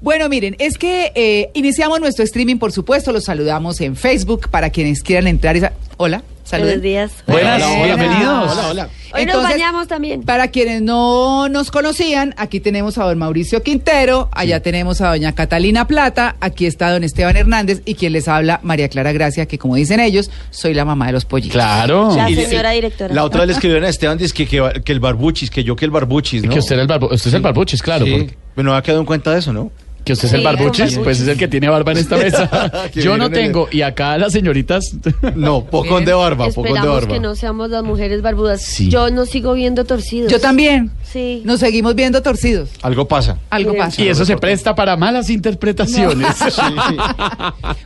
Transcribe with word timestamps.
Bueno, 0.00 0.28
miren, 0.28 0.54
es 0.60 0.78
que 0.78 1.10
eh, 1.16 1.50
iniciamos 1.54 1.98
nuestro 1.98 2.24
streaming, 2.24 2.58
por 2.58 2.70
supuesto, 2.70 3.10
los 3.10 3.24
saludamos 3.24 3.80
en 3.80 3.96
Facebook 3.96 4.48
para 4.48 4.70
quienes 4.70 5.02
quieran 5.02 5.26
entrar. 5.26 5.56
Esa... 5.56 5.72
Hola, 5.96 6.22
saludos. 6.44 6.68
Buenos 6.74 6.82
días. 6.84 7.12
Buenas, 7.26 7.60
Hola, 7.64 7.84
bienvenidos. 7.84 8.52
hola, 8.52 8.68
hola. 8.68 8.88
Hoy 9.12 9.26
nos 9.26 9.42
bañamos 9.42 9.88
también. 9.88 10.22
Para 10.22 10.52
quienes 10.52 10.82
no 10.82 11.48
nos 11.48 11.72
conocían, 11.72 12.32
aquí 12.36 12.60
tenemos 12.60 12.96
a 12.96 13.06
don 13.06 13.18
Mauricio 13.18 13.64
Quintero, 13.64 14.28
allá 14.30 14.62
tenemos 14.62 15.00
a 15.00 15.08
doña 15.08 15.32
Catalina 15.34 15.88
Plata, 15.88 16.36
aquí 16.38 16.66
está 16.66 16.92
don 16.92 17.02
Esteban 17.02 17.36
Hernández 17.36 17.82
y 17.84 17.94
quien 17.96 18.12
les 18.12 18.28
habla, 18.28 18.60
María 18.62 18.88
Clara 18.88 19.10
Gracia, 19.10 19.46
que 19.46 19.58
como 19.58 19.74
dicen 19.74 19.98
ellos, 19.98 20.30
soy 20.50 20.74
la 20.74 20.84
mamá 20.84 21.06
de 21.08 21.12
los 21.14 21.24
pollitos. 21.24 21.54
Claro. 21.54 22.14
La 22.14 22.30
Y- 22.30 22.36
señora 22.36 22.70
directora. 22.70 23.12
La 23.12 23.24
otra 23.24 23.40
vez 23.40 23.48
le 23.48 23.52
escribieron 23.54 23.84
a 23.84 23.88
Esteban 23.88 24.16
dice 24.16 24.32
que, 24.32 24.46
que, 24.46 24.80
que 24.84 24.92
el 24.92 25.00
barbuchis, 25.00 25.50
que 25.50 25.64
yo 25.64 25.74
que 25.74 25.86
el 25.86 25.90
barbuchis, 25.90 26.44
¿no? 26.44 26.52
Que 26.52 26.60
usted, 26.60 26.74
era 26.74 26.82
el 26.82 26.88
barbo- 26.88 27.12
usted 27.12 27.30
es 27.30 27.34
el 27.34 27.42
barbuchis, 27.42 27.82
claro. 27.82 28.04
Sí. 28.06 28.12
porque- 28.12 28.36
Bueno, 28.54 28.76
ha 28.76 28.82
quedado 28.84 29.00
en 29.00 29.06
cuenta 29.06 29.32
de 29.32 29.40
eso, 29.40 29.52
¿no? 29.52 29.72
Que 30.04 30.12
usted 30.14 30.26
es 30.28 30.32
el 30.34 30.40
Sí, 30.40 30.44
barbuchis, 30.44 30.98
pues 30.98 31.20
es 31.20 31.28
el 31.28 31.36
que 31.36 31.48
tiene 31.48 31.68
barba 31.68 31.92
en 31.92 31.98
esta 31.98 32.16
mesa. 32.18 32.70
Yo 32.94 33.16
no 33.18 33.30
tengo. 33.30 33.68
Y 33.70 33.82
acá 33.82 34.16
las 34.18 34.32
señoritas. 34.32 34.84
No, 35.36 35.64
pocón 35.64 36.04
de 36.04 36.12
barba, 36.14 36.48
pocón 36.48 36.80
de 36.80 36.88
barba. 36.88 37.06
que 37.14 37.20
no 37.20 37.34
seamos 37.36 37.70
las 37.70 37.82
mujeres 37.84 38.22
barbudas. 38.22 38.62
Sí. 38.62 38.88
Yo 38.88 39.10
no 39.10 39.26
sigo 39.26 39.52
viendo 39.54 39.84
torcidos. 39.84 40.30
Yo 40.32 40.40
también. 40.40 40.90
Sí. 41.04 41.42
Nos 41.44 41.60
seguimos 41.60 41.94
viendo 41.94 42.22
torcidos. 42.22 42.70
Algo 42.82 43.06
pasa. 43.06 43.38
Algo 43.50 43.74
pasa. 43.76 44.02
Y 44.02 44.08
eso 44.08 44.24
se 44.24 44.36
presta 44.36 44.74
para 44.74 44.96
malas 44.96 45.28
interpretaciones. 45.30 46.28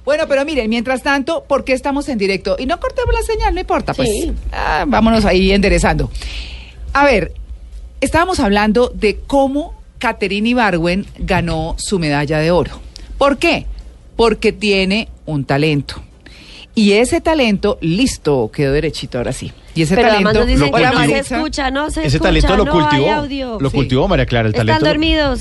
Bueno, 0.05 0.25
pero 0.29 0.45
miren, 0.45 0.69
mientras 0.71 1.03
tanto, 1.03 1.45
¿por 1.49 1.65
qué 1.65 1.73
estamos 1.73 2.09
en 2.09 2.19
directo? 2.19 2.57
Y 2.59 2.67
no 2.67 2.79
cortemos 2.81 3.15
la 3.15 3.23
señal, 3.23 3.55
no 3.55 3.61
importa, 3.61 3.95
pues 3.95 4.09
Sí. 4.09 4.33
ah, 4.53 4.85
vámonos 4.87 5.25
ahí 5.25 5.53
enderezando. 5.53 6.11
A 6.93 7.05
ver, 7.05 7.33
estábamos 8.01 8.41
hablando 8.41 8.91
de 8.95 9.21
cómo 9.27 9.75
Caterine 10.03 10.49
Ibarwen 10.49 11.07
ganó 11.17 11.77
su 11.79 12.01
medalla 12.01 12.39
de 12.41 12.51
oro. 12.51 12.73
¿Por 13.19 13.39
qué? 13.39 13.67
Porque 14.17 14.51
tiene 14.51 15.09
un 15.27 15.45
talento. 15.45 16.03
Y 16.75 16.95
ese 16.95 17.21
talento, 17.21 17.79
listo, 17.81 18.51
quedó 18.53 18.73
derechito 18.73 19.19
ahora 19.19 19.33
sí. 19.33 19.53
Y 19.77 19.83
ese 19.83 19.95
Pero 19.95 20.09
talento. 20.09 20.33
nos 20.33 20.47
dicen 20.49 20.73
lo 20.73 20.77
que 20.77 20.83
no 20.83 20.91
se 20.91 20.97
Maritza. 20.97 21.37
escucha, 21.37 21.71
no 21.71 21.89
se 21.91 22.01
Ese 22.01 22.17
escucha, 22.17 22.29
talento 22.31 22.57
lo 22.57 22.65
no 22.65 22.73
cultivó. 22.73 23.61
Lo 23.61 23.71
Sí. 23.71 23.77
cultivó 23.77 24.09
María 24.09 24.27
Clara, 24.27 24.49
el 24.49 24.55
Están 24.55 24.67
talento. 24.67 24.87
dormidos. 24.89 25.41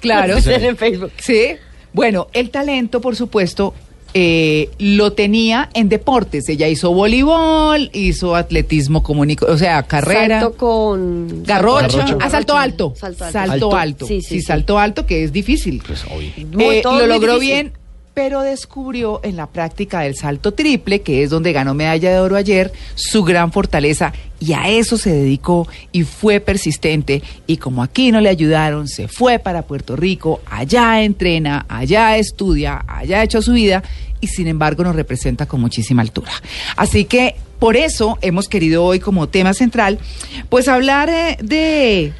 Claro. 0.00 0.36
Dicen 0.36 0.64
en 0.64 0.76
Facebook. 0.78 1.12
Sí. 1.18 1.56
Bueno, 1.92 2.28
el 2.32 2.48
talento, 2.48 3.02
por 3.02 3.14
supuesto, 3.14 3.74
eh, 4.14 4.70
lo 4.78 5.12
tenía 5.12 5.68
en 5.74 5.88
deportes. 5.88 6.48
Ella 6.48 6.68
hizo 6.68 6.92
voleibol, 6.92 7.90
hizo 7.92 8.34
atletismo 8.36 9.02
comunico, 9.02 9.46
o 9.46 9.56
sea, 9.58 9.82
carrera. 9.84 10.40
Salto 10.40 10.56
con... 10.56 11.42
Garrocha, 11.44 11.98
Garrocha. 11.98 12.16
ah, 12.20 12.30
salto 12.30 12.56
alto. 12.56 12.94
Salto 12.96 13.24
alto. 13.24 13.32
Salto 13.38 13.52
¿Alto? 13.52 13.76
alto. 13.76 14.06
Sí, 14.06 14.20
Sí, 14.20 14.28
sí, 14.28 14.34
sí. 14.40 14.42
salto 14.46 14.78
alto, 14.78 15.06
que 15.06 15.24
es 15.24 15.32
difícil. 15.32 15.82
Pues, 15.86 16.04
obvio. 16.04 16.30
Muy- 16.52 16.76
Eh, 16.76 16.82
lo 16.84 17.06
logró 17.06 17.34
difícil. 17.34 17.54
bien, 17.54 17.72
pero 18.18 18.40
descubrió 18.40 19.20
en 19.22 19.36
la 19.36 19.46
práctica 19.46 20.00
del 20.00 20.16
salto 20.16 20.52
triple, 20.52 21.02
que 21.02 21.22
es 21.22 21.30
donde 21.30 21.52
ganó 21.52 21.72
medalla 21.72 22.10
de 22.10 22.18
oro 22.18 22.34
ayer, 22.34 22.72
su 22.96 23.22
gran 23.22 23.52
fortaleza. 23.52 24.12
Y 24.40 24.54
a 24.54 24.68
eso 24.68 24.98
se 24.98 25.12
dedicó 25.12 25.68
y 25.92 26.02
fue 26.02 26.40
persistente. 26.40 27.22
Y 27.46 27.58
como 27.58 27.80
aquí 27.80 28.10
no 28.10 28.20
le 28.20 28.28
ayudaron, 28.28 28.88
se 28.88 29.06
fue 29.06 29.38
para 29.38 29.62
Puerto 29.62 29.94
Rico, 29.94 30.40
allá 30.50 31.00
entrena, 31.00 31.64
allá 31.68 32.16
estudia, 32.16 32.84
allá 32.88 33.20
ha 33.20 33.22
hecho 33.22 33.40
su 33.40 33.52
vida 33.52 33.84
y 34.20 34.26
sin 34.26 34.48
embargo 34.48 34.82
nos 34.82 34.96
representa 34.96 35.46
con 35.46 35.60
muchísima 35.60 36.02
altura. 36.02 36.32
Así 36.74 37.04
que 37.04 37.36
por 37.60 37.76
eso 37.76 38.18
hemos 38.20 38.48
querido 38.48 38.82
hoy 38.82 38.98
como 38.98 39.28
tema 39.28 39.54
central, 39.54 40.00
pues 40.48 40.66
hablar 40.66 41.08
eh, 41.08 41.38
de 41.40 42.12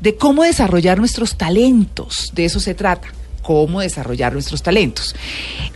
de 0.00 0.16
cómo 0.16 0.42
desarrollar 0.42 0.98
nuestros 0.98 1.36
talentos. 1.36 2.32
De 2.34 2.44
eso 2.44 2.58
se 2.58 2.74
trata, 2.74 3.08
cómo 3.44 3.80
desarrollar 3.80 4.32
nuestros 4.32 4.62
talentos. 4.62 5.14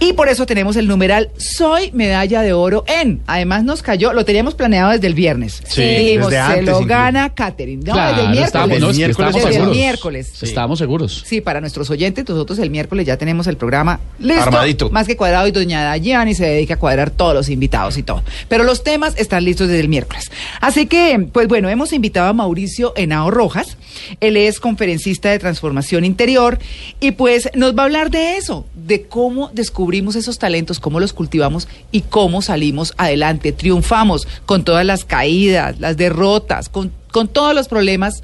Y 0.00 0.14
por 0.14 0.28
eso 0.28 0.46
tenemos 0.46 0.74
el 0.76 0.88
numeral 0.88 1.30
Soy 1.36 1.90
medalla 1.92 2.42
de 2.42 2.52
oro 2.52 2.84
en. 2.88 3.22
Además 3.26 3.62
nos 3.62 3.82
cayó, 3.82 4.12
lo 4.12 4.24
teníamos 4.24 4.54
planeado 4.54 4.90
desde 4.90 5.06
el 5.06 5.14
viernes. 5.14 5.62
Sí, 5.66 5.82
Dijimos, 5.82 6.30
desde 6.30 6.36
se 6.36 6.38
antes 6.40 6.64
lo 6.64 6.70
incluso. 6.72 6.86
gana 6.88 7.34
Katherine. 7.34 7.82
No, 7.84 7.92
Claro, 7.92 8.08
desde 8.16 8.22
el 8.22 8.28
miércoles. 8.30 8.46
estábamos, 8.46 8.80
no, 8.80 8.90
es 8.90 8.96
que 8.96 9.06
Desde 9.06 9.48
el 9.48 9.52
seguros. 9.54 9.76
miércoles. 9.76 10.30
Sí. 10.34 10.46
Estábamos 10.46 10.78
seguros. 10.80 11.24
Sí, 11.26 11.40
para 11.40 11.60
nuestros 11.60 11.88
oyentes, 11.90 12.28
nosotros 12.28 12.58
el 12.58 12.70
miércoles 12.70 13.06
ya 13.06 13.16
tenemos 13.16 13.46
el 13.46 13.56
programa 13.56 14.00
listo. 14.18 14.42
Armadito. 14.42 14.90
Más 14.90 15.06
que 15.06 15.16
cuadrado 15.16 15.46
y 15.46 15.52
doña 15.52 15.84
Dayani 15.84 16.34
se 16.34 16.44
dedica 16.46 16.74
a 16.74 16.78
cuadrar 16.78 17.10
todos 17.10 17.34
los 17.34 17.48
invitados 17.48 17.96
y 17.98 18.02
todo. 18.02 18.22
Pero 18.48 18.64
los 18.64 18.82
temas 18.82 19.14
están 19.18 19.44
listos 19.44 19.68
desde 19.68 19.80
el 19.80 19.88
miércoles. 19.88 20.30
Así 20.60 20.86
que, 20.86 21.28
pues 21.32 21.48
bueno, 21.48 21.68
hemos 21.68 21.92
invitado 21.92 22.28
a 22.28 22.32
Mauricio 22.32 22.92
Henao 22.96 23.30
Rojas. 23.30 23.76
Él 24.20 24.36
es 24.36 24.60
conferencista 24.60 25.30
de 25.30 25.38
transformación 25.38 26.04
interior 26.04 26.58
y 27.00 27.12
pues 27.12 27.48
nos 27.54 27.76
va 27.76 27.82
a 27.82 27.86
hablar 27.86 28.10
de 28.10 28.36
eso, 28.36 28.66
de 28.74 29.02
cómo 29.02 29.50
descubrimos 29.52 30.16
esos 30.16 30.38
talentos, 30.38 30.80
cómo 30.80 31.00
los 31.00 31.12
cultivamos 31.12 31.68
y 31.92 32.02
cómo 32.02 32.42
salimos 32.42 32.94
adelante, 32.96 33.52
triunfamos 33.52 34.26
con 34.46 34.64
todas 34.64 34.84
las 34.84 35.04
caídas, 35.04 35.78
las 35.80 35.96
derrotas, 35.96 36.68
con, 36.68 36.92
con 37.10 37.28
todos 37.28 37.54
los 37.54 37.68
problemas. 37.68 38.22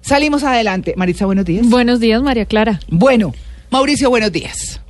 Salimos 0.00 0.42
adelante. 0.44 0.94
Maritza, 0.96 1.26
buenos 1.26 1.44
días. 1.44 1.68
Buenos 1.68 2.00
días, 2.00 2.22
María 2.22 2.46
Clara. 2.46 2.80
Bueno, 2.88 3.34
Mauricio, 3.70 4.08
buenos 4.10 4.32
días. 4.32 4.80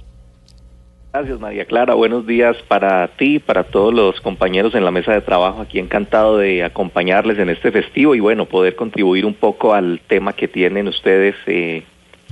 Gracias 1.18 1.40
María 1.40 1.64
Clara, 1.64 1.94
buenos 1.94 2.28
días 2.28 2.56
para 2.68 3.08
ti, 3.16 3.40
para 3.40 3.64
todos 3.64 3.92
los 3.92 4.20
compañeros 4.20 4.76
en 4.76 4.84
la 4.84 4.92
mesa 4.92 5.10
de 5.10 5.20
trabajo, 5.20 5.60
aquí 5.60 5.80
encantado 5.80 6.38
de 6.38 6.62
acompañarles 6.62 7.40
en 7.40 7.48
este 7.48 7.72
festivo 7.72 8.14
y 8.14 8.20
bueno, 8.20 8.46
poder 8.46 8.76
contribuir 8.76 9.26
un 9.26 9.34
poco 9.34 9.74
al 9.74 10.00
tema 10.06 10.32
que 10.34 10.46
tienen 10.46 10.86
ustedes 10.86 11.34
eh, 11.46 11.82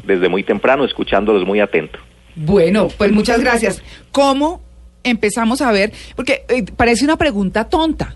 desde 0.04 0.28
muy 0.28 0.44
temprano, 0.44 0.84
escuchándolos 0.84 1.44
muy 1.44 1.58
atento. 1.58 1.98
Bueno, 2.36 2.86
pues 2.96 3.10
muchas 3.10 3.40
gracias. 3.40 3.82
¿Cómo 4.12 4.62
empezamos 5.02 5.62
a 5.62 5.72
ver? 5.72 5.92
Porque 6.14 6.44
eh, 6.48 6.64
parece 6.76 7.04
una 7.04 7.16
pregunta 7.16 7.68
tonta, 7.68 8.14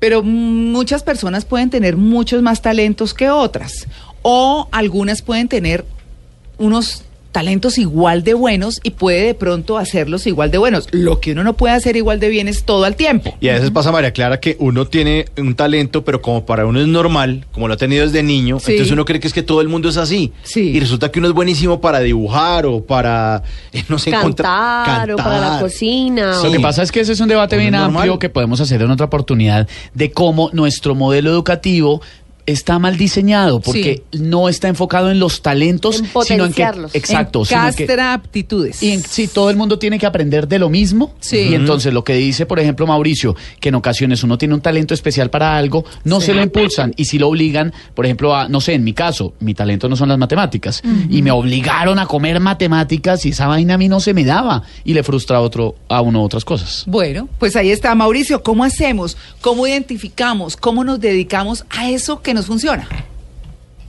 pero 0.00 0.24
muchas 0.24 1.04
personas 1.04 1.44
pueden 1.44 1.70
tener 1.70 1.96
muchos 1.96 2.42
más 2.42 2.60
talentos 2.60 3.14
que 3.14 3.30
otras, 3.30 3.86
o 4.22 4.68
algunas 4.72 5.22
pueden 5.22 5.46
tener 5.46 5.84
unos 6.58 7.07
talentos 7.32 7.78
igual 7.78 8.24
de 8.24 8.34
buenos 8.34 8.80
y 8.82 8.90
puede 8.90 9.22
de 9.26 9.34
pronto 9.34 9.76
hacerlos 9.78 10.26
igual 10.26 10.50
de 10.50 10.58
buenos. 10.58 10.88
Lo 10.92 11.20
que 11.20 11.32
uno 11.32 11.44
no 11.44 11.54
puede 11.54 11.74
hacer 11.74 11.96
igual 11.96 12.20
de 12.20 12.28
bien 12.28 12.48
es 12.48 12.64
todo 12.64 12.84
al 12.84 12.96
tiempo. 12.96 13.36
Y 13.40 13.48
a 13.48 13.52
veces 13.54 13.70
pasa, 13.70 13.92
María 13.92 14.12
Clara, 14.12 14.40
que 14.40 14.56
uno 14.58 14.86
tiene 14.86 15.26
un 15.36 15.54
talento, 15.54 16.04
pero 16.04 16.22
como 16.22 16.46
para 16.46 16.64
uno 16.66 16.80
es 16.80 16.86
normal, 16.88 17.46
como 17.52 17.68
lo 17.68 17.74
ha 17.74 17.76
tenido 17.76 18.04
desde 18.04 18.22
niño, 18.22 18.58
Sí. 18.60 18.72
entonces 18.72 18.92
uno 18.92 19.04
cree 19.04 19.20
que 19.20 19.28
es 19.28 19.34
que 19.34 19.42
todo 19.42 19.60
el 19.60 19.68
mundo 19.68 19.88
es 19.88 19.96
así. 19.98 20.32
Sí. 20.42 20.60
Y 20.70 20.80
resulta 20.80 21.10
que 21.10 21.18
uno 21.18 21.28
es 21.28 21.34
buenísimo 21.34 21.80
para 21.80 22.00
dibujar 22.00 22.66
o 22.66 22.82
para, 22.84 23.42
eh, 23.72 23.84
no 23.88 23.98
sé, 23.98 24.10
contra- 24.10 24.48
Cantar, 24.84 25.12
o 25.12 25.16
para 25.16 25.34
la 25.34 25.40
cantar. 25.40 25.60
cocina. 25.62 26.34
Sí. 26.40 26.46
Lo 26.46 26.52
que 26.52 26.60
pasa 26.60 26.82
es 26.82 26.90
que 26.90 27.00
ese 27.00 27.12
es 27.12 27.20
un 27.20 27.28
debate 27.28 27.56
bien 27.56 27.72
normal. 27.72 27.96
amplio 27.96 28.18
que 28.18 28.30
podemos 28.30 28.60
hacer 28.60 28.80
en 28.82 28.90
otra 28.90 29.06
oportunidad 29.06 29.68
de 29.94 30.10
cómo 30.12 30.50
nuestro 30.52 30.94
modelo 30.94 31.30
educativo 31.30 32.00
está 32.52 32.78
mal 32.78 32.96
diseñado 32.96 33.60
porque 33.60 34.02
no 34.12 34.48
está 34.48 34.68
enfocado 34.68 35.10
en 35.10 35.20
los 35.20 35.42
talentos, 35.42 36.00
En 36.00 36.06
sino 36.24 36.46
en 36.46 36.52
que 36.52 36.62
exacto, 36.94 37.44
sino 37.44 37.68
en 37.68 37.74
que- 37.74 37.86
Castra 37.86 38.12
aptitudes. 38.14 38.82
y 38.82 38.92
en, 38.92 39.02
sí, 39.02 39.28
todo 39.28 39.50
el 39.50 39.56
mundo 39.56 39.78
tiene 39.78 39.98
que 39.98 40.06
aprender 40.06 40.48
de 40.48 40.58
lo 40.58 40.70
mismo. 40.70 41.14
Sí. 41.20 41.48
Y 41.50 41.54
entonces 41.54 41.92
lo 41.92 42.04
que 42.04 42.14
dice, 42.14 42.46
por 42.46 42.58
ejemplo, 42.58 42.86
Mauricio, 42.86 43.36
que 43.60 43.68
en 43.68 43.74
ocasiones 43.74 44.22
uno 44.24 44.38
tiene 44.38 44.54
un 44.54 44.60
talento 44.60 44.94
especial 44.94 45.30
para 45.30 45.56
algo, 45.56 45.84
no 46.04 46.20
se 46.20 46.32
lo 46.34 46.42
impulsan 46.42 46.94
y 46.96 47.04
si 47.04 47.18
lo 47.18 47.28
obligan, 47.28 47.72
por 47.94 48.06
ejemplo, 48.06 48.34
a, 48.34 48.48
no 48.48 48.60
sé, 48.60 48.74
en 48.74 48.84
mi 48.84 48.94
caso, 48.94 49.34
mi 49.40 49.54
talento 49.54 49.88
no 49.88 49.96
son 49.96 50.08
las 50.08 50.18
matemáticas. 50.18 50.82
Y 51.10 51.22
me 51.22 51.30
obligaron 51.30 51.98
a 51.98 52.06
comer 52.06 52.40
matemáticas 52.40 53.26
y 53.26 53.30
esa 53.30 53.46
vaina 53.46 53.74
a 53.74 53.78
mí 53.78 53.88
no 53.88 54.00
se 54.00 54.14
me 54.14 54.24
daba. 54.24 54.62
Y 54.84 54.94
le 54.94 55.02
frustra 55.02 55.36
a, 55.36 55.40
otro, 55.40 55.74
a 55.88 56.00
uno 56.00 56.22
otras 56.22 56.44
cosas. 56.44 56.84
Bueno, 56.86 57.28
pues 57.38 57.56
ahí 57.56 57.70
está, 57.70 57.94
Mauricio. 57.94 58.42
¿Cómo 58.42 58.64
hacemos? 58.64 59.16
¿Cómo 59.42 59.66
identificamos? 59.66 60.56
¿Cómo 60.56 60.84
nos 60.84 61.00
dedicamos 61.00 61.64
a 61.70 61.90
eso 61.90 62.22
que 62.22 62.34
nos 62.38 62.46
funciona? 62.46 62.88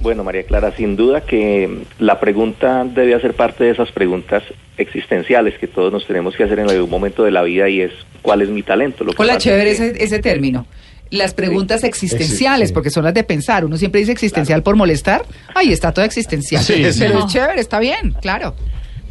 Bueno, 0.01 0.23
María 0.23 0.43
Clara, 0.43 0.71
sin 0.77 0.95
duda 0.95 1.21
que 1.21 1.83
la 1.99 2.19
pregunta 2.19 2.85
debe 2.85 3.15
hacer 3.15 3.33
parte 3.33 3.65
de 3.65 3.71
esas 3.71 3.91
preguntas 3.91 4.43
existenciales 4.77 5.57
que 5.59 5.67
todos 5.67 5.91
nos 5.91 6.05
tenemos 6.07 6.35
que 6.35 6.43
hacer 6.43 6.59
en 6.59 6.69
algún 6.69 6.89
momento 6.89 7.23
de 7.23 7.31
la 7.31 7.41
vida 7.43 7.67
y 7.67 7.81
es 7.81 7.91
¿cuál 8.21 8.41
es 8.41 8.49
mi 8.49 8.63
talento? 8.63 9.03
Lo 9.03 9.11
que 9.13 9.21
Hola, 9.21 9.37
chévere 9.37 9.71
es 9.71 9.79
que- 9.79 9.87
ese, 9.89 10.03
ese 10.03 10.19
término. 10.19 10.65
Las 11.11 11.33
preguntas 11.33 11.83
existenciales, 11.83 12.69
sí. 12.69 12.73
porque 12.73 12.91
son 12.91 13.03
las 13.03 13.13
de 13.15 13.23
pensar. 13.23 13.65
Uno 13.65 13.77
siempre 13.77 13.99
dice 13.99 14.11
existencial 14.11 14.61
por 14.63 14.75
molestar. 14.75 15.23
Ahí 15.55 15.71
está 15.73 15.91
todo 15.91 16.05
existencial. 16.05 16.61
Sí, 16.63 16.85
sí. 16.93 16.99
Pero 16.99 17.15
No. 17.15 17.25
es 17.25 17.33
chévere, 17.33 17.59
está 17.59 17.79
bien, 17.79 18.13
claro. 18.21 18.53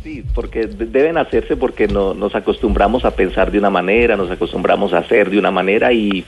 Sí, 0.04 0.22
porque 0.32 0.66
de- 0.68 0.86
deben 0.86 1.18
hacerse 1.18 1.56
porque 1.56 1.88
no, 1.88 2.14
nos 2.14 2.34
acostumbramos 2.36 3.04
a 3.04 3.10
pensar 3.10 3.50
de 3.50 3.58
una 3.58 3.68
manera, 3.68 4.16
nos 4.16 4.30
acostumbramos 4.30 4.92
a 4.92 4.98
hacer 4.98 5.28
de 5.28 5.38
una 5.38 5.50
manera 5.50 5.92
y 5.92 6.24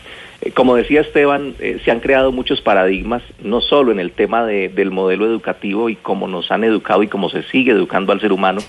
Como 0.54 0.74
decía 0.74 1.02
Esteban, 1.02 1.54
eh, 1.58 1.80
se 1.84 1.90
han 1.90 2.00
creado 2.00 2.32
muchos 2.32 2.62
paradigmas, 2.62 3.22
no 3.42 3.60
solo 3.60 3.92
en 3.92 4.00
el 4.00 4.10
tema 4.12 4.46
de- 4.46 4.70
del 4.70 4.90
modelo 4.90 5.26
educativo 5.26 5.90
y 5.90 5.96
cómo 5.96 6.28
nos 6.28 6.50
han 6.50 6.64
educado 6.64 7.02
y 7.02 7.08
cómo 7.08 7.28
se 7.28 7.42
sigue 7.42 7.72
educando 7.72 8.12
al 8.12 8.20
ser 8.22 8.32
humano, 8.32 8.60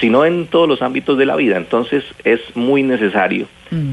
sino 0.00 0.24
en 0.24 0.46
todos 0.46 0.68
los 0.68 0.82
ámbitos 0.82 1.18
de 1.18 1.26
la 1.26 1.34
vida. 1.34 1.56
Entonces 1.56 2.04
es 2.22 2.40
muy 2.54 2.84
necesario 2.84 3.46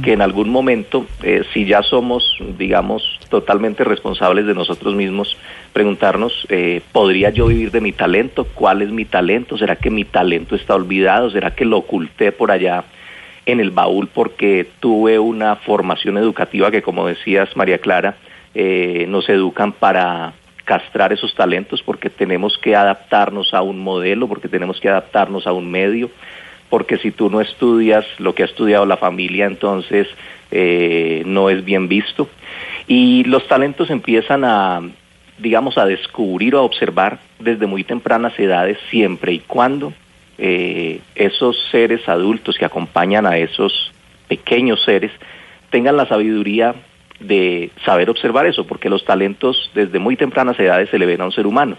que 0.03 0.13
en 0.13 0.21
algún 0.21 0.51
momento, 0.51 1.07
eh, 1.23 1.41
si 1.51 1.65
ya 1.65 1.81
somos, 1.81 2.37
digamos, 2.59 3.19
totalmente 3.29 3.83
responsables 3.83 4.45
de 4.45 4.53
nosotros 4.53 4.93
mismos, 4.93 5.35
preguntarnos, 5.73 6.45
eh, 6.49 6.81
¿podría 6.91 7.31
yo 7.31 7.47
vivir 7.47 7.71
de 7.71 7.81
mi 7.81 7.91
talento? 7.91 8.45
¿Cuál 8.53 8.83
es 8.83 8.91
mi 8.91 9.05
talento? 9.05 9.57
¿Será 9.57 9.75
que 9.77 9.89
mi 9.89 10.05
talento 10.05 10.55
está 10.55 10.75
olvidado? 10.75 11.31
¿Será 11.31 11.55
que 11.55 11.65
lo 11.65 11.77
oculté 11.79 12.31
por 12.31 12.51
allá? 12.51 12.83
En 13.45 13.59
el 13.59 13.71
baúl 13.71 14.07
porque 14.07 14.67
tuve 14.79 15.19
una 15.19 15.55
formación 15.57 16.17
educativa 16.17 16.71
que, 16.71 16.81
como 16.81 17.07
decías, 17.07 17.55
María 17.55 17.79
Clara, 17.79 18.15
eh, 18.55 19.05
nos 19.09 19.27
educan 19.29 19.71
para 19.71 20.33
castrar 20.63 21.11
esos 21.11 21.35
talentos 21.35 21.81
porque 21.83 22.09
tenemos 22.09 22.57
que 22.57 22.75
adaptarnos 22.75 23.53
a 23.53 23.61
un 23.61 23.79
modelo, 23.79 24.27
porque 24.27 24.47
tenemos 24.47 24.79
que 24.79 24.89
adaptarnos 24.89 25.45
a 25.45 25.51
un 25.51 25.69
medio, 25.69 26.09
porque 26.69 26.97
si 26.97 27.11
tú 27.11 27.29
no 27.29 27.41
estudias 27.41 28.05
lo 28.17 28.33
que 28.33 28.43
ha 28.43 28.45
estudiado 28.45 28.85
la 28.85 28.97
familia, 28.97 29.45
entonces 29.45 30.07
eh, 30.51 31.23
no 31.25 31.49
es 31.49 31.63
bien 31.65 31.87
visto. 31.87 32.29
Y 32.87 33.23
los 33.25 33.47
talentos 33.47 33.89
empiezan 33.89 34.43
a, 34.45 34.81
digamos, 35.37 35.77
a 35.77 35.85
descubrir 35.85 36.55
o 36.55 36.59
a 36.59 36.63
observar 36.63 37.19
desde 37.39 37.67
muy 37.67 37.83
tempranas 37.83 38.37
edades, 38.39 38.77
siempre 38.89 39.33
y 39.33 39.39
cuando 39.39 39.93
eh, 40.45 40.99
esos 41.15 41.55
seres 41.71 42.01
adultos 42.09 42.57
que 42.57 42.65
acompañan 42.65 43.25
a 43.25 43.37
esos 43.37 43.93
pequeños 44.27 44.83
seres 44.83 45.09
tengan 45.69 45.95
la 45.95 46.05
sabiduría 46.05 46.75
de 47.21 47.71
saber 47.85 48.09
observar 48.09 48.45
eso, 48.45 48.67
porque 48.67 48.89
los 48.89 49.05
talentos 49.05 49.71
desde 49.73 49.99
muy 49.99 50.17
tempranas 50.17 50.59
edades 50.59 50.89
se 50.89 50.99
le 50.99 51.05
ven 51.05 51.21
a 51.21 51.25
un 51.25 51.31
ser 51.31 51.47
humano. 51.47 51.77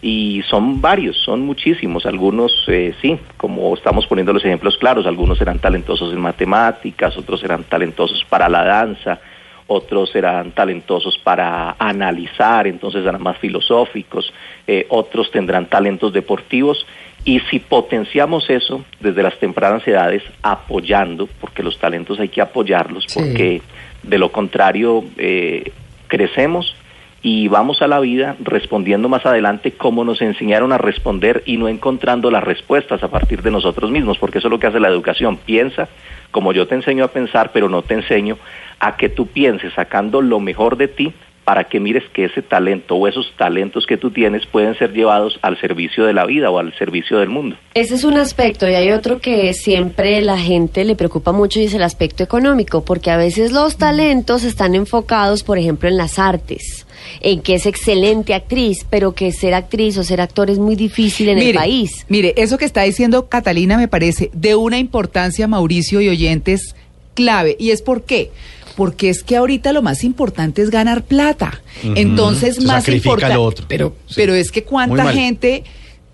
Y 0.00 0.40
son 0.48 0.80
varios, 0.80 1.18
son 1.18 1.42
muchísimos. 1.42 2.06
Algunos, 2.06 2.64
eh, 2.68 2.94
sí, 3.02 3.18
como 3.36 3.74
estamos 3.74 4.06
poniendo 4.06 4.32
los 4.32 4.46
ejemplos 4.46 4.78
claros, 4.78 5.04
algunos 5.06 5.36
serán 5.36 5.58
talentosos 5.58 6.10
en 6.14 6.20
matemáticas, 6.20 7.18
otros 7.18 7.40
serán 7.40 7.64
talentosos 7.64 8.24
para 8.24 8.48
la 8.48 8.64
danza, 8.64 9.20
otros 9.66 10.10
serán 10.10 10.52
talentosos 10.52 11.16
para 11.18 11.76
analizar, 11.78 12.66
entonces 12.66 13.04
serán 13.04 13.22
más 13.22 13.36
filosóficos, 13.36 14.32
eh, 14.66 14.86
otros 14.88 15.30
tendrán 15.30 15.66
talentos 15.66 16.14
deportivos. 16.14 16.86
Y 17.24 17.40
si 17.50 17.58
potenciamos 17.58 18.48
eso 18.48 18.84
desde 19.00 19.22
las 19.22 19.38
tempranas 19.38 19.86
edades, 19.86 20.22
apoyando, 20.42 21.28
porque 21.40 21.62
los 21.62 21.78
talentos 21.78 22.18
hay 22.18 22.28
que 22.28 22.40
apoyarlos, 22.40 23.04
Sí. 23.08 23.20
porque 23.20 23.62
de 24.02 24.18
lo 24.18 24.32
contrario 24.32 25.04
eh, 25.18 25.70
crecemos 26.08 26.74
y 27.22 27.48
vamos 27.48 27.82
a 27.82 27.86
la 27.88 28.00
vida 28.00 28.36
respondiendo 28.42 29.10
más 29.10 29.26
adelante 29.26 29.72
como 29.72 30.04
nos 30.04 30.22
enseñaron 30.22 30.72
a 30.72 30.78
responder 30.78 31.42
y 31.44 31.58
no 31.58 31.68
encontrando 31.68 32.30
las 32.30 32.42
respuestas 32.42 33.02
a 33.02 33.08
partir 33.08 33.42
de 33.42 33.50
nosotros 33.50 33.90
mismos, 33.90 34.16
porque 34.18 34.38
eso 34.38 34.48
es 34.48 34.52
lo 34.52 34.58
que 34.58 34.68
hace 34.68 34.80
la 34.80 34.88
educación. 34.88 35.36
Piensa 35.36 35.88
como 36.30 36.52
yo 36.54 36.66
te 36.66 36.76
enseño 36.76 37.04
a 37.04 37.08
pensar, 37.08 37.50
pero 37.52 37.68
no 37.68 37.82
te 37.82 37.92
enseño 37.94 38.38
a 38.78 38.96
que 38.96 39.10
tú 39.10 39.26
pienses 39.26 39.74
sacando 39.74 40.22
lo 40.22 40.40
mejor 40.40 40.78
de 40.78 40.88
ti 40.88 41.12
para 41.50 41.64
que 41.64 41.80
mires 41.80 42.04
que 42.12 42.26
ese 42.26 42.42
talento 42.42 42.94
o 42.94 43.08
esos 43.08 43.32
talentos 43.36 43.84
que 43.84 43.96
tú 43.96 44.12
tienes 44.12 44.46
pueden 44.46 44.78
ser 44.78 44.92
llevados 44.92 45.36
al 45.42 45.60
servicio 45.60 46.04
de 46.04 46.12
la 46.12 46.24
vida 46.24 46.48
o 46.48 46.60
al 46.60 46.72
servicio 46.78 47.18
del 47.18 47.28
mundo. 47.28 47.56
Ese 47.74 47.96
es 47.96 48.04
un 48.04 48.18
aspecto 48.18 48.68
y 48.68 48.74
hay 48.74 48.92
otro 48.92 49.20
que 49.20 49.52
siempre 49.52 50.20
la 50.20 50.38
gente 50.38 50.84
le 50.84 50.94
preocupa 50.94 51.32
mucho 51.32 51.58
y 51.58 51.64
es 51.64 51.74
el 51.74 51.82
aspecto 51.82 52.22
económico, 52.22 52.84
porque 52.84 53.10
a 53.10 53.16
veces 53.16 53.50
los 53.50 53.78
talentos 53.78 54.44
están 54.44 54.76
enfocados, 54.76 55.42
por 55.42 55.58
ejemplo, 55.58 55.88
en 55.88 55.96
las 55.96 56.20
artes, 56.20 56.86
en 57.20 57.42
que 57.42 57.54
es 57.54 57.66
excelente 57.66 58.32
actriz, 58.32 58.86
pero 58.88 59.16
que 59.16 59.32
ser 59.32 59.52
actriz 59.54 59.98
o 59.98 60.04
ser 60.04 60.20
actor 60.20 60.50
es 60.50 60.60
muy 60.60 60.76
difícil 60.76 61.30
en 61.30 61.38
el 61.38 61.46
Mire, 61.46 61.58
país. 61.58 62.06
Mire, 62.08 62.32
eso 62.36 62.58
que 62.58 62.64
está 62.64 62.82
diciendo 62.82 63.28
Catalina 63.28 63.76
me 63.76 63.88
parece 63.88 64.30
de 64.34 64.54
una 64.54 64.78
importancia, 64.78 65.48
Mauricio 65.48 66.00
y 66.00 66.10
oyentes, 66.10 66.76
clave. 67.14 67.56
¿Y 67.58 67.72
es 67.72 67.82
por 67.82 68.04
qué? 68.04 68.30
Porque 68.80 69.10
es 69.10 69.22
que 69.22 69.36
ahorita 69.36 69.74
lo 69.74 69.82
más 69.82 70.04
importante 70.04 70.62
es 70.62 70.70
ganar 70.70 71.02
plata. 71.02 71.60
Entonces, 71.82 72.54
Se 72.54 72.62
más 72.62 72.88
importante. 72.88 73.62
Pero, 73.68 73.94
Sí. 74.06 74.14
pero 74.16 74.32
es 74.32 74.50
que 74.50 74.64
cuánta 74.64 75.12
gente 75.12 75.64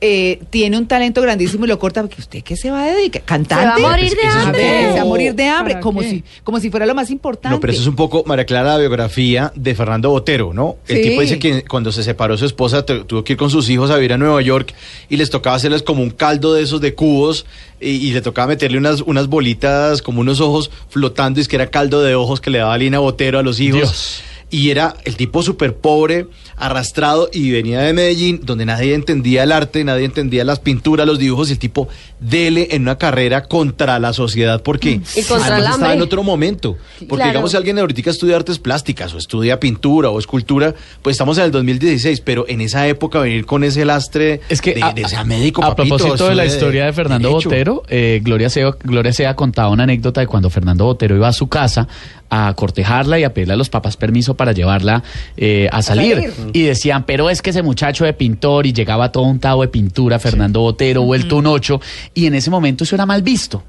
eh, 0.00 0.40
tiene 0.50 0.76
un 0.76 0.86
talento 0.86 1.22
grandísimo 1.22 1.64
y 1.64 1.68
lo 1.68 1.78
corta. 1.78 2.02
Porque 2.02 2.20
usted 2.20 2.42
qué 2.42 2.56
se 2.56 2.70
va 2.70 2.84
a 2.84 2.86
dedicar? 2.94 3.22
¿Cantante? 3.22 3.64
Se 3.64 3.82
va 3.82 3.88
a 3.88 3.90
morir 3.96 4.12
de 4.14 4.28
hambre. 4.28 4.60
se 4.92 4.92
va 4.96 5.00
a 5.00 5.04
morir 5.04 5.34
de 5.34 5.44
hambre. 5.48 5.74
¿Para 5.74 5.82
Como 5.82 6.00
qué? 6.00 6.10
si, 6.10 6.24
como 6.44 6.60
si 6.60 6.70
fuera 6.70 6.84
lo 6.86 6.94
más 6.94 7.10
importante. 7.10 7.54
No, 7.54 7.60
pero 7.60 7.72
eso 7.72 7.82
es 7.82 7.88
un 7.88 7.96
poco, 7.96 8.22
María 8.26 8.44
Clara, 8.44 8.72
la 8.72 8.78
biografía 8.78 9.52
de 9.54 9.74
Fernando 9.74 10.10
Botero, 10.10 10.52
¿no? 10.52 10.76
El 10.86 10.96
Sí. 10.98 11.02
tipo 11.10 11.20
dice 11.22 11.38
que 11.38 11.62
cuando 11.64 11.92
se 11.92 12.02
separó 12.02 12.36
su 12.36 12.44
esposa 12.46 12.84
tu- 12.84 13.04
tuvo 13.04 13.24
que 13.24 13.32
ir 13.34 13.38
con 13.38 13.50
sus 13.50 13.68
hijos 13.70 13.90
a 13.90 13.96
vivir 13.96 14.12
a 14.12 14.18
Nueva 14.18 14.42
York 14.42 14.74
y 15.08 15.16
les 15.16 15.30
tocaba 15.30 15.56
hacerles 15.56 15.82
como 15.82 16.02
un 16.02 16.10
caldo 16.10 16.52
de 16.54 16.62
esos 16.62 16.80
de 16.80 16.94
cubos 16.94 17.46
y, 17.80 17.90
y 17.90 18.12
le 18.12 18.20
tocaba 18.22 18.48
meterle 18.48 18.78
unas, 18.78 19.00
unas 19.02 19.26
bolitas, 19.28 20.02
como 20.02 20.20
unos 20.20 20.40
ojos 20.40 20.70
flotando, 20.90 21.40
y 21.40 21.42
es 21.42 21.48
que 21.48 21.56
era 21.56 21.68
caldo 21.68 22.02
de 22.02 22.14
ojos 22.14 22.40
que 22.40 22.50
le 22.50 22.58
daba 22.58 22.76
Lina 22.78 22.98
Botero 22.98 23.38
a 23.38 23.42
los 23.42 23.60
hijos. 23.60 23.80
Dios. 23.80 24.20
Y 24.48 24.70
era 24.70 24.94
el 25.04 25.16
tipo 25.16 25.42
súper 25.42 25.74
pobre, 25.74 26.26
arrastrado, 26.56 27.28
y 27.32 27.50
venía 27.50 27.80
de 27.80 27.92
Medellín, 27.92 28.40
donde 28.44 28.64
nadie 28.64 28.94
entendía 28.94 29.42
el 29.42 29.52
arte, 29.52 29.82
nadie 29.82 30.04
entendía 30.04 30.44
las 30.44 30.60
pinturas, 30.60 31.06
los 31.06 31.18
dibujos, 31.18 31.48
y 31.48 31.52
el 31.52 31.58
tipo 31.58 31.88
dele 32.20 32.68
en 32.70 32.82
una 32.82 32.96
carrera 32.96 33.42
contra 33.44 33.98
la 33.98 34.12
sociedad, 34.12 34.62
porque 34.62 35.00
Y 35.16 35.22
contra 35.22 35.56
además 35.56 35.74
estaba 35.74 35.94
en 35.94 36.02
otro 36.02 36.22
momento. 36.22 36.76
Porque 37.00 37.16
Claro. 37.16 37.30
digamos, 37.30 37.50
si 37.50 37.56
alguien 37.56 37.78
ahorita 37.78 38.10
estudia 38.10 38.36
artes 38.36 38.58
plásticas, 38.58 39.12
o 39.14 39.18
estudia 39.18 39.58
pintura, 39.58 40.10
o 40.10 40.18
escultura, 40.18 40.74
pues 41.02 41.14
estamos 41.14 41.38
en 41.38 41.44
el 41.44 41.50
2016, 41.50 42.20
pero 42.20 42.46
en 42.48 42.60
esa 42.60 42.86
época 42.86 43.18
venir 43.20 43.46
con 43.46 43.64
ese 43.64 43.84
lastre 43.84 44.40
Es 44.48 44.60
que 44.60 44.74
de, 44.74 44.82
a, 44.82 44.92
de 44.92 45.08
ser 45.08 45.24
médico, 45.24 45.64
a 45.64 45.74
papito, 45.74 45.96
propósito 45.96 46.28
de 46.28 46.34
la 46.34 46.46
historia 46.46 46.84
de 46.86 46.92
Fernando. 46.92 47.32
Botero, 47.32 47.82
eh, 47.88 48.20
Gloria 48.22 48.48
Sea, 48.50 48.76
Gloria 48.84 49.12
Sea 49.12 49.34
contaba 49.34 49.70
una 49.70 49.82
anécdota 49.84 50.20
de 50.20 50.26
cuando 50.26 50.50
Fernando 50.50 50.84
Botero 50.84 51.16
iba 51.16 51.28
a 51.28 51.32
su 51.32 51.48
casa 51.48 51.88
a 52.30 52.52
cortejarla 52.54 53.18
y 53.18 53.24
a 53.24 53.32
pedirle 53.32 53.54
a 53.54 53.56
los 53.56 53.70
papás 53.70 53.96
permiso 53.96 54.34
para 54.34 54.52
llevarla 54.52 55.02
eh, 55.36 55.68
a 55.72 55.82
salir. 55.82 56.14
salir. 56.16 56.32
Y 56.52 56.62
decían, 56.62 57.04
pero 57.04 57.30
es 57.30 57.42
que 57.42 57.50
ese 57.50 57.62
muchacho 57.62 58.04
de 58.04 58.12
pintor 58.12 58.66
y 58.66 58.72
llegaba 58.72 59.12
todo 59.12 59.24
un 59.24 59.38
tabo 59.38 59.62
de 59.62 59.68
pintura, 59.68 60.18
Fernando 60.18 60.60
Botero, 60.60 61.02
vuelto 61.02 61.36
un 61.36 61.46
ocho, 61.46 61.80
y 62.14 62.26
en 62.26 62.34
ese 62.34 62.50
momento 62.50 62.84
eso 62.84 62.94
era 62.96 63.06
mal 63.06 63.22
visto. 63.22 63.62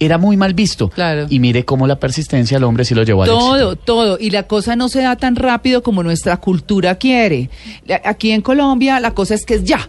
Era 0.00 0.18
muy 0.18 0.36
mal 0.36 0.54
visto. 0.54 0.88
Claro. 0.88 1.26
Y 1.30 1.38
mire 1.38 1.64
cómo 1.64 1.86
la 1.86 2.00
persistencia 2.00 2.56
al 2.56 2.64
hombre 2.64 2.84
sí 2.84 2.94
lo 2.96 3.04
llevó 3.04 3.22
al 3.22 3.28
Todo, 3.28 3.70
éxito. 3.72 3.76
todo. 3.76 4.18
Y 4.20 4.30
la 4.30 4.42
cosa 4.42 4.74
no 4.74 4.88
se 4.88 5.00
da 5.02 5.14
tan 5.16 5.36
rápido 5.36 5.84
como 5.84 6.02
nuestra 6.02 6.36
cultura 6.38 6.96
quiere. 6.96 7.48
Aquí 8.04 8.32
en 8.32 8.42
Colombia 8.42 8.98
la 8.98 9.12
cosa 9.12 9.34
es 9.34 9.46
que 9.46 9.54
es 9.54 9.64
ya. 9.64 9.88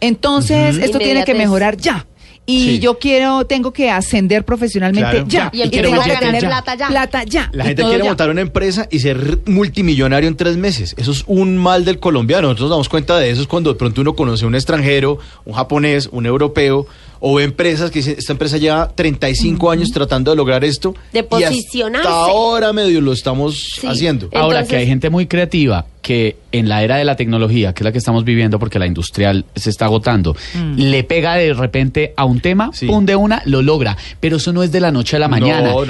Entonces, 0.00 0.78
esto 0.78 0.98
tiene 0.98 1.24
que 1.24 1.34
mejorar 1.34 1.76
ya. 1.76 2.06
Y 2.50 2.64
Sí. 2.64 2.78
yo 2.80 2.98
quiero, 2.98 3.44
tengo 3.46 3.72
que 3.72 3.90
ascender 3.90 4.44
profesionalmente 4.44 5.10
Claro. 5.10 5.26
ya. 5.28 5.50
Y 5.52 5.68
quiero 5.70 5.88
empiezan 5.88 5.94
a 6.00 6.02
billetes 6.04 6.20
ganar 6.20 6.42
ya. 6.42 6.48
plata 6.48 6.74
ya. 6.74 6.88
Plata 6.88 7.24
ya. 7.24 7.50
La 7.52 7.64
Y 7.64 7.66
gente 7.68 7.82
quiere 7.84 7.98
ya. 7.98 8.04
montar 8.04 8.30
una 8.30 8.40
empresa 8.40 8.88
y 8.90 8.98
ser 9.00 9.38
multimillonario 9.46 10.28
en 10.28 10.36
tres 10.36 10.56
meses. 10.56 10.94
Eso 10.98 11.12
es 11.12 11.24
un 11.26 11.56
mal 11.56 11.84
del 11.84 11.98
colombiano. 11.98 12.42
Nosotros 12.48 12.68
nos 12.68 12.76
damos 12.76 12.88
cuenta 12.88 13.18
de 13.18 13.30
eso 13.30 13.42
es 13.42 13.46
cuando 13.46 13.72
de 13.72 13.78
pronto 13.78 14.00
uno 14.00 14.14
conoce 14.14 14.44
a 14.44 14.48
un 14.48 14.54
extranjero, 14.54 15.18
un 15.44 15.54
japonés, 15.54 16.08
un 16.12 16.26
europeo, 16.26 16.86
o 17.22 17.34
ve 17.34 17.44
empresas 17.44 17.90
que 17.90 17.98
dicen, 17.98 18.14
esta 18.18 18.32
empresa 18.32 18.56
lleva 18.56 18.88
35 18.94 19.70
años 19.70 19.90
tratando 19.92 20.30
de 20.30 20.36
lograr 20.38 20.64
esto. 20.64 20.94
De 21.12 21.18
y 21.18 21.22
posicionarse. 21.22 22.08
hasta 22.08 22.20
ahora 22.20 22.72
medio 22.72 23.00
lo 23.02 23.12
estamos 23.12 23.58
Sí. 23.78 23.86
haciendo. 23.86 24.28
Ahora 24.32 24.64
que 24.64 24.76
hay 24.76 24.86
gente 24.86 25.10
muy 25.10 25.26
creativa 25.26 25.84
que 26.02 26.36
en 26.52 26.68
la 26.68 26.82
era 26.82 26.96
de 26.96 27.04
la 27.04 27.14
tecnología, 27.16 27.72
que 27.74 27.82
es 27.82 27.84
la 27.84 27.92
que 27.92 27.98
estamos 27.98 28.24
viviendo 28.24 28.58
porque 28.58 28.78
la 28.78 28.86
industrial 28.86 29.44
se 29.54 29.70
está 29.70 29.84
agotando, 29.84 30.34
le 30.76 31.04
pega 31.04 31.34
de 31.34 31.52
repente 31.52 32.14
a 32.16 32.24
un 32.24 32.40
tema, 32.40 32.70
Sí. 32.72 32.86
pum 32.86 33.04
de 33.06 33.16
una, 33.16 33.42
lo 33.44 33.62
logra. 33.62 33.96
Pero 34.18 34.38
eso 34.38 34.52
no 34.52 34.62
es 34.62 34.72
de 34.72 34.80
la 34.80 34.90
noche 34.90 35.16
a 35.16 35.18
la 35.18 35.28
mañana. 35.28 35.72
no, 35.72 35.84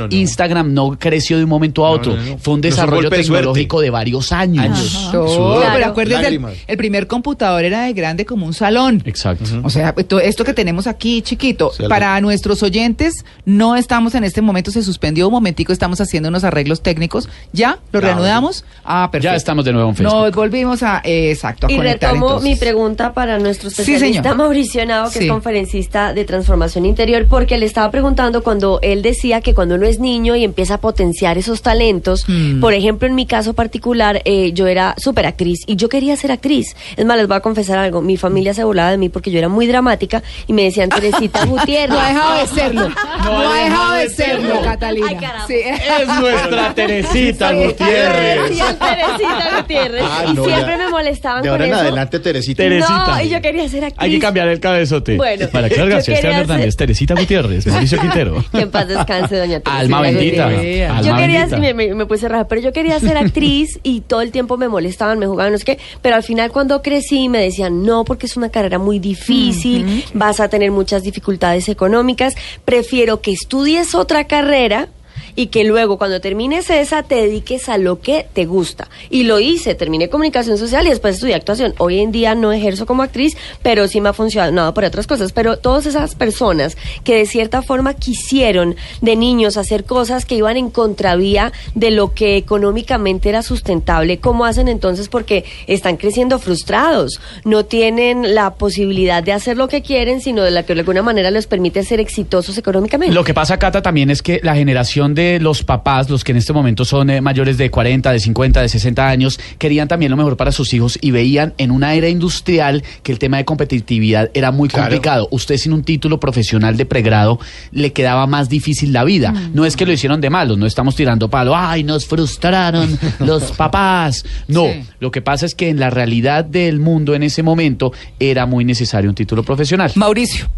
no. 0.64 0.98
Creció 0.98 1.38
de 1.38 1.44
un 1.44 1.50
momento 1.50 1.86
a 1.86 1.90
otro. 1.90 2.16
no, 2.16 2.22
no. 2.22 2.38
Fue 2.38 2.54
un 2.54 2.60
No 2.60 2.68
es 2.68 2.74
un 2.74 2.80
desarrollo 2.80 3.08
de 3.10 3.16
tecnológico 3.18 3.80
de 3.80 3.90
varios 3.90 4.32
años. 4.32 4.78
Sudor, 5.10 5.60
pero 5.62 5.76
Claro. 5.76 5.86
acuérdense, 5.92 6.40
el, 6.66 6.76
primer 6.76 7.06
computador 7.06 7.64
era 7.64 7.82
de 7.84 7.92
grande 7.92 8.24
como 8.24 8.46
un 8.46 8.52
salón. 8.54 9.02
Exacto. 9.06 9.44
O 9.62 9.70
sea, 9.70 9.92
todo 9.92 10.20
esto 10.20 10.44
que 10.44 10.52
tenemos 10.54 10.86
aquí, 10.86 11.22
chiquito, 11.22 11.70
Sí, 11.70 11.82
algo- 11.84 11.88
para 11.88 12.20
nuestros 12.20 12.62
oyentes, 12.62 13.24
no 13.44 13.76
estamos 13.76 14.14
en 14.14 14.24
este 14.24 14.42
momento, 14.42 14.70
se 14.70 14.82
suspendió 14.82 15.28
un 15.28 15.32
momentico, 15.32 15.72
estamos 15.72 16.00
haciendo 16.00 16.28
unos 16.28 16.44
arreglos 16.44 16.82
técnicos. 16.82 17.28
¿Ya? 17.52 17.78
¿Lo 17.92 18.00
reanudamos? 18.00 18.64
Ah, 18.84 19.08
perfecto. 19.10 19.32
Ya 19.32 19.36
estamos 19.36 19.64
de 19.64 19.72
nuevo 19.72 19.88
en 19.90 19.94
Facebook. 20.02 20.22
Nos 20.24 20.34
volvimos 20.34 20.82
a, 20.82 21.00
eh, 21.04 21.30
exacto, 21.30 21.66
a 21.66 21.72
Y 21.72 21.76
conectar 21.76 22.10
retomo 22.10 22.26
entonces. 22.28 22.50
mi 22.50 22.56
pregunta 22.56 23.12
para 23.12 23.38
nuestro 23.38 23.70
Sí, 23.70 23.80
especialista 23.82 24.22
señor. 24.22 24.36
Mauricio 24.36 24.82
Henao, 24.82 25.10
que 25.10 25.18
Sí. 25.18 25.24
es 25.26 25.30
conferencista 25.30 26.12
de 26.14 26.24
transformación 26.24 26.86
interior, 26.86 27.26
porque 27.28 27.58
le 27.58 27.66
estaba 27.66 27.90
preguntando 27.90 28.42
cuando 28.42 28.78
él 28.82 29.02
decía 29.02 29.40
que 29.40 29.54
cuando 29.54 29.74
uno 29.76 29.86
es 29.86 29.98
niño 30.00 30.36
y 30.36 30.44
empieza 30.44 30.74
a 30.74 30.78
potenciar 30.78 31.38
esos 31.38 31.62
talentos, 31.62 32.24
Mm. 32.28 32.60
por 32.60 32.72
ejemplo, 32.74 33.06
en 33.08 33.14
mi 33.14 33.26
caso 33.26 33.54
particular, 33.54 34.22
eh, 34.24 34.52
yo 34.52 34.66
era 34.66 34.94
súper 34.98 35.26
actriz 35.26 35.60
y 35.66 35.76
yo 35.76 35.88
quería 35.88 36.16
ser 36.16 36.32
actriz. 36.32 36.76
Es 36.96 37.04
más, 37.04 37.16
les 37.16 37.26
voy 37.28 37.36
a 37.36 37.40
confesar 37.40 37.78
algo, 37.78 38.02
mi 38.02 38.16
familia 38.16 38.54
se 38.54 38.64
burlaba 38.64 38.90
de 38.90 38.98
mí 38.98 39.08
porque 39.08 39.30
yo 39.30 39.38
era 39.38 39.48
muy 39.48 39.66
dramática 39.66 40.22
y 40.46 40.52
me 40.52 40.62
decían 40.64 40.88
Teresita 40.88 41.44
Gutiérrez. 41.44 41.90
No 41.90 42.00
ha 42.00 42.08
dejado 42.08 42.40
de 42.40 42.46
serlo. 42.46 42.88
No, 43.24 43.38
ha 43.50 43.54
dejado 43.64 43.92
de 43.94 44.08
serlo, 44.10 44.62
Catalina. 44.62 45.08
Ay. 45.10 45.44
Sí. 45.46 45.54
Es 45.64 46.08
nuestra 46.20 46.74
Teresita 46.74 47.50
Sí. 47.50 47.56
Gutiérrez. 47.56 48.40
Teresita 48.78 49.56
Gutiérrez 49.58 49.89
Ah, 50.02 50.24
y 50.28 50.34
no, 50.34 50.44
siempre 50.44 50.72
ya. 50.72 50.78
me 50.78 50.88
molestaban 50.88 51.42
De 51.42 51.48
con 51.48 51.52
ahora 51.52 51.64
en 51.66 51.72
eso. 51.72 51.80
adelante, 51.80 52.18
Teresita. 52.20 52.62
Teresita. 52.62 53.06
No, 53.16 53.22
y 53.22 53.28
yo 53.28 53.40
quería 53.40 53.68
ser 53.68 53.84
actriz. 53.84 54.02
Hay 54.02 54.10
que 54.12 54.18
cambiar 54.18 54.48
el 54.48 54.60
cabezote. 54.60 55.16
Bueno, 55.16 55.46
Para 55.50 55.68
García, 55.68 55.84
quería 55.86 55.98
Esteban 56.14 56.40
Hernández, 56.40 56.66
hacer- 56.68 56.74
Teresita 56.76 57.14
Gutiérrez, 57.14 57.66
Mauricio 57.66 57.98
Quintero. 58.00 58.44
Que 58.52 58.60
en 58.60 58.70
paz 58.70 58.88
descanse, 58.88 59.36
doña 59.36 59.60
Teresita. 59.60 59.78
Alma 59.78 60.00
bendita. 60.00 60.46
Alma 60.46 61.02
yo 61.02 61.16
quería, 61.16 61.40
bendita. 61.46 61.56
me, 61.58 61.74
me, 61.74 61.94
me 61.94 62.06
puse 62.06 62.28
raja, 62.28 62.46
pero 62.48 62.60
yo 62.60 62.72
quería 62.72 62.98
ser 63.00 63.16
actriz 63.16 63.78
y 63.82 64.00
todo 64.02 64.20
el 64.20 64.30
tiempo 64.30 64.56
me 64.56 64.68
molestaban, 64.68 65.18
me 65.18 65.26
jugaban, 65.26 65.52
no 65.52 65.58
sé 65.58 65.64
qué. 65.64 65.78
Pero 66.02 66.16
al 66.16 66.22
final, 66.22 66.50
cuando 66.52 66.82
crecí, 66.82 67.28
me 67.28 67.38
decían, 67.38 67.82
no, 67.84 68.04
porque 68.04 68.26
es 68.26 68.36
una 68.36 68.48
carrera 68.50 68.78
muy 68.78 68.98
difícil, 68.98 70.04
vas 70.14 70.40
a 70.40 70.48
tener 70.48 70.70
muchas 70.70 71.02
dificultades 71.02 71.68
económicas. 71.68 72.34
Prefiero 72.64 73.20
que 73.20 73.32
estudies 73.32 73.94
otra 73.94 74.24
carrera 74.24 74.88
y 75.34 75.46
que 75.46 75.64
luego 75.64 75.98
cuando 75.98 76.20
termines 76.20 76.70
esa 76.70 77.02
te 77.02 77.16
dediques 77.16 77.68
a 77.68 77.78
lo 77.78 78.00
que 78.00 78.26
te 78.32 78.44
gusta. 78.44 78.88
Y 79.10 79.24
lo 79.24 79.40
hice, 79.40 79.74
terminé 79.74 80.08
comunicación 80.08 80.58
social 80.58 80.86
y 80.86 80.90
después 80.90 81.16
estudié 81.16 81.34
actuación. 81.34 81.74
Hoy 81.78 82.00
en 82.00 82.12
día 82.12 82.34
no 82.34 82.52
ejerzo 82.52 82.86
como 82.86 83.02
actriz, 83.02 83.36
pero 83.62 83.88
sí 83.88 84.00
me 84.00 84.10
ha 84.10 84.12
funcionado 84.12 84.74
por 84.74 84.84
otras 84.84 85.06
cosas. 85.06 85.32
Pero 85.32 85.58
todas 85.58 85.86
esas 85.86 86.14
personas 86.14 86.76
que 87.04 87.16
de 87.16 87.26
cierta 87.26 87.62
forma 87.62 87.94
quisieron 87.94 88.76
de 89.00 89.16
niños 89.16 89.56
hacer 89.56 89.84
cosas 89.84 90.24
que 90.24 90.36
iban 90.36 90.56
en 90.56 90.70
contravía 90.70 91.52
de 91.74 91.90
lo 91.90 92.14
que 92.14 92.36
económicamente 92.36 93.28
era 93.28 93.42
sustentable, 93.42 94.18
¿cómo 94.18 94.44
hacen 94.44 94.68
entonces? 94.68 95.08
Porque 95.08 95.44
están 95.66 95.96
creciendo 95.96 96.38
frustrados, 96.38 97.20
no 97.44 97.64
tienen 97.64 98.34
la 98.34 98.54
posibilidad 98.54 99.22
de 99.22 99.32
hacer 99.32 99.56
lo 99.56 99.68
que 99.68 99.82
quieren, 99.82 100.20
sino 100.20 100.42
de 100.42 100.50
la 100.50 100.64
que 100.64 100.74
de 100.74 100.80
alguna 100.80 101.02
manera 101.02 101.30
les 101.30 101.46
permite 101.46 101.84
ser 101.84 102.00
exitosos 102.00 102.56
económicamente. 102.58 103.14
Lo 103.14 103.24
que 103.24 103.34
pasa, 103.34 103.58
Cata, 103.58 103.82
también 103.82 104.10
es 104.10 104.22
que 104.22 104.40
la 104.42 104.54
generación 104.54 105.14
de 105.14 105.19
los 105.40 105.62
papás, 105.64 106.08
los 106.08 106.24
que 106.24 106.32
en 106.32 106.38
este 106.38 106.52
momento 106.52 106.84
son 106.84 107.10
eh, 107.10 107.20
mayores 107.20 107.58
de 107.58 107.70
40, 107.70 108.12
de 108.12 108.20
50, 108.20 108.62
de 108.62 108.68
60 108.68 109.08
años, 109.08 109.38
querían 109.58 109.88
también 109.88 110.10
lo 110.10 110.16
mejor 110.16 110.36
para 110.36 110.52
sus 110.52 110.72
hijos 110.74 110.98
y 111.00 111.10
veían 111.10 111.54
en 111.58 111.70
una 111.70 111.94
era 111.94 112.08
industrial 112.08 112.82
que 113.02 113.12
el 113.12 113.18
tema 113.18 113.36
de 113.36 113.44
competitividad 113.44 114.30
era 114.34 114.50
muy 114.50 114.68
Claro. 114.68 114.84
complicado. 114.86 115.28
Usted 115.30 115.56
sin 115.56 115.72
un 115.72 115.82
título 115.84 116.18
profesional 116.20 116.76
de 116.76 116.86
pregrado 116.86 117.38
le 117.72 117.92
quedaba 117.92 118.26
más 118.26 118.48
difícil 118.48 118.92
la 118.92 119.04
vida. 119.04 119.32
No 119.54 119.64
es 119.64 119.76
que 119.76 119.86
lo 119.86 119.92
hicieron 119.92 120.20
de 120.20 120.30
malo, 120.30 120.56
no 120.56 120.66
estamos 120.66 120.96
tirando 120.96 121.28
palo, 121.28 121.54
ay, 121.56 121.84
nos 121.84 122.06
frustraron 122.06 122.98
los 123.18 123.52
papás. 123.56 124.24
No, 124.48 124.66
Sí. 124.66 124.82
lo 125.00 125.10
que 125.10 125.20
pasa 125.22 125.46
es 125.46 125.54
que 125.54 125.68
en 125.68 125.78
la 125.80 125.90
realidad 125.90 126.44
del 126.44 126.78
mundo 126.80 127.14
en 127.14 127.22
ese 127.22 127.42
momento 127.42 127.92
era 128.18 128.46
muy 128.46 128.64
necesario 128.64 129.10
un 129.10 129.16
título 129.16 129.42
profesional. 129.42 129.90
Mauricio. 129.96 130.48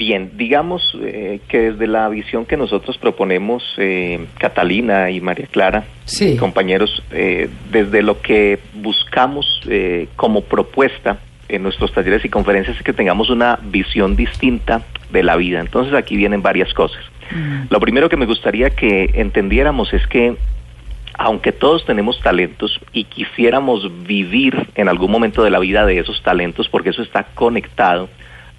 Bien, 0.00 0.30
digamos 0.34 0.96
eh, 1.02 1.40
que 1.46 1.72
desde 1.72 1.86
la 1.86 2.08
visión 2.08 2.46
que 2.46 2.56
nosotros 2.56 2.96
proponemos, 2.96 3.62
eh, 3.76 4.24
Catalina 4.38 5.10
y 5.10 5.20
María 5.20 5.46
Clara, 5.46 5.84
Sí. 6.06 6.38
compañeros, 6.38 7.02
eh, 7.10 7.50
desde 7.70 8.00
lo 8.00 8.22
que 8.22 8.60
buscamos 8.72 9.60
eh, 9.68 10.08
como 10.16 10.40
propuesta 10.40 11.18
en 11.50 11.62
nuestros 11.62 11.92
talleres 11.92 12.24
y 12.24 12.30
conferencias 12.30 12.78
es 12.78 12.82
que 12.82 12.94
tengamos 12.94 13.28
una 13.28 13.58
visión 13.62 14.16
distinta 14.16 14.80
de 15.12 15.22
la 15.22 15.36
vida. 15.36 15.60
Entonces 15.60 15.92
aquí 15.92 16.16
vienen 16.16 16.40
varias 16.40 16.72
cosas. 16.72 17.04
Lo 17.68 17.78
primero 17.78 18.08
que 18.08 18.16
me 18.16 18.24
gustaría 18.24 18.70
que 18.70 19.10
entendiéramos 19.12 19.92
es 19.92 20.06
que 20.06 20.34
aunque 21.18 21.52
todos 21.52 21.84
tenemos 21.84 22.18
talentos 22.22 22.80
y 22.94 23.04
quisiéramos 23.04 24.06
vivir 24.06 24.68
en 24.76 24.88
algún 24.88 25.10
momento 25.10 25.44
de 25.44 25.50
la 25.50 25.58
vida 25.58 25.84
de 25.84 25.98
esos 25.98 26.22
talentos, 26.22 26.70
porque 26.70 26.88
eso 26.88 27.02
está 27.02 27.24
conectado 27.34 28.08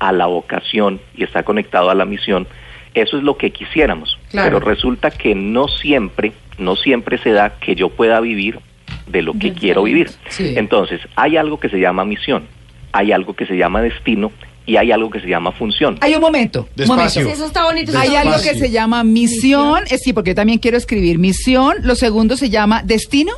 a 0.02 0.12
la 0.12 0.26
vocación 0.26 1.00
y 1.16 1.24
está 1.24 1.44
conectado 1.44 1.92
a 1.92 1.96
la 1.96 2.06
misión, 2.06 2.48
eso 2.96 3.18
es 3.18 3.24
lo 3.24 3.38
que 3.38 3.52
quisiéramos. 3.52 4.18
Claro. 4.32 4.58
Pero 4.58 4.72
resulta 4.72 5.12
que 5.12 5.36
no 5.36 5.68
siempre, 5.68 6.34
no 6.58 6.76
siempre 6.76 7.20
se 7.20 7.30
da 7.32 7.52
que 7.60 7.76
yo 7.76 7.90
pueda 7.90 8.20
vivir 8.20 8.60
de 9.06 9.22
lo 9.22 9.34
que 9.34 9.54
quiero 9.54 9.84
vivir. 9.84 10.10
Sí. 10.28 10.56
Entonces, 10.58 11.02
hay 11.16 11.38
algo 11.38 11.60
que 11.60 11.70
se 11.70 11.80
llama 11.80 12.04
misión, 12.04 12.48
hay 12.92 13.12
algo 13.12 13.36
que 13.36 13.46
se 13.46 13.56
llama 13.56 13.82
destino 13.84 14.32
y 14.66 14.78
hay 14.78 14.92
algo 14.92 15.12
que 15.12 15.20
se 15.20 15.28
llama 15.28 15.52
función. 15.52 16.00
Hay 16.02 16.16
un 16.16 16.22
momento. 16.22 16.62
un 16.62 16.76
Despacio. 16.76 17.22
momento. 17.22 17.22
Sí, 17.22 17.30
eso 17.30 17.46
está 17.46 17.64
bonito. 17.66 17.92
Hay 17.96 18.16
algo 18.16 18.42
que 18.42 18.56
se 18.56 18.72
llama 18.72 19.04
misión, 19.04 19.84
eh, 19.92 20.00
sí, 20.00 20.14
porque 20.14 20.32
yo 20.32 20.36
también 20.36 20.58
quiero 20.58 20.78
escribir 20.78 21.20
misión. 21.20 21.76
Lo 21.84 21.94
segundo 21.94 22.36
se 22.38 22.50
llama 22.50 22.82
destino. 22.84 23.34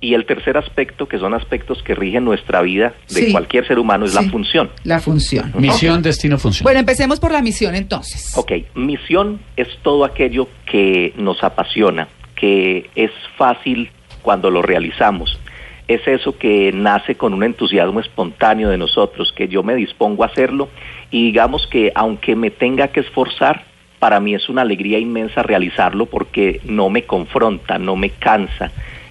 Y 0.00 0.14
el 0.14 0.26
tercer 0.26 0.56
aspecto, 0.56 1.08
que 1.08 1.18
son 1.18 1.34
aspectos 1.34 1.82
que 1.82 1.94
rigen 1.94 2.24
nuestra 2.24 2.62
vida 2.62 2.94
de 3.08 3.22
Sí. 3.26 3.32
cualquier 3.32 3.66
ser 3.66 3.80
humano, 3.80 4.04
es 4.04 4.12
Sí. 4.12 4.24
la 4.24 4.30
función. 4.30 4.70
La 4.84 5.00
función. 5.00 5.52
Misión, 5.58 6.02
destino, 6.02 6.38
función. 6.38 6.62
Bueno, 6.62 6.78
empecemos 6.78 7.18
por 7.18 7.32
la 7.32 7.42
misión 7.42 7.74
entonces. 7.74 8.32
Ok, 8.36 8.52
misión 8.76 9.40
es 9.56 9.66
todo 9.82 10.04
aquello 10.04 10.48
que 10.70 11.12
nos 11.16 11.42
apasiona, 11.42 12.06
que 12.36 12.88
es 12.94 13.10
fácil 13.36 13.90
cuando 14.22 14.50
lo 14.50 14.62
realizamos. 14.62 15.38
Es 15.88 16.06
eso 16.06 16.36
que 16.38 16.70
nace 16.72 17.16
con 17.16 17.34
un 17.34 17.42
entusiasmo 17.42 17.98
espontáneo 17.98 18.68
de 18.68 18.76
nosotros, 18.78 19.32
que 19.34 19.48
yo 19.48 19.62
me 19.64 19.74
dispongo 19.74 20.22
a 20.22 20.26
hacerlo 20.26 20.68
y 21.10 21.24
digamos 21.24 21.66
que 21.66 21.90
aunque 21.94 22.36
me 22.36 22.50
tenga 22.50 22.88
que 22.88 23.00
esforzar, 23.00 23.64
para 23.98 24.20
mí 24.20 24.32
es 24.34 24.48
una 24.48 24.62
alegría 24.62 24.98
inmensa 25.00 25.42
realizarlo 25.42 26.06
porque 26.06 26.60
no 26.64 26.88
me 26.88 27.02
confronta, 27.04 27.78
no 27.78 27.96
me 27.96 28.10
cansa, 28.10 28.70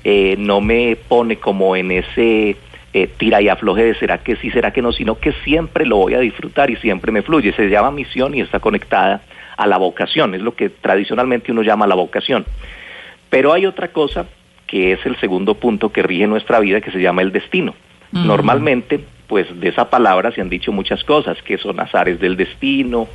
eh, 0.09 0.37
no 0.39 0.61
me 0.61 0.95
pone 0.95 1.35
como 1.35 1.75
en 1.75 1.91
ese 1.91 2.55
eh, 2.93 3.09
tira 3.17 3.41
y 3.41 3.49
afloje 3.49 3.83
de 3.83 3.95
será 3.95 4.19
que 4.19 4.37
sí, 4.37 4.49
será 4.51 4.71
que 4.71 4.81
no, 4.81 4.93
sino 4.93 5.19
que 5.19 5.33
siempre 5.43 5.85
lo 5.85 5.97
voy 5.97 6.13
a 6.13 6.21
disfrutar 6.21 6.69
y 6.69 6.77
siempre 6.77 7.11
me 7.11 7.23
fluye. 7.23 7.51
Se 7.51 7.67
llama 7.67 7.91
misión 7.91 8.33
y 8.33 8.39
está 8.39 8.61
conectada 8.61 9.21
a 9.57 9.67
la 9.67 9.77
vocación, 9.77 10.33
es 10.33 10.41
lo 10.41 10.55
que 10.55 10.69
tradicionalmente 10.69 11.51
uno 11.51 11.61
llama 11.61 11.87
la 11.87 11.95
vocación. 11.95 12.45
Pero 13.29 13.51
hay 13.51 13.65
otra 13.65 13.89
cosa 13.89 14.27
que 14.65 14.93
es 14.93 15.05
el 15.05 15.17
segundo 15.17 15.55
punto 15.55 15.91
que 15.91 16.03
rige 16.03 16.25
nuestra 16.25 16.61
vida, 16.61 16.79
que 16.79 16.91
se 16.91 17.01
llama 17.01 17.21
el 17.21 17.33
destino. 17.33 17.75
Normalmente, 18.13 19.01
pues 19.27 19.59
de 19.59 19.67
esa 19.67 19.89
palabra 19.89 20.31
se 20.31 20.39
han 20.39 20.47
dicho 20.47 20.71
muchas 20.71 21.03
cosas, 21.03 21.41
que 21.41 21.57
son 21.57 21.81
azares 21.81 22.21
del 22.21 22.37
destino, 22.37 23.09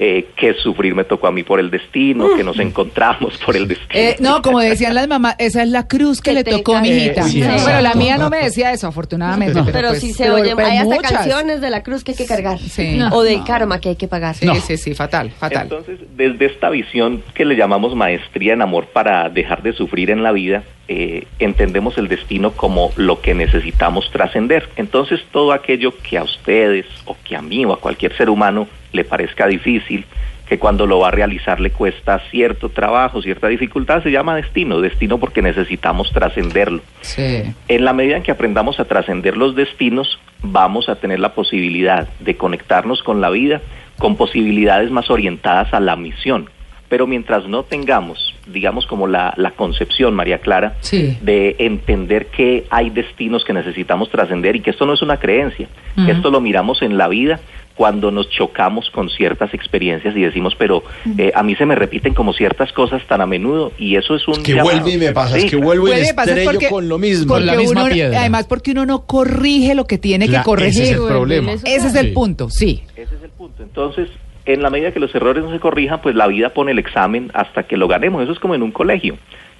eh, 0.00 0.28
que 0.36 0.54
sufrir 0.54 0.94
me 0.94 1.02
tocó 1.04 1.26
a 1.26 1.32
mí 1.32 1.42
por 1.42 1.58
el 1.58 1.70
destino, 1.70 2.36
que 2.36 2.44
nos 2.44 2.58
encontramos 2.60 3.36
por 3.44 3.56
el 3.56 3.66
destino. 3.66 3.88
Eh, 4.00 4.16
no, 4.20 4.42
como 4.42 4.60
decían 4.60 4.94
las 4.94 5.08
mamás, 5.08 5.34
esa 5.38 5.62
es 5.62 5.68
la 5.68 5.88
cruz 5.88 6.20
que 6.20 6.30
Que 6.30 6.34
le 6.36 6.44
tocó 6.44 6.76
a 6.76 6.80
mi 6.80 6.90
hijita. 6.90 7.22
Eh, 7.22 7.24
sí, 7.24 7.42
bueno, 7.42 7.80
la 7.80 7.94
mía 7.94 8.16
no 8.16 8.30
me 8.30 8.38
decía 8.38 8.72
eso, 8.72 8.86
afortunadamente. 8.86 9.54
Pero, 9.60 9.72
Pero 9.72 9.88
pues, 9.88 10.00
sí 10.00 10.12
se 10.12 10.30
oye, 10.30 10.54
pero 10.54 10.68
hay 10.68 10.78
hasta 10.78 10.94
muchas. 10.94 11.12
canciones 11.12 11.60
de 11.60 11.70
la 11.70 11.82
cruz 11.82 12.04
que 12.04 12.12
hay 12.12 12.16
que 12.16 12.26
cargar. 12.26 12.58
Sí. 12.58 12.98
O 13.10 13.22
del 13.22 13.38
No. 13.38 13.44
karma 13.44 13.80
que 13.80 13.88
hay 13.90 13.96
que 13.96 14.06
pagar. 14.08 14.34
Sí, 14.36 14.46
No. 14.46 14.54
sí, 14.54 14.76
sí, 14.76 14.94
fatal, 14.94 15.30
fatal. 15.32 15.62
Entonces, 15.64 15.98
desde 16.16 16.46
esta 16.46 16.70
visión 16.70 17.22
que 17.34 17.44
le 17.44 17.56
llamamos 17.56 17.94
maestría 17.96 18.52
en 18.52 18.62
amor 18.62 18.86
para 18.92 19.28
dejar 19.28 19.62
de 19.62 19.72
sufrir 19.72 20.10
en 20.10 20.22
la 20.22 20.30
vida, 20.32 20.62
eh, 20.88 21.26
entendemos 21.38 21.98
el 21.98 22.08
destino 22.08 22.52
como 22.52 22.90
lo 22.96 23.20
que 23.20 23.34
necesitamos 23.34 24.10
trascender. 24.10 24.68
Entonces, 24.76 25.20
todo 25.30 25.52
aquello 25.52 25.94
que 25.96 26.18
a 26.18 26.22
ustedes 26.22 26.86
o 27.04 27.16
que 27.22 27.36
a 27.36 27.42
mí 27.42 27.64
o 27.64 27.72
a 27.72 27.80
cualquier 27.80 28.16
ser 28.16 28.30
humano 28.30 28.66
le 28.92 29.04
parezca 29.04 29.46
difícil, 29.46 30.06
que 30.48 30.58
cuando 30.58 30.86
lo 30.86 31.00
va 31.00 31.08
a 31.08 31.10
realizar 31.10 31.60
le 31.60 31.70
cuesta 31.70 32.20
cierto 32.30 32.70
trabajo, 32.70 33.20
cierta 33.20 33.48
dificultad, 33.48 34.02
se 34.02 34.10
llama 34.10 34.34
destino. 34.34 34.80
Destino 34.80 35.18
porque 35.18 35.42
necesitamos 35.42 36.10
trascenderlo. 36.10 36.80
Sí. 37.02 37.42
En 37.68 37.84
la 37.84 37.92
medida 37.92 38.16
en 38.16 38.22
que 38.22 38.30
aprendamos 38.30 38.80
a 38.80 38.86
trascender 38.86 39.36
los 39.36 39.54
destinos, 39.54 40.18
vamos 40.42 40.88
a 40.88 40.96
tener 40.96 41.20
la 41.20 41.34
posibilidad 41.34 42.08
de 42.20 42.36
conectarnos 42.36 43.02
con 43.02 43.20
la 43.20 43.28
vida 43.28 43.60
con 43.98 44.16
posibilidades 44.16 44.90
más 44.90 45.10
orientadas 45.10 45.74
a 45.74 45.80
la 45.80 45.96
misión. 45.96 46.48
Pero 46.88 47.06
mientras 47.06 47.46
no 47.46 47.64
tengamos, 47.64 48.34
digamos 48.46 48.86
como 48.86 49.06
la, 49.06 49.34
la 49.36 49.50
concepción, 49.50 50.14
María 50.14 50.38
Clara, 50.38 50.76
Sí. 50.80 51.18
de 51.20 51.56
entender 51.58 52.26
que 52.26 52.66
hay 52.70 52.90
destinos 52.90 53.44
que 53.44 53.52
necesitamos 53.52 54.10
trascender 54.10 54.56
y 54.56 54.60
que 54.60 54.70
esto 54.70 54.86
no 54.86 54.94
es 54.94 55.02
una 55.02 55.18
creencia, 55.18 55.68
que 56.06 56.12
esto 56.12 56.30
lo 56.30 56.40
miramos 56.40 56.80
en 56.82 56.96
la 56.96 57.08
vida 57.08 57.40
cuando 57.74 58.10
nos 58.10 58.28
chocamos 58.30 58.90
con 58.90 59.08
ciertas 59.08 59.54
experiencias 59.54 60.16
y 60.16 60.20
decimos, 60.22 60.56
pero 60.58 60.82
eh, 61.16 61.30
a 61.32 61.44
mí 61.44 61.54
se 61.54 61.64
me 61.64 61.76
repiten 61.76 62.12
como 62.12 62.32
ciertas 62.32 62.72
cosas 62.72 63.06
tan 63.06 63.20
a 63.20 63.26
menudo 63.26 63.70
y 63.78 63.94
eso 63.94 64.16
es 64.16 64.26
un... 64.26 64.42
Que 64.42 64.54
llamado. 64.54 64.70
vuelve 64.80 64.92
y 64.94 64.98
me 64.98 65.12
pasa, 65.12 65.36
Sí, 65.38 65.44
es 65.44 65.50
que 65.50 65.56
vuelvo 65.58 65.86
y 65.86 65.92
me 65.92 66.00
estrello 66.00 66.50
porque- 66.50 66.68
con 66.68 66.88
lo 66.88 66.98
mismo. 66.98 67.28
porque 67.28 67.44
la 67.46 67.54
misma 67.54 67.84
uno- 67.84 67.92
piedra. 67.94 68.18
Además, 68.20 68.46
porque 68.48 68.72
uno 68.72 68.84
no 68.84 69.02
corrige 69.04 69.76
lo 69.76 69.86
que 69.86 69.96
tiene 69.98 70.26
La- 70.26 70.38
que 70.38 70.44
corregir. 70.44 70.82
ese 70.82 70.92
es 70.94 70.98
el 70.98 71.06
problema. 71.06 71.52
Ese 71.52 71.76
es 71.76 71.94
el 71.94 72.06
Sí. 72.08 72.12
punto, 72.14 72.50
sí. 72.50 72.82
Ese 72.96 73.14
es 73.14 73.22
el 73.22 73.30
punto. 73.30 73.62
Entonces, 73.62 74.08
en 74.52 74.62
la 74.62 74.70
medida 74.70 74.92
que 74.92 75.00
los 75.00 75.14
errores 75.14 75.44
no 75.44 75.52
se 75.52 75.60
corrijan, 75.60 76.00
pues 76.00 76.14
la 76.16 76.26
vida 76.26 76.48
pone 76.50 76.72
el 76.72 76.78
examen 76.78 77.30
hasta 77.34 77.62
que 77.64 77.76
lo 77.76 77.86
ganemos. 77.86 78.22
Eso 78.22 78.32
es 78.32 78.38
como 78.40 78.54
en 78.54 78.62
un 78.62 78.72
colegio. 78.72 79.16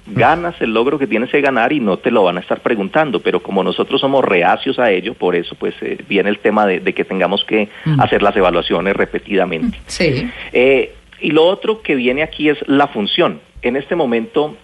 ganas 0.07 0.59
el 0.61 0.73
logro 0.73 0.97
que 0.97 1.05
tienes 1.05 1.29
que 1.29 1.39
ganar 1.41 1.71
y 1.71 1.79
no 1.79 1.97
te 1.97 2.09
lo 2.09 2.23
van 2.23 2.37
a 2.37 2.39
estar 2.39 2.61
preguntando, 2.61 3.19
pero 3.19 3.41
como 3.43 3.63
nosotros 3.63 4.01
somos 4.01 4.25
reacios 4.25 4.79
a 4.79 4.89
ello, 4.89 5.13
por 5.13 5.35
eso 5.35 5.53
pues 5.55 5.75
eh, 5.81 5.97
viene 6.09 6.29
el 6.29 6.39
tema 6.39 6.65
de, 6.65 6.79
de 6.79 6.93
que 6.93 7.05
tengamos 7.05 7.45
que 7.45 7.69
Mm. 7.85 7.99
hacer 8.01 8.23
las 8.23 8.35
evaluaciones 8.35 8.95
repetidamente. 8.95 9.77
Sí. 9.85 10.27
Eh, 10.51 10.93
y 11.21 11.31
lo 11.31 11.43
otro 11.45 11.81
que 11.83 11.93
viene 11.95 12.23
aquí 12.23 12.49
es 12.49 12.57
la 12.67 12.87
función. 12.87 13.39
En 13.61 13.75
este 13.75 13.95
momento, 13.95 14.55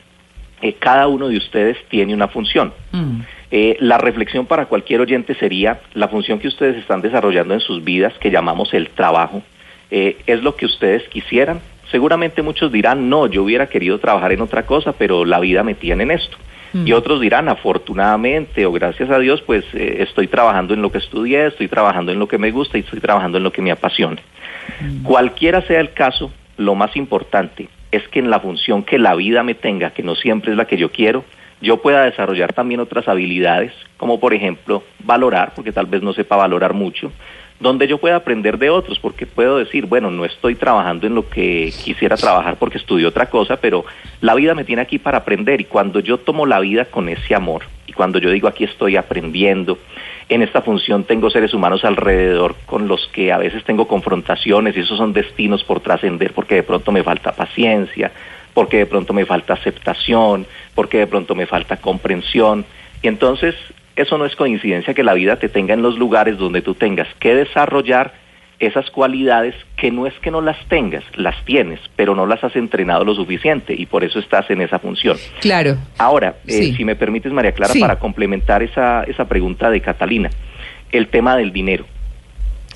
eh, 0.61 0.73
cada 0.79 1.07
uno 1.07 1.27
de 1.27 1.37
ustedes 1.37 1.77
tiene 1.89 2.13
una 2.15 2.27
función. 2.29 2.73
Mm. 2.91 3.19
Eh, 3.51 3.77
la 3.81 3.97
reflexión 3.99 4.47
para 4.47 4.65
cualquier 4.65 5.01
oyente 5.01 5.35
sería 5.35 5.79
la 5.93 6.07
función 6.07 6.39
que 6.39 6.47
ustedes 6.47 6.77
están 6.77 7.01
desarrollando 7.01 7.53
en 7.53 7.59
sus 7.59 7.83
vidas, 7.83 8.13
que 8.19 8.31
llamamos 8.31 8.73
el 8.73 8.89
trabajo, 8.89 9.43
eh, 9.91 10.17
es 10.25 10.41
lo 10.41 10.55
que 10.55 10.65
ustedes 10.65 11.03
quisieran. 11.09 11.61
Seguramente 11.91 12.41
muchos 12.41 12.71
dirán, 12.71 13.09
no, 13.09 13.27
yo 13.27 13.43
hubiera 13.43 13.67
querido 13.67 13.99
trabajar 13.99 14.31
en 14.31 14.41
otra 14.41 14.65
cosa, 14.65 14.93
pero 14.93 15.25
la 15.25 15.39
vida 15.39 15.63
me 15.63 15.75
tiene 15.75 16.03
en 16.03 16.11
esto. 16.11 16.37
Y 16.83 16.91
otros 16.91 17.21
dirán, 17.21 17.47
afortunadamente 17.47 18.65
o 18.65 18.71
gracias 18.73 19.09
a 19.09 19.17
Dios, 19.17 19.41
pues 19.43 19.63
eh, 19.73 19.99
estoy 19.99 20.27
trabajando 20.27 20.73
en 20.73 20.81
lo 20.81 20.91
que 20.91 20.97
estudié, 20.97 21.47
estoy 21.47 21.69
trabajando 21.69 22.11
en 22.11 22.19
lo 22.19 22.27
que 22.27 22.37
me 22.37 22.51
gusta 22.51 22.77
y 22.77 22.81
estoy 22.81 22.99
trabajando 22.99 23.37
en 23.37 23.45
lo 23.45 23.53
que 23.53 23.61
me 23.61 23.71
apasiona. 23.71 24.21
Cualquiera 25.03 25.61
sea 25.61 25.79
el 25.79 25.93
caso, 25.93 26.33
lo 26.57 26.75
más 26.75 26.97
importante 26.97 27.69
es 27.91 28.05
que 28.09 28.19
en 28.19 28.29
la 28.29 28.41
función 28.41 28.83
que 28.83 28.99
la 28.99 29.15
vida 29.15 29.41
me 29.41 29.55
tenga, 29.55 29.91
que 29.91 30.03
no 30.03 30.15
siempre 30.15 30.51
es 30.51 30.57
la 30.57 30.65
que 30.65 30.75
yo 30.75 30.91
quiero, 30.91 31.23
yo 31.61 31.81
pueda 31.81 32.03
desarrollar 32.03 32.53
también 32.53 32.81
otras 32.81 33.07
habilidades, 33.07 33.71
como 33.97 34.19
por 34.19 34.33
ejemplo 34.33 34.83
valorar, 34.99 35.53
porque 35.55 35.71
tal 35.71 35.85
vez 35.85 36.01
no 36.01 36.13
sepa 36.13 36.35
valorar 36.35 36.73
mucho, 36.73 37.11
donde 37.59 37.87
yo 37.87 37.97
pueda 37.97 38.17
aprender 38.17 38.57
de 38.57 38.69
otros, 38.69 38.99
porque 38.99 39.25
puedo 39.25 39.57
decir, 39.57 39.85
bueno, 39.85 40.11
no 40.11 40.25
estoy 40.25 40.55
trabajando 40.55 41.07
en 41.07 41.15
lo 41.15 41.29
que 41.29 41.73
quisiera 41.83 42.17
trabajar 42.17 42.57
porque 42.57 42.77
estudié 42.77 43.07
otra 43.07 43.29
cosa, 43.29 43.57
pero 43.57 43.85
la 44.21 44.35
vida 44.35 44.53
me 44.53 44.65
tiene 44.65 44.81
aquí 44.81 44.99
para 44.99 45.19
aprender 45.19 45.61
y 45.61 45.65
cuando 45.65 45.99
yo 45.99 46.17
tomo 46.17 46.45
la 46.45 46.59
vida 46.59 46.85
con 46.85 47.07
ese 47.07 47.33
amor 47.33 47.63
y 47.87 47.93
cuando 47.93 48.19
yo 48.19 48.29
digo 48.29 48.47
aquí 48.47 48.65
estoy 48.65 48.97
aprendiendo, 48.97 49.79
en 50.27 50.41
esta 50.41 50.61
función 50.61 51.05
tengo 51.05 51.29
seres 51.29 51.53
humanos 51.53 51.85
alrededor 51.85 52.55
con 52.65 52.87
los 52.87 53.07
que 53.13 53.31
a 53.31 53.37
veces 53.37 53.63
tengo 53.63 53.87
confrontaciones 53.87 54.75
y 54.75 54.81
esos 54.81 54.97
son 54.97 55.13
destinos 55.13 55.63
por 55.63 55.79
trascender 55.79 56.33
porque 56.33 56.55
de 56.55 56.63
pronto 56.63 56.91
me 56.91 57.03
falta 57.03 57.31
paciencia, 57.31 58.11
porque 58.53 58.77
de 58.77 58.85
pronto 58.85 59.13
me 59.13 59.25
falta 59.25 59.53
aceptación, 59.53 60.45
porque 60.73 60.97
de 60.97 61.07
pronto 61.07 61.35
me 61.35 61.45
falta 61.45 61.77
comprensión. 61.77 62.65
Y 63.01 63.07
entonces 63.07 63.55
eso 63.95 64.17
no 64.17 64.25
es 64.25 64.35
coincidencia 64.35 64.93
que 64.93 65.03
la 65.03 65.13
vida 65.13 65.37
te 65.37 65.49
tenga 65.49 65.73
en 65.73 65.81
los 65.81 65.97
lugares 65.97 66.37
donde 66.37 66.61
tú 66.61 66.75
tengas 66.75 67.07
que 67.19 67.33
desarrollar 67.35 68.13
esas 68.59 68.89
cualidades 68.89 69.53
que 69.75 69.91
no 69.91 70.07
es 70.07 70.13
que 70.21 70.31
no 70.31 70.39
las 70.41 70.57
tengas, 70.69 71.03
las 71.15 71.35
tienes, 71.43 71.79
pero 71.97 72.15
no 72.15 72.25
las 72.25 72.41
has 72.43 72.55
entrenado 72.55 73.03
lo 73.03 73.13
suficiente 73.13 73.73
y 73.77 73.85
por 73.85 74.03
eso 74.05 74.17
estás 74.19 74.49
en 74.49 74.61
esa 74.61 74.79
función. 74.79 75.17
Claro. 75.41 75.77
Ahora, 75.97 76.35
eh, 76.47 76.73
si 76.75 76.85
me 76.85 76.95
permites, 76.95 77.33
María 77.33 77.51
Clara, 77.51 77.73
Sí. 77.73 77.79
para 77.81 77.99
complementar 77.99 78.63
esa, 78.63 79.03
esa 79.03 79.25
pregunta 79.27 79.69
de 79.69 79.81
Catalina, 79.81 80.29
el 80.91 81.07
tema 81.09 81.35
del 81.35 81.51
dinero. 81.51 81.85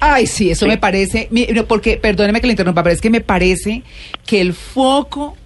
Ay, 0.02 0.28
sí, 0.28 0.50
eso 0.52 0.66
Sí. 0.66 0.70
me 0.72 0.78
parece, 0.78 1.30
porque, 1.68 1.98
perdóneme 1.98 2.42
que 2.42 2.48
le 2.48 2.54
interrumpa, 2.54 2.84
pero 2.84 2.94
es 2.94 3.02
que 3.02 3.10
me 3.10 3.22
parece 3.22 3.82
que 4.26 4.42
el 4.42 4.54
foco 4.54 5.38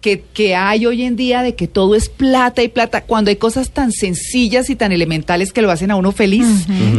que, 0.00 0.24
que 0.32 0.54
hay 0.54 0.86
hoy 0.86 1.02
en 1.02 1.16
día 1.16 1.42
de 1.42 1.54
que 1.54 1.68
todo 1.68 1.94
es 1.94 2.08
plata 2.08 2.62
y 2.62 2.68
plata, 2.68 3.02
cuando 3.02 3.30
hay 3.30 3.36
cosas 3.36 3.70
tan 3.70 3.92
sencillas 3.92 4.70
y 4.70 4.76
tan 4.76 4.92
elementales 4.92 5.52
que 5.52 5.62
lo 5.62 5.70
hacen 5.70 5.90
a 5.90 5.96
uno 5.96 6.12
feliz, 6.12 6.46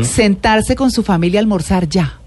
sentarse 0.03 0.75
con 0.75 0.91
su 0.91 1.03
familia 1.03 1.39
a 1.39 1.41
almorzar 1.41 1.89
ya 1.89 2.20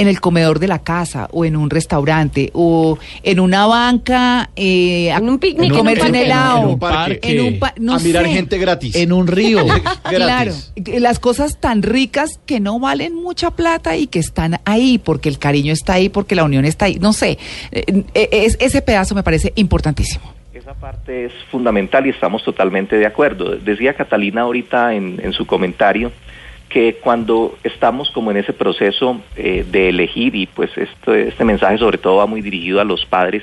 en 0.00 0.08
el 0.08 0.20
comedor 0.20 0.58
de 0.58 0.68
la 0.68 0.80
casa 0.80 1.28
o 1.32 1.44
en 1.44 1.56
un 1.56 1.70
restaurante 1.70 2.50
o 2.54 2.98
en 3.22 3.38
una 3.40 3.66
banca 3.66 4.50
eh, 4.56 5.12
a 5.12 5.18
En 5.18 5.28
un 5.28 5.38
picnic, 5.38 5.72
en 5.72 5.78
un 5.78 5.84
parque. 5.94 6.22
helado 6.24 6.58
En 6.62 6.68
un 6.68 6.78
parque. 6.78 7.20
en 7.22 7.40
un 7.40 7.58
pa- 7.58 7.74
no 7.78 7.94
a 7.94 7.98
mirar 7.98 8.24
sé. 8.24 8.30
gente 8.32 8.58
gratis. 8.58 8.94
En 8.96 9.12
un 9.12 9.26
río. 9.26 9.64
Claro, 10.04 10.52
las 10.98 11.18
cosas 11.18 11.60
tan 11.60 11.82
ricas 11.82 12.40
que 12.46 12.60
no 12.60 12.78
valen 12.80 13.14
mucha 13.14 13.50
plata 13.52 13.96
y 13.96 14.06
que 14.06 14.18
están 14.18 14.58
ahí 14.64 14.98
porque 14.98 15.28
el 15.28 15.38
cariño 15.38 15.72
está 15.72 15.94
ahí, 15.94 16.08
porque 16.08 16.34
la 16.34 16.44
unión 16.44 16.64
está 16.64 16.86
ahí. 16.86 16.98
No 17.00 17.12
sé, 17.12 17.38
eh, 17.70 17.84
eh, 18.14 18.28
es, 18.32 18.56
ese 18.60 18.82
pedazo 18.82 19.14
me 19.14 19.22
parece 19.22 19.52
importantísimo. 19.56 20.32
Esa 20.52 20.74
parte 20.74 21.26
es 21.26 21.32
fundamental 21.50 22.06
y 22.06 22.10
estamos 22.10 22.42
totalmente 22.44 22.96
de 22.96 23.06
acuerdo. 23.06 23.56
Decía 23.56 23.94
Catalina 23.94 24.42
ahorita 24.42 24.94
en, 24.94 25.20
en 25.22 25.32
su 25.32 25.46
comentario 25.46 26.12
que 26.70 26.94
cuando 27.02 27.58
estamos 27.64 28.10
como 28.10 28.30
en 28.30 28.38
ese 28.38 28.52
proceso 28.54 29.20
eh, 29.36 29.66
de 29.70 29.90
elegir, 29.90 30.34
y 30.34 30.46
pues 30.46 30.70
esto, 30.78 31.12
este 31.12 31.44
mensaje 31.44 31.76
sobre 31.78 31.98
todo 31.98 32.16
va 32.16 32.26
muy 32.26 32.40
dirigido 32.40 32.80
a 32.80 32.84
los 32.84 33.04
padres, 33.04 33.42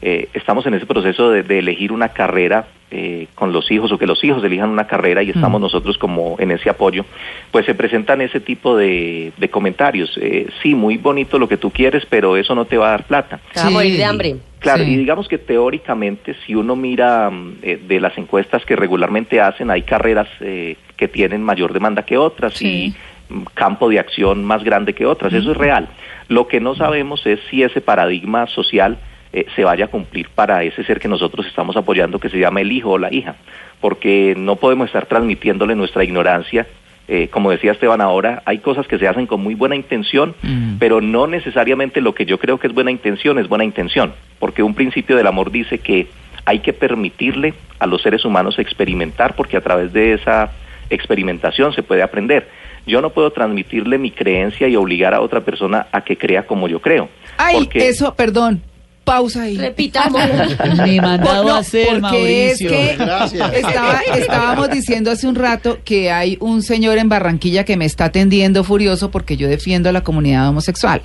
eh, 0.00 0.28
estamos 0.32 0.64
en 0.66 0.74
ese 0.74 0.86
proceso 0.86 1.30
de, 1.30 1.42
de 1.42 1.58
elegir 1.58 1.92
una 1.92 2.08
carrera 2.08 2.66
eh, 2.90 3.26
con 3.34 3.52
los 3.52 3.70
hijos 3.70 3.92
o 3.92 3.98
que 3.98 4.06
los 4.06 4.22
hijos 4.24 4.42
elijan 4.42 4.70
una 4.70 4.86
carrera 4.86 5.22
y 5.22 5.30
estamos 5.30 5.60
nosotros 5.60 5.98
como 5.98 6.36
en 6.38 6.50
ese 6.52 6.70
apoyo, 6.70 7.04
pues 7.50 7.66
se 7.66 7.74
presentan 7.74 8.20
ese 8.22 8.40
tipo 8.40 8.76
de, 8.76 9.32
de 9.36 9.50
comentarios. 9.50 10.16
Eh, 10.20 10.48
sí, 10.62 10.74
muy 10.74 10.96
bonito 10.96 11.38
lo 11.38 11.48
que 11.48 11.58
tú 11.58 11.70
quieres, 11.70 12.06
pero 12.08 12.36
eso 12.36 12.54
no 12.54 12.64
te 12.64 12.78
va 12.78 12.88
a 12.88 12.90
dar 12.92 13.04
plata. 13.04 13.40
Te 13.52 13.60
va 13.60 13.66
a 13.66 13.70
morir 13.70 13.96
de 13.96 14.04
hambre. 14.04 14.36
Claro, 14.60 14.84
Sí. 14.84 14.90
y 14.92 14.96
digamos 14.96 15.28
que 15.28 15.38
teóricamente, 15.38 16.34
si 16.46 16.54
uno 16.54 16.74
mira 16.76 17.28
mm, 17.30 17.56
eh, 17.62 17.80
de 17.86 18.00
las 18.00 18.16
encuestas 18.18 18.64
que 18.64 18.74
regularmente 18.74 19.40
hacen, 19.40 19.70
hay 19.70 19.82
carreras 19.82 20.28
eh, 20.40 20.76
que 20.98 21.08
tienen 21.08 21.42
mayor 21.42 21.72
demanda 21.72 22.02
que 22.02 22.18
otras 22.18 22.52
Sí. 22.54 22.94
y 22.94 23.34
campo 23.54 23.88
de 23.88 23.98
acción 23.98 24.44
más 24.44 24.64
grande 24.64 24.92
que 24.94 25.06
otras. 25.06 25.32
Eso 25.32 25.52
es 25.52 25.56
real. 25.56 25.88
Lo 26.28 26.46
que 26.48 26.60
no 26.60 26.74
sabemos 26.74 27.24
es 27.26 27.40
si 27.50 27.62
ese 27.62 27.80
paradigma 27.80 28.46
social 28.48 28.98
eh, 29.32 29.44
se 29.54 29.62
vaya 29.64 29.84
a 29.84 29.88
cumplir 29.88 30.28
para 30.34 30.62
ese 30.64 30.82
ser 30.84 30.98
que 31.00 31.08
nosotros 31.08 31.46
estamos 31.46 31.76
apoyando, 31.76 32.18
que 32.18 32.30
se 32.30 32.38
llama 32.38 32.62
el 32.62 32.72
hijo 32.72 32.92
o 32.92 32.98
la 32.98 33.12
hija, 33.12 33.36
porque 33.80 34.34
no 34.36 34.56
podemos 34.56 34.86
estar 34.86 35.04
transmitiéndole 35.06 35.74
nuestra 35.74 36.02
ignorancia. 36.04 36.66
Eh, 37.06 37.28
como 37.28 37.50
decía 37.50 37.72
Esteban 37.72 38.00
ahora, 38.00 38.42
hay 38.46 38.58
cosas 38.58 38.86
que 38.86 38.98
se 38.98 39.06
hacen 39.06 39.26
con 39.26 39.42
muy 39.42 39.54
buena 39.54 39.76
intención, 39.76 40.34
Mm. 40.42 40.76
pero 40.78 41.02
no 41.02 41.26
necesariamente 41.26 42.00
lo 42.00 42.14
que 42.14 42.24
yo 42.24 42.38
creo 42.38 42.58
que 42.58 42.66
es 42.68 42.72
buena 42.74 42.90
intención 42.90 43.38
es 43.38 43.48
buena 43.48 43.64
intención, 43.64 44.14
porque 44.38 44.62
un 44.62 44.74
principio 44.74 45.16
del 45.16 45.26
amor 45.26 45.50
dice 45.50 45.78
que 45.78 46.06
hay 46.46 46.60
que 46.60 46.72
permitirle 46.72 47.52
a 47.78 47.86
los 47.86 48.00
seres 48.00 48.24
humanos 48.24 48.58
experimentar, 48.58 49.36
porque 49.36 49.58
a 49.58 49.60
través 49.60 49.92
de 49.92 50.14
esa 50.14 50.52
experimentación 50.90 51.72
se 51.72 51.82
puede 51.82 52.02
aprender. 52.02 52.48
Yo 52.86 53.00
no 53.02 53.10
puedo 53.10 53.30
transmitirle 53.30 53.98
mi 53.98 54.10
creencia 54.10 54.66
y 54.68 54.76
obligar 54.76 55.12
a 55.14 55.20
otra 55.20 55.40
persona 55.42 55.86
a 55.92 56.02
que 56.02 56.16
crea 56.16 56.46
como 56.46 56.68
yo 56.68 56.80
creo. 56.80 57.08
Ay, 57.36 57.56
porque 57.58 57.88
eso, 57.88 58.14
perdón, 58.14 58.62
pausa 59.04 59.42
ahí. 59.42 59.56
Repitamos. 59.58 60.20
Ni 60.86 60.98
mandado 61.00 61.44
no, 61.48 61.54
a 61.54 61.58
hacer, 61.58 62.00
porque 62.00 62.50
es 62.50 62.60
Mauricio. 62.62 62.70
que 62.70 63.58
estaba- 63.60 64.00
estábamos 64.16 64.70
diciendo 64.70 65.10
hace 65.10 65.26
un 65.26 65.34
rato 65.34 65.78
que 65.84 66.10
hay 66.10 66.36
un 66.40 66.62
señor 66.62 66.96
en 66.98 67.08
Barranquilla 67.10 67.64
que 67.64 67.76
me 67.76 67.84
está 67.84 68.06
atendiendo 68.06 68.64
furioso 68.64 69.10
porque 69.10 69.36
yo 69.36 69.48
defiendo 69.48 69.88
a 69.90 69.92
la 69.92 70.02
comunidad 70.02 70.48
homosexual. 70.48 71.00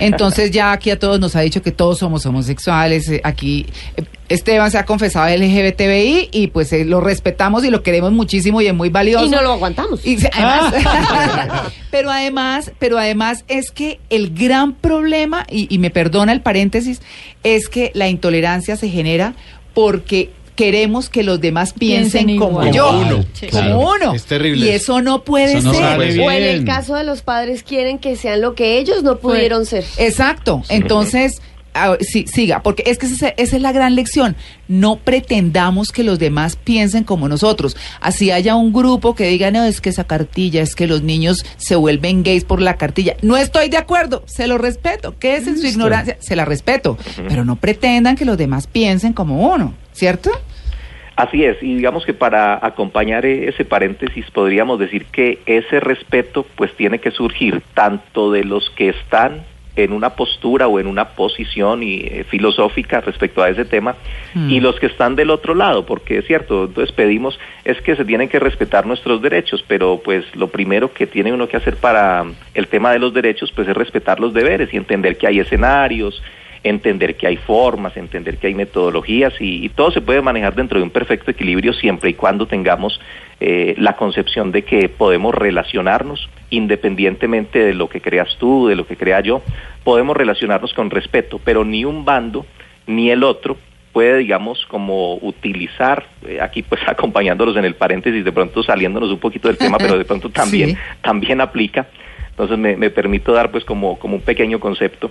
Entonces 0.00 0.50
ya 0.50 0.72
aquí 0.72 0.90
a 0.90 0.98
todos 0.98 1.20
nos 1.20 1.36
ha 1.36 1.40
dicho 1.40 1.62
que 1.62 1.70
todos 1.72 1.98
somos 1.98 2.26
homosexuales. 2.26 3.08
eh, 3.10 3.20
Aquí 3.24 3.66
eh, 3.96 4.02
Esteban 4.28 4.70
se 4.70 4.78
ha 4.78 4.84
confesado 4.84 5.28
LGBTI 5.34 6.28
y 6.32 6.48
pues 6.48 6.72
eh, 6.72 6.84
lo 6.84 7.00
respetamos 7.00 7.64
y 7.64 7.70
lo 7.70 7.82
queremos 7.82 8.12
muchísimo 8.12 8.60
y 8.60 8.66
es 8.66 8.74
muy 8.74 8.88
valioso. 8.90 9.24
Y 9.24 9.30
no 9.30 9.40
lo 9.42 9.52
aguantamos. 9.52 10.04
Y 10.06 10.18
además- 10.32 10.74
pero 11.90 12.10
además, 12.10 12.72
pero 12.78 12.98
además 12.98 13.44
es 13.48 13.70
que 13.70 14.00
el 14.10 14.34
gran 14.34 14.74
problema, 14.74 15.46
y, 15.50 15.72
y 15.74 15.78
me 15.78 15.90
perdona 15.90 16.32
el 16.32 16.40
paréntesis, 16.42 17.00
es 17.42 17.68
que 17.68 17.90
la 17.94 18.08
intolerancia 18.08 18.76
se 18.76 18.88
genera 18.88 19.34
porque 19.74 20.30
queremos 20.56 21.08
que 21.08 21.22
los 21.22 21.40
demás 21.40 21.72
piensen, 21.72 22.26
Piensen 22.26 22.38
como 22.38 22.62
igual. 22.64 22.72
yo, 22.72 22.86
Como 22.88 22.98
uno, 23.00 23.16
como 23.16 23.50
claro. 23.50 23.78
uno. 23.78 24.14
Es 24.14 24.24
terrible 24.24 24.66
Y 24.66 24.70
eso. 24.70 25.00
no 25.00 25.22
puede 25.22 25.58
Eso 25.58 25.68
no 25.68 25.74
ser. 25.74 26.20
O 26.20 26.30
en 26.32 26.42
el 26.42 26.64
caso 26.64 26.96
de 26.96 27.04
los 27.04 27.22
padres 27.22 27.62
quieren 27.62 27.98
que 27.98 28.16
sean 28.16 28.40
lo 28.40 28.56
que 28.56 28.78
ellos 28.78 29.04
no 29.04 29.18
pudieron 29.18 29.66
ser. 29.66 29.84
Exacto. 29.98 30.62
Entonces, 30.68 31.40
a- 31.74 31.96
sí, 32.00 32.26
siga, 32.26 32.62
porque 32.62 32.82
es 32.86 32.98
que 32.98 33.06
esa, 33.06 33.28
esa 33.30 33.56
es 33.56 33.62
la 33.62 33.72
gran 33.72 33.94
lección. 33.94 34.36
No 34.68 34.96
pretendamos 34.96 35.92
que 35.92 36.02
los 36.04 36.18
demás 36.18 36.56
piensen 36.56 37.04
como 37.04 37.28
nosotros. 37.28 37.76
Así 38.00 38.30
haya 38.30 38.54
un 38.56 38.72
grupo 38.72 39.14
que 39.14 39.26
diga, 39.28 39.50
no, 39.50 39.64
es 39.64 39.80
que 39.80 39.90
esa 39.90 40.04
cartilla, 40.04 40.62
es 40.62 40.74
que 40.74 40.86
los 40.86 41.02
niños 41.02 41.44
se 41.56 41.76
vuelven 41.76 42.22
gays 42.22 42.44
por 42.44 42.60
la 42.60 42.76
cartilla. 42.76 43.16
No 43.22 43.36
estoy 43.36 43.68
de 43.68 43.76
acuerdo, 43.76 44.22
se 44.26 44.46
lo 44.46 44.58
respeto. 44.58 45.14
¿Qué 45.18 45.36
es 45.36 45.46
en 45.46 45.58
su 45.58 45.66
ignorancia? 45.66 46.16
Se 46.20 46.36
la 46.36 46.44
respeto. 46.44 46.98
Pero 47.28 47.44
no 47.44 47.56
pretendan 47.56 48.16
que 48.16 48.24
los 48.24 48.36
demás 48.38 48.66
piensen 48.66 49.12
como 49.12 49.52
uno, 49.52 49.74
¿cierto? 49.92 50.30
Así 51.16 51.42
es, 51.44 51.56
y 51.62 51.74
digamos 51.74 52.04
que 52.06 52.14
para 52.14 52.64
acompañar 52.64 53.26
e- 53.26 53.48
ese 53.48 53.64
paréntesis 53.64 54.24
podríamos 54.30 54.78
decir 54.78 55.04
que 55.06 55.40
ese 55.46 55.80
respeto 55.80 56.46
pues 56.54 56.72
tiene 56.76 57.00
que 57.00 57.10
surgir 57.10 57.60
tanto 57.74 58.30
de 58.30 58.44
los 58.44 58.70
que 58.76 58.90
están 58.90 59.42
en 59.84 59.92
una 59.92 60.10
postura 60.10 60.66
o 60.68 60.80
en 60.80 60.86
una 60.86 61.10
posición 61.10 61.82
y, 61.82 62.00
eh, 62.00 62.24
filosófica 62.28 63.00
respecto 63.00 63.42
a 63.42 63.48
ese 63.48 63.64
tema 63.64 63.94
Mm. 64.34 64.50
y 64.50 64.60
los 64.60 64.78
que 64.78 64.86
están 64.86 65.16
del 65.16 65.30
otro 65.30 65.54
lado, 65.54 65.86
porque 65.86 66.18
es 66.18 66.26
cierto, 66.26 66.64
entonces 66.64 66.94
pedimos 66.94 67.38
es 67.64 67.80
que 67.80 67.96
se 67.96 68.04
tienen 68.04 68.28
que 68.28 68.38
respetar 68.38 68.86
nuestros 68.86 69.22
derechos, 69.22 69.64
pero 69.66 70.00
pues 70.04 70.24
lo 70.34 70.48
primero 70.48 70.92
que 70.92 71.06
tiene 71.06 71.32
uno 71.32 71.48
que 71.48 71.56
hacer 71.56 71.76
para 71.76 72.24
el 72.54 72.66
tema 72.68 72.92
de 72.92 72.98
los 72.98 73.12
derechos 73.14 73.52
pues 73.52 73.68
es 73.68 73.76
respetar 73.76 74.20
los 74.20 74.32
deberes 74.32 74.72
y 74.72 74.76
entender 74.76 75.16
que 75.16 75.26
hay 75.26 75.40
escenarios, 75.40 76.22
entender 76.62 77.16
que 77.16 77.26
hay 77.26 77.36
formas, 77.36 77.96
entender 77.96 78.38
que 78.38 78.48
hay 78.48 78.54
metodologías 78.54 79.32
y, 79.40 79.64
y 79.64 79.68
todo 79.68 79.90
se 79.90 80.00
puede 80.00 80.20
manejar 80.22 80.54
dentro 80.54 80.78
de 80.78 80.84
un 80.84 80.90
perfecto 80.90 81.30
equilibrio 81.30 81.72
siempre 81.72 82.10
y 82.10 82.14
cuando 82.14 82.46
tengamos 82.46 83.00
eh, 83.40 83.74
la 83.78 83.96
concepción 83.96 84.50
de 84.50 84.62
que 84.64 84.88
podemos 84.88 85.34
relacionarnos 85.34 86.28
independientemente 86.50 87.58
de 87.60 87.74
lo 87.74 87.88
que 87.88 88.00
creas 88.00 88.36
tú, 88.38 88.66
de 88.68 88.76
lo 88.76 88.86
que 88.86 88.96
crea 88.96 89.20
yo, 89.20 89.42
podemos 89.84 90.16
relacionarnos 90.16 90.72
con 90.74 90.90
respeto, 90.90 91.40
pero 91.44 91.64
ni 91.64 91.84
un 91.84 92.04
bando 92.04 92.46
ni 92.86 93.10
el 93.10 93.22
otro 93.22 93.56
puede, 93.92 94.18
digamos, 94.18 94.64
como 94.66 95.14
utilizar, 95.16 96.06
eh, 96.26 96.38
aquí 96.40 96.62
pues 96.62 96.80
acompañándolos 96.86 97.56
en 97.56 97.64
el 97.64 97.74
paréntesis, 97.74 98.24
de 98.24 98.32
pronto 98.32 98.62
saliéndonos 98.62 99.10
un 99.10 99.18
poquito 99.18 99.48
del 99.48 99.56
tema, 99.58 99.78
pero 99.78 99.96
de 99.98 100.04
pronto 100.04 100.30
también, 100.32 100.70
Sí. 100.70 100.76
también 101.02 101.40
aplica. 101.40 101.86
Entonces 102.30 102.56
me, 102.58 102.76
me 102.76 102.90
permito 102.90 103.32
dar 103.32 103.50
pues 103.50 103.64
como, 103.64 103.98
como 103.98 104.14
un 104.16 104.22
pequeño 104.22 104.60
concepto. 104.60 105.10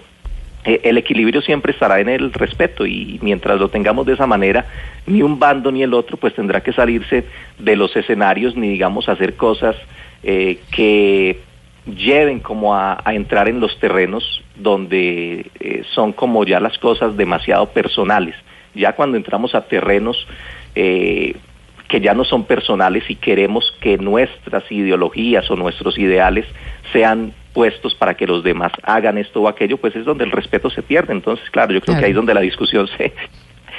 Eh, 0.67 0.81
el 0.83 0.97
equilibrio 0.97 1.41
siempre 1.41 1.71
estará 1.71 2.01
en 2.01 2.09
el 2.09 2.33
respeto 2.33 2.85
y 2.85 3.19
mientras 3.21 3.57
lo 3.57 3.69
tengamos 3.69 4.05
de 4.05 4.15
esa 4.15 4.27
manera, 4.27 4.65
ni 5.05 5.21
un 5.21 5.39
bando 5.39 5.71
ni 5.71 5.81
el 5.81 5.93
otro 5.93 6.17
pues 6.17 6.35
tendrá 6.35 6.61
que 6.61 6.73
salirse 6.73 7.23
de 7.57 7.75
los 7.77 7.95
escenarios 7.95 8.57
ni 8.57 8.67
digamos 8.67 9.07
hacer 9.07 9.35
cosas 9.37 9.77
eh, 10.23 10.59
que 10.69 11.39
lleven 11.85 12.41
como 12.41 12.75
a, 12.75 13.01
entrar 13.05 13.47
en 13.47 13.61
los 13.61 13.79
terrenos 13.79 14.43
donde 14.57 15.49
eh, 15.61 15.83
son 15.93 16.11
como 16.11 16.43
ya 16.43 16.59
las 16.59 16.77
cosas 16.79 17.15
demasiado 17.15 17.69
personales. 17.69 18.35
Ya 18.75 18.91
cuando 18.93 19.15
entramos 19.15 19.55
a 19.55 19.61
terrenos 19.61 20.27
que 20.75 22.01
ya 22.01 22.13
no 22.13 22.23
son 22.23 22.43
personales 22.43 23.09
y 23.09 23.15
queremos 23.15 23.73
que 23.79 23.97
nuestras 23.97 24.69
ideologías 24.71 25.49
o 25.49 25.55
nuestros 25.55 25.97
ideales 25.97 26.45
sean 26.93 27.33
puestos 27.57 27.95
para 27.95 28.13
que 28.15 28.27
los 28.27 28.43
demás 28.43 28.71
hagan 28.83 29.17
esto 29.17 29.41
o 29.41 29.47
aquello, 29.47 29.77
pues 29.77 29.95
es 29.95 30.05
donde 30.05 30.25
el 30.25 30.31
respeto 30.31 30.69
se 30.69 30.83
pierde. 30.83 31.11
Entonces, 31.11 31.49
claro, 31.49 31.73
yo 31.73 31.81
creo 31.81 31.85
Claro. 31.95 31.99
que 32.01 32.05
ahí 32.05 32.11
es 32.11 32.15
donde 32.15 32.35
la 32.35 32.41
discusión 32.41 32.87
se, 32.95 33.11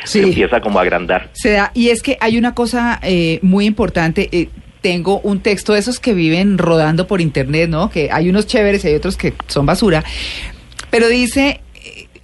Sí. 0.03 0.19
se 0.19 0.23
empieza 0.25 0.61
como 0.61 0.81
a 0.81 0.83
agrandar. 0.83 1.31
Se 1.35 1.53
da, 1.53 1.71
y 1.75 1.91
es 1.91 2.03
que 2.03 2.17
hay 2.21 2.37
una 2.39 2.55
cosa 2.57 2.99
eh, 3.05 3.39
muy 3.43 3.67
importante. 3.67 4.29
eh, 4.33 4.49
tengo 4.81 5.21
un 5.21 5.39
texto 5.41 5.73
de 5.75 5.79
esos 5.81 6.01
que 6.01 6.13
viven 6.15 6.57
rodando 6.59 7.07
por 7.07 7.21
internet, 7.21 7.69
¿no? 7.71 7.89
Que 7.91 8.11
hay 8.13 8.29
unos 8.29 8.47
chéveres 8.49 8.85
y 8.85 8.89
hay 8.89 8.95
otros 8.97 9.17
que 9.17 9.33
son 9.47 9.65
basura. 9.67 10.03
Pero 10.91 11.09
dice, 11.09 11.61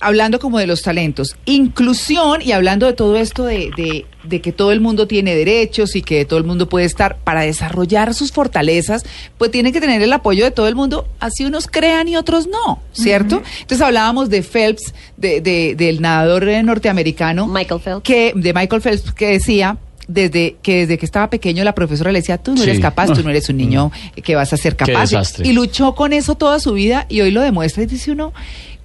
hablando 0.04 0.38
como 0.38 0.58
de 0.58 0.66
los 0.66 0.82
talentos, 0.82 1.36
inclusión 1.46 2.42
y 2.42 2.52
hablando 2.52 2.86
de 2.86 2.92
todo 2.92 3.16
esto 3.16 3.44
de, 3.44 3.70
de- 3.76 4.06
de 4.24 4.40
que 4.40 4.52
todo 4.52 4.72
el 4.72 4.80
mundo 4.80 5.06
tiene 5.06 5.34
derechos 5.34 5.96
y 5.96 6.00
que 6.02 6.24
todo 6.24 6.38
el 6.38 6.44
mundo 6.46 6.66
puede 6.68 6.86
estar 6.86 7.16
para 7.18 7.42
desarrollar 7.42 8.14
sus 8.14 8.32
fortalezas, 8.32 9.04
pues 9.36 9.50
tiene 9.50 9.70
que 9.70 9.80
tener 9.82 10.00
el 10.00 10.12
apoyo 10.14 10.44
de 10.44 10.50
todo 10.50 10.66
el 10.66 10.74
mundo, 10.74 11.06
así 11.20 11.44
unos 11.44 11.66
crean 11.66 12.08
y 12.08 12.16
otros 12.16 12.46
no, 12.46 12.80
¿cierto? 12.92 13.42
Entonces 13.60 13.82
hablábamos 13.82 14.30
de 14.30 14.42
Phelps, 14.42 14.94
de, 15.18 15.40
de- 15.42 15.74
del 15.76 16.00
nadador 16.00 16.48
eh, 16.48 16.62
norteamericano 16.62 17.46
Michael 17.46 17.80
Phelps. 17.80 18.02
que 18.02 18.32
de 18.34 18.54
Michael 18.54 18.80
Phelps 18.80 19.12
que 19.12 19.26
decía 19.26 19.76
desde 20.08 20.56
que 20.62 20.80
desde 20.80 20.98
que 20.98 21.06
estaba 21.06 21.28
pequeño 21.30 21.64
la 21.64 21.74
profesora 21.74 22.12
le 22.12 22.20
decía 22.20 22.36
tú 22.38 22.52
no 22.52 22.58
Sí. 22.62 22.68
eres 22.68 22.80
capaz 22.80 23.06
tú 23.12 23.22
no 23.22 23.30
eres 23.30 23.48
un 23.48 23.56
niño 23.64 23.90
que 24.22 24.34
vas 24.34 24.52
a 24.52 24.56
ser 24.58 24.76
Qué 24.76 24.84
capaz 24.86 25.10
desastre. 25.10 25.48
y 25.48 25.52
luchó 25.54 25.94
con 25.94 26.12
eso 26.12 26.34
toda 26.34 26.60
su 26.60 26.72
vida 26.74 27.06
y 27.08 27.20
hoy 27.22 27.30
lo 27.30 27.40
demuestra 27.40 27.82
y 27.82 27.86
dice 27.86 28.10
uno 28.10 28.32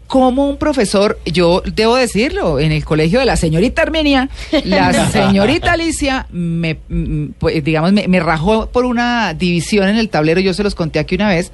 como 0.09 0.49
un 0.49 0.57
profesor, 0.57 1.19
yo 1.23 1.61
debo 1.71 1.95
decirlo, 1.95 2.59
en 2.59 2.71
el 2.71 2.83
colegio 2.83 3.19
de 3.19 3.27
la 3.27 3.35
señorita 3.35 3.83
Armenia, 3.83 4.27
la 4.65 5.07
señorita 5.11 5.73
Alicia 5.73 6.25
me, 6.31 6.79
mm, 6.89 7.27
pues, 7.37 7.63
digamos, 7.63 7.93
me, 7.93 8.07
me 8.07 8.19
rajó 8.19 8.71
por 8.71 8.85
una 8.85 9.35
división 9.35 9.87
en 9.87 9.97
el 9.97 10.09
tablero, 10.09 10.41
yo 10.41 10.55
se 10.55 10.63
los 10.63 10.73
conté 10.73 10.97
aquí 10.97 11.13
una 11.13 11.29
vez, 11.29 11.51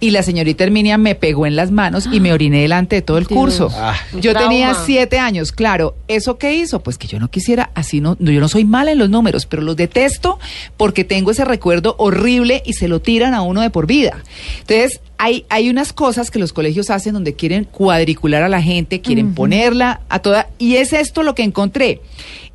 y 0.00 0.10
la 0.10 0.22
señorita 0.22 0.64
Herminia 0.64 0.96
me 0.96 1.14
pegó 1.14 1.46
en 1.46 1.56
las 1.56 1.70
manos 1.70 2.08
y 2.12 2.20
me 2.20 2.32
oriné 2.32 2.62
delante 2.62 2.96
de 2.96 3.02
todo 3.02 3.18
el 3.18 3.26
Dios. 3.26 3.38
curso. 3.38 3.70
Ah. 3.74 3.96
Yo 4.20 4.34
tenía 4.34 4.74
siete 4.74 5.18
años, 5.18 5.50
claro. 5.50 5.96
¿Eso 6.06 6.38
qué 6.38 6.54
hizo? 6.54 6.80
Pues 6.80 6.98
que 6.98 7.08
yo 7.08 7.18
no 7.18 7.28
quisiera, 7.28 7.70
así 7.74 8.00
no, 8.00 8.16
no, 8.20 8.30
yo 8.30 8.40
no 8.40 8.48
soy 8.48 8.64
mala 8.64 8.92
en 8.92 8.98
los 8.98 9.10
números, 9.10 9.46
pero 9.46 9.62
los 9.62 9.76
detesto 9.76 10.38
porque 10.76 11.04
tengo 11.04 11.32
ese 11.32 11.44
recuerdo 11.44 11.96
horrible 11.98 12.62
y 12.64 12.74
se 12.74 12.86
lo 12.86 13.00
tiran 13.00 13.34
a 13.34 13.42
uno 13.42 13.60
de 13.60 13.70
por 13.70 13.86
vida. 13.86 14.22
Entonces, 14.60 15.00
hay, 15.18 15.44
hay 15.48 15.68
unas 15.68 15.92
cosas 15.92 16.30
que 16.30 16.38
los 16.38 16.52
colegios 16.52 16.90
hacen 16.90 17.14
donde 17.14 17.34
quieren 17.34 17.64
cuadricular 17.64 18.44
a 18.44 18.48
la 18.48 18.62
gente, 18.62 19.00
quieren 19.00 19.34
ponerla 19.34 20.00
a 20.08 20.20
toda, 20.20 20.48
y 20.58 20.76
es 20.76 20.92
esto 20.92 21.24
lo 21.24 21.34
que 21.34 21.42
encontré. 21.42 22.00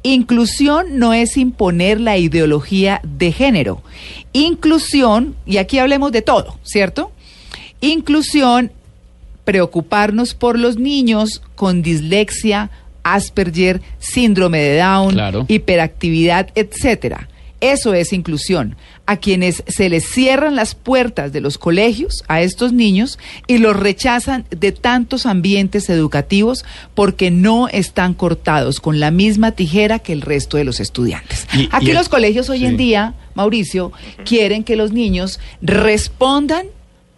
Inclusión 0.01 0.97
no 0.97 1.13
es 1.13 1.37
imponer 1.37 1.99
la 1.99 2.17
ideología 2.17 3.01
de 3.03 3.31
género. 3.31 3.81
Inclusión, 4.31 5.35
y 5.45 5.57
aquí 5.57 5.79
hablemos 5.79 6.11
de 6.11 6.21
todo, 6.21 6.57
¿cierto? 6.63 7.11
Inclusión 7.83 8.71
preocuparnos 9.43 10.33
por 10.33 10.57
los 10.57 10.77
niños 10.77 11.41
con 11.55 11.81
dislexia, 11.81 12.69
Asperger, 13.03 13.81
síndrome 13.99 14.59
de 14.61 14.77
Down, 14.77 15.13
Claro. 15.13 15.45
hiperactividad, 15.49 16.49
etcétera. 16.55 17.27
Eso 17.59 17.93
es 17.93 18.13
inclusión. 18.13 18.75
A 19.05 19.17
quienes 19.17 19.63
se 19.67 19.89
les 19.89 20.05
cierran 20.05 20.55
las 20.55 20.75
puertas 20.75 21.33
de 21.33 21.41
los 21.41 21.57
colegios 21.57 22.23
a 22.29 22.41
estos 22.41 22.71
niños 22.71 23.19
y 23.47 23.57
los 23.57 23.75
rechazan 23.75 24.45
de 24.49 24.71
tantos 24.71 25.25
ambientes 25.25 25.89
educativos 25.89 26.63
porque 26.95 27.31
no 27.31 27.67
están 27.67 28.13
cortados 28.13 28.79
con 28.79 29.01
la 29.01 29.11
misma 29.11 29.51
tijera 29.51 29.99
que 29.99 30.13
el 30.13 30.21
resto 30.21 30.55
de 30.55 30.63
los 30.63 30.79
estudiantes. 30.79 31.47
Y- 31.53 31.67
Aquí 31.71 31.87
y 31.87 31.89
el- 31.89 31.95
los 31.97 32.07
colegios 32.07 32.49
hoy 32.49 32.65
en 32.65 32.77
día, 32.77 33.13
Mauricio, 33.35 33.91
quieren 34.25 34.63
que 34.63 34.77
los 34.77 34.93
niños 34.93 35.39
respondan 35.61 36.67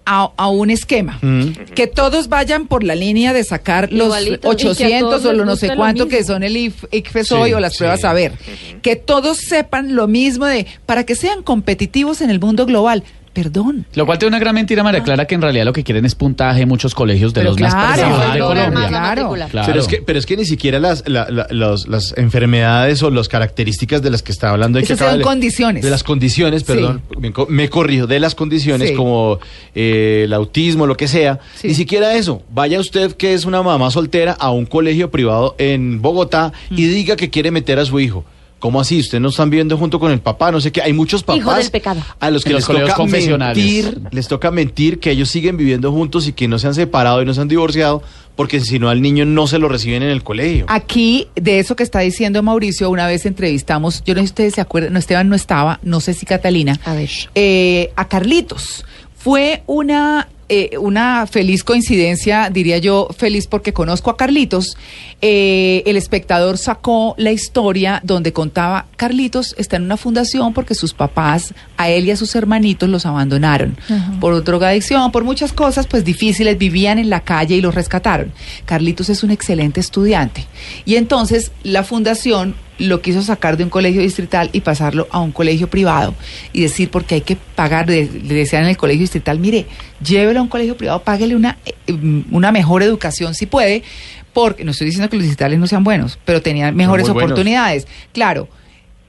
a, 0.06 0.32
a 0.38 0.48
un 0.50 0.70
esquema. 0.70 1.18
Mm. 1.22 1.50
Que 1.76 1.88
todos 1.88 2.30
vayan 2.30 2.68
por 2.68 2.84
la 2.84 2.96
línea 2.96 3.34
de 3.34 3.44
sacar 3.44 3.92
los 3.92 4.06
Igualito, 4.08 4.36
y 4.36 4.40
que 4.40 4.48
a 4.48 4.52
800 4.52 5.00
todos 5.10 5.26
o 5.26 5.34
los 5.34 5.46
no 5.46 5.56
sé 5.56 5.68
lo 5.70 5.76
cuánto 5.76 6.08
que 6.08 6.24
son 6.24 6.44
el 6.44 6.56
IF- 6.56 6.88
ICFESOI 6.92 7.50
Sí, 7.50 7.54
o 7.54 7.60
las 7.60 7.78
pruebas 7.78 8.04
a 8.04 8.14
ver. 8.14 8.34
Que 8.82 8.96
todos 8.96 9.38
sepan 9.40 9.96
lo 9.96 10.08
mismo 10.08 10.46
de, 10.46 10.68
para 10.86 11.04
que 11.06 11.16
sean 11.16 11.42
competitivos 11.44 12.22
en 12.22 12.30
el 12.30 12.40
mundo 12.40 12.66
global. 12.66 13.04
Perdón. 13.36 13.86
Lo 13.96 14.06
cual 14.06 14.18
tiene 14.18 14.30
una 14.30 14.40
gran 14.40 14.56
mentira, 14.56 14.82
María 14.82 15.04
Clara, 15.04 15.26
que 15.28 15.36
en 15.36 15.42
realidad 15.42 15.66
lo 15.66 15.74
que 15.74 15.84
quieren 15.84 16.06
es 16.06 16.16
puntaje 16.16 16.62
en 16.62 16.70
muchos 16.70 16.96
colegios 16.96 17.34
de 17.34 17.42
Pero 17.42 17.52
los 17.52 17.60
más 17.60 17.74
claro, 17.76 18.18
de 18.18 18.24
claro, 18.24 18.48
Colombia. 18.48 18.88
claro. 18.88 19.34
Claro. 19.52 19.68
Pero 19.68 19.80
es 19.82 19.88
que, 19.88 19.98
pero 20.02 20.18
es 20.18 20.26
que 20.26 20.38
ni 20.38 20.46
siquiera 20.46 20.80
las, 20.80 21.04
la- 21.08 21.28
la- 21.30 21.46
los- 21.52 21.88
las 21.90 22.14
enfermedades 22.18 23.04
o 23.04 23.12
las 23.12 23.28
características 23.28 24.02
de 24.02 24.10
las 24.10 24.24
que 24.24 24.32
está 24.32 24.52
hablando. 24.52 24.80
y 24.80 24.84
que 24.84 24.96
son 24.96 25.18
de- 25.18 25.24
condiciones. 25.24 25.84
De 25.84 25.90
las 25.90 26.04
condiciones, 26.04 26.62
Sí. 26.62 26.68
perdón, 26.68 27.02
me, 27.20 27.34
co- 27.34 27.46
me 27.50 27.70
corrijo, 27.70 28.08
de 28.08 28.20
las 28.22 28.36
condiciones 28.36 28.90
Sí. 28.90 28.96
como 28.96 29.40
eh, 29.76 30.22
el 30.24 30.34
autismo, 30.34 30.88
lo 30.88 30.96
que 30.96 31.10
sea. 31.10 31.40
Sí. 31.56 31.68
Ni 31.68 31.74
siquiera 31.74 32.16
eso. 32.16 32.42
Vaya 32.54 32.80
usted 32.80 33.12
que 33.18 33.34
es 33.34 33.44
una 33.44 33.62
mamá 33.62 33.92
soltera 33.92 34.32
a 34.32 34.50
un 34.52 34.66
colegio 34.66 35.12
privado 35.12 35.56
en 35.58 36.02
Bogotá 36.02 36.54
Mm. 36.70 36.76
y 36.80 36.86
diga 36.88 37.16
que 37.18 37.30
quiere 37.30 37.52
meter 37.52 37.80
a 37.80 37.86
su 37.86 38.00
hijo. 38.00 38.24
¿Cómo 38.66 38.82
así? 38.82 39.00
¿Usted 39.00 39.20
no 39.20 39.30
están 39.30 39.52
viendo 39.52 39.78
junto 39.78 40.00
con 40.00 40.12
el 40.12 40.20
papá? 40.20 40.52
No 40.52 40.60
sé 40.60 40.72
qué. 40.72 40.82
Hay 40.82 40.92
muchos 40.92 41.22
papás 41.22 41.38
Hijo 41.40 41.54
del 41.54 41.70
pecado. 41.70 42.02
a 42.20 42.32
los 42.32 42.44
que 42.44 42.50
En 42.50 42.54
los 42.56 42.62
les 42.62 42.66
colegios 42.66 42.96
toca 42.96 43.06
mentir, 43.12 44.02
les 44.10 44.28
toca 44.28 44.50
mentir 44.50 44.98
que 45.00 45.12
ellos 45.12 45.30
siguen 45.30 45.56
viviendo 45.56 45.92
juntos 45.92 46.28
y 46.28 46.34
que 46.34 46.48
no 46.48 46.58
se 46.58 46.66
han 46.66 46.74
separado 46.74 47.22
y 47.22 47.26
no 47.26 47.34
se 47.36 47.42
han 47.42 47.48
divorciado, 47.48 48.02
porque 48.36 48.60
si 48.62 48.80
no 48.80 48.90
al 48.90 49.04
niño 49.04 49.24
no 49.24 49.46
se 49.46 49.60
lo 49.60 49.70
reciben 49.70 50.02
en 50.02 50.10
el 50.10 50.24
colegio. 50.24 50.66
Aquí, 50.68 51.28
de 51.36 51.60
eso 51.60 51.76
que 51.76 51.84
está 51.84 52.00
diciendo 52.00 52.42
Mauricio, 52.42 52.90
una 52.90 53.06
vez 53.06 53.28
entrevistamos, 53.28 54.02
yo 54.04 54.16
no 54.16 54.22
sé 54.22 54.26
si 54.26 54.32
ustedes 54.32 54.56
se 54.56 54.62
acuerdan, 54.62 54.94
no, 54.94 54.98
Esteban 54.98 55.30
no 55.30 55.36
estaba, 55.36 55.80
no 55.84 56.00
sé 56.00 56.16
si 56.16 56.26
Catalina, 56.26 56.80
A 56.86 56.96
ver. 56.96 57.12
eh, 57.36 57.92
a 57.96 58.08
Carlitos. 58.08 58.84
Fue 59.16 59.62
una, 59.68 60.28
eh, 60.48 60.78
una 60.78 61.26
feliz 61.26 61.64
coincidencia, 61.64 62.52
diría 62.52 62.78
yo, 62.78 63.08
feliz 63.18 63.48
porque 63.48 63.74
conozco 63.74 64.12
a 64.12 64.18
Carlitos. 64.18 64.78
Eh, 65.22 65.82
el 65.88 65.98
espectador 65.98 66.60
sacó 66.60 67.16
la 67.18 67.32
historia 67.32 68.00
donde 68.04 68.32
contaba, 68.32 68.86
Carlitos 68.96 69.56
está 69.58 69.78
en 69.78 69.84
una 69.84 69.98
fundación 69.98 70.54
porque 70.54 70.76
sus 70.76 70.94
papás, 70.94 71.56
a 71.78 71.90
él 71.90 72.06
y 72.06 72.12
a 72.12 72.16
sus 72.16 72.36
hermanitos, 72.36 72.88
los 72.90 73.08
abandonaron 73.08 73.76
por 74.20 74.44
drogadicción, 74.44 75.12
por 75.12 75.24
muchas 75.24 75.52
cosas 75.52 75.88
pues 75.88 76.06
difíciles, 76.06 76.58
vivían 76.58 77.00
en 77.00 77.10
la 77.10 77.22
calle 77.22 77.56
y 77.56 77.62
los 77.62 77.74
rescataron. 77.74 78.32
Carlitos 78.66 79.10
es 79.10 79.24
un 79.24 79.32
excelente 79.32 79.80
estudiante. 79.80 80.46
Y 80.86 80.96
entonces 80.96 81.52
la 81.64 81.84
fundación 81.84 82.56
lo 82.78 83.02
quiso 83.02 83.22
sacar 83.22 83.58
de 83.58 83.64
un 83.64 83.70
colegio 83.70 84.02
distrital 84.02 84.50
y 84.52 84.62
pasarlo 84.62 85.08
a 85.12 85.20
un 85.20 85.32
colegio 85.32 85.70
privado 85.70 86.14
y 86.54 86.62
decir 86.62 86.90
porque 86.90 87.16
hay 87.16 87.22
que 87.22 87.36
pagar, 87.36 87.90
le, 87.90 88.06
decían 88.08 88.64
en 88.64 88.70
el 88.70 88.78
colegio 88.78 89.02
distrital, 89.02 89.40
mire, 89.40 89.66
llévelo 90.04 90.40
a 90.40 90.44
un 90.44 90.50
colegio 90.50 90.76
privado, 90.76 91.02
páguele 91.04 91.36
una, 91.36 91.58
eh, 91.66 91.94
una 92.32 92.52
mejor 92.52 92.84
educación 92.84 93.34
si 93.34 93.46
puede, 93.46 93.84
porque 94.34 94.66
no 94.66 94.72
estoy 94.72 94.88
diciendo 94.88 95.10
que 95.10 95.16
los 95.16 95.24
distritales 95.24 95.60
no 95.60 95.68
sean 95.68 95.84
buenos, 95.84 96.20
pero 96.26 96.42
tenían 96.42 96.76
mejores 96.76 97.08
oportunidades. 97.08 97.88
Claro, 98.12 98.50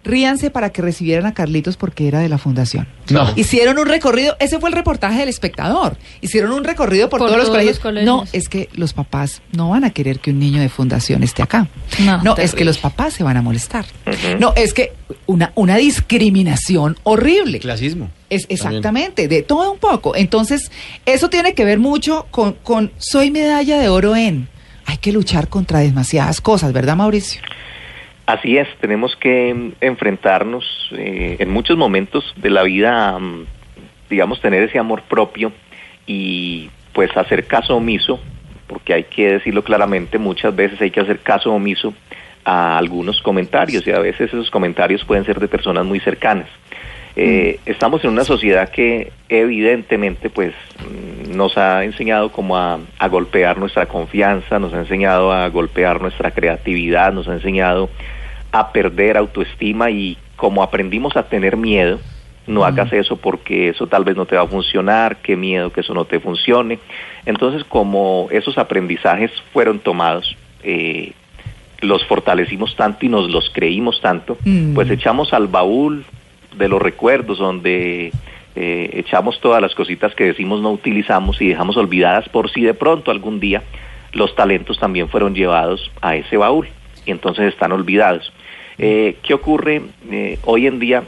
ríanse 0.07 0.51
para 0.51 0.71
que 0.71 0.81
recibieran 0.83 1.27
a 1.27 1.35
Carlitos 1.35 1.77
porque 1.77 2.09
era 2.09 2.21
de 2.21 2.29
la 2.29 2.39
fundación. 2.39 2.87
No. 3.11 3.31
Hicieron 3.37 3.79
un 3.79 3.87
recorrido, 3.87 4.37
ese 4.41 4.59
fue 4.59 4.71
el 4.71 4.75
reportaje 4.75 5.19
del 5.19 5.29
espectador. 5.29 5.97
Hicieron 6.21 6.53
un 6.53 6.65
recorrido 6.65 7.09
por, 7.09 7.19
Por 7.21 7.29
todos, 7.29 7.39
los, 7.39 7.47
todos 7.49 7.57
colegios. 7.59 7.77
los 7.77 7.83
colegios. 7.83 8.07
No, 8.17 8.25
es 8.33 8.49
que 8.49 8.69
los 8.75 8.93
papás 8.95 9.43
no 9.53 9.71
van 9.71 9.85
a 9.85 9.91
querer 9.91 10.19
que 10.21 10.31
un 10.31 10.39
niño 10.39 10.61
de 10.61 10.69
fundación 10.69 11.23
esté 11.23 11.43
acá. 11.43 11.69
No, 12.05 12.23
No, 12.23 12.37
es 12.37 12.55
que 12.55 12.65
los 12.65 12.79
papás 12.79 13.13
se 13.15 13.23
van 13.23 13.37
a 13.37 13.43
molestar. 13.43 13.85
No, 14.41 14.53
es 14.57 14.73
que 14.73 14.93
una, 15.27 15.53
una 15.55 15.77
discriminación 15.77 16.97
horrible. 17.05 17.59
Clasismo. 17.61 18.11
Es 18.31 18.47
exactamente, 18.49 19.29
de 19.29 19.43
todo 19.43 19.71
un 19.73 19.79
poco. 19.79 20.17
Entonces, 20.17 20.71
eso 21.05 21.29
tiene 21.31 21.55
que 21.55 21.65
ver 21.65 21.79
mucho 21.79 22.27
con, 22.31 22.55
con 22.55 22.91
soy 22.99 23.31
medalla 23.31 23.79
de 23.79 23.89
oro 23.89 24.17
en. 24.17 24.49
hay 24.87 24.97
que 24.99 25.13
luchar 25.13 25.49
contra 25.49 25.81
demasiadas 25.81 26.41
cosas, 26.41 26.73
¿verdad, 26.73 26.97
Mauricio? 26.97 27.41
Así 28.27 28.59
es, 28.59 28.69
tenemos 28.81 29.15
que 29.15 29.55
mm, 29.55 29.73
enfrentarnos 29.81 30.65
eh, 30.93 31.37
en 31.39 31.51
muchos 31.51 31.77
momentos 31.77 32.35
de 32.37 32.51
la 32.51 32.65
vida, 32.65 33.19
mm, 33.19 33.47
digamos, 34.11 34.41
tener 34.41 34.65
ese 34.65 34.79
amor 34.81 35.03
propio 35.03 35.53
y 36.07 36.69
pues 36.93 37.17
hacer 37.17 37.47
caso 37.47 37.77
omiso, 37.77 38.21
porque 38.67 38.95
hay 38.95 39.05
que 39.05 39.35
decirlo 39.35 39.63
claramente, 39.63 40.19
muchas 40.19 40.55
veces 40.57 40.81
hay 40.81 40.91
que 40.91 41.01
hacer 41.01 41.21
caso 41.21 41.53
omiso 41.53 41.95
a 42.45 42.79
algunos 42.79 43.21
comentarios 43.23 43.87
y 43.87 43.93
a 43.93 44.01
veces 44.01 44.29
esos 44.29 44.51
comentarios 44.51 45.05
pueden 45.05 45.25
ser 45.25 45.39
de 45.39 45.47
personas 45.47 45.85
muy 45.85 46.01
cercanas. 46.01 46.49
Eh, 47.19 47.61
estamos 47.65 48.05
en 48.05 48.11
una 48.11 48.25
sociedad 48.25 48.69
que 48.69 49.11
evidentemente 49.31 50.29
pues 50.29 50.53
mm, 50.81 51.35
nos 51.35 51.57
ha 51.57 51.83
enseñado 51.85 52.31
como 52.31 52.59
a, 52.59 52.79
a 52.99 53.09
golpear 53.09 53.57
nuestra 53.59 53.87
confianza, 53.87 54.59
nos 54.59 54.75
ha 54.75 54.81
enseñado 54.81 55.33
a 55.33 55.49
golpear 55.49 56.01
nuestra 56.01 56.31
creatividad, 56.33 57.13
nos 57.15 57.27
ha 57.29 57.33
enseñado 57.33 57.89
a 58.53 58.71
perder 58.73 59.17
autoestima 59.17 59.91
y 59.91 60.19
como 60.37 60.63
aprendimos 60.63 61.17
a 61.17 61.23
tener 61.25 61.57
miedo, 61.57 61.99
no 62.47 62.65
hagas 62.65 62.93
eso 62.93 63.17
porque 63.17 63.71
eso 63.71 63.87
tal 63.87 64.05
vez 64.05 64.15
no 64.15 64.27
te 64.27 64.37
va 64.37 64.43
a 64.43 64.47
funcionar, 64.47 65.17
qué 65.17 65.37
miedo 65.37 65.73
que 65.73 65.81
eso 65.81 65.95
no 65.95 66.05
te 66.05 66.21
funcione. 66.21 66.79
Entonces, 67.25 67.65
como 67.65 68.29
esos 68.31 68.57
aprendizajes 68.59 69.33
fueron 69.53 69.79
tomados, 69.81 70.37
eh, 70.63 71.13
los 71.81 72.05
fortalecimos 72.05 72.77
tanto 72.77 73.05
y 73.05 73.09
nos 73.09 73.31
los 73.31 73.51
creímos 73.51 74.01
tanto, 74.01 74.37
Mm. 74.45 74.75
pues 74.75 74.91
echamos 74.91 75.33
al 75.33 75.49
baúl 75.49 76.05
de 76.57 76.69
los 76.69 76.81
recuerdos 76.83 77.39
donde 77.39 78.13
eh, 78.55 78.91
echamos 78.95 79.41
todas 79.41 79.61
las 79.63 79.75
cositas 79.75 80.15
que 80.15 80.25
decimos 80.25 80.61
no 80.63 80.71
utilizamos 80.73 81.41
y 81.43 81.49
dejamos 81.49 81.77
olvidadas 81.77 82.29
por 82.31 82.51
si 82.51 82.63
de 82.63 82.75
pronto 82.75 83.11
algún 83.11 83.39
día 83.41 83.63
los 84.13 84.35
talentos 84.35 84.79
también 84.79 85.09
fueron 85.09 85.35
llevados 85.35 85.91
a 86.01 86.17
ese 86.17 86.37
baúl 86.39 86.69
y 87.05 87.11
entonces 87.11 87.53
están 87.53 87.73
olvidados. 87.73 88.33
Eh, 88.79 89.17
¿Qué 89.23 89.35
ocurre 89.35 89.83
eh, 90.11 90.39
hoy 90.45 90.67
en 90.67 90.79
día 90.79 91.03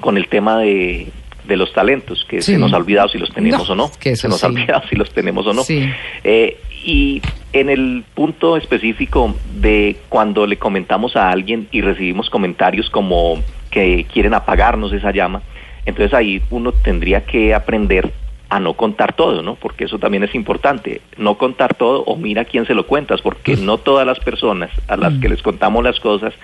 con 0.00 0.16
el 0.18 0.28
tema 0.28 0.58
de, 0.58 1.08
de 1.46 1.56
los 1.56 1.72
talentos? 1.72 2.24
Que 2.28 2.42
Sí. 2.42 2.52
se 2.52 2.58
nos 2.58 2.72
ha 2.72 2.76
olvidado 2.76 3.08
si 3.08 3.18
los 3.18 3.30
tenemos 3.32 3.66
No, 3.68 3.72
o 3.72 3.76
no. 3.76 3.90
que 3.98 4.14
se 4.16 4.28
nos 4.28 4.44
ha 4.44 4.48
sí. 4.48 4.54
olvidado 4.54 4.82
si 4.88 4.96
los 4.96 5.10
tenemos 5.12 5.46
o 5.46 5.52
no. 5.54 5.62
Sí. 5.64 5.88
Eh, 6.24 6.58
y 6.84 7.20
en 7.52 7.70
el 7.70 8.04
punto 8.14 8.56
específico 8.56 9.34
de 9.54 9.96
cuando 10.08 10.46
le 10.46 10.56
comentamos 10.58 11.16
a 11.16 11.30
alguien 11.30 11.66
y 11.72 11.80
recibimos 11.80 12.30
comentarios 12.30 12.88
como 12.90 13.42
que 13.70 14.06
quieren 14.12 14.34
apagarnos 14.34 14.92
esa 14.92 15.10
llama, 15.10 15.42
entonces 15.86 16.14
ahí 16.14 16.42
uno 16.50 16.72
tendría 16.72 17.24
que 17.24 17.54
aprender 17.54 18.12
a 18.50 18.60
no 18.60 18.74
contar 18.74 19.12
todo, 19.12 19.42
¿no? 19.42 19.56
Porque 19.56 19.84
eso 19.84 19.98
también 19.98 20.24
es 20.24 20.34
importante, 20.34 21.02
no 21.18 21.36
contar 21.36 21.74
todo 21.74 22.02
o 22.04 22.16
mira 22.16 22.42
a 22.42 22.44
quién 22.46 22.66
se 22.66 22.74
lo 22.74 22.86
cuentas, 22.86 23.20
porque 23.20 23.56
no 23.56 23.78
todas 23.78 24.06
las 24.06 24.20
personas 24.20 24.70
a 24.86 24.96
las 24.96 25.14
que 25.14 25.28
les 25.28 25.42
contamos 25.42 25.84
las 25.84 26.00
cosas 26.00 26.34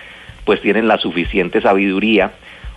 pues 0.45 0.61
tienen 0.61 0.87
la 0.87 0.97
suficiente 0.99 1.59
sabiduría 1.59 2.31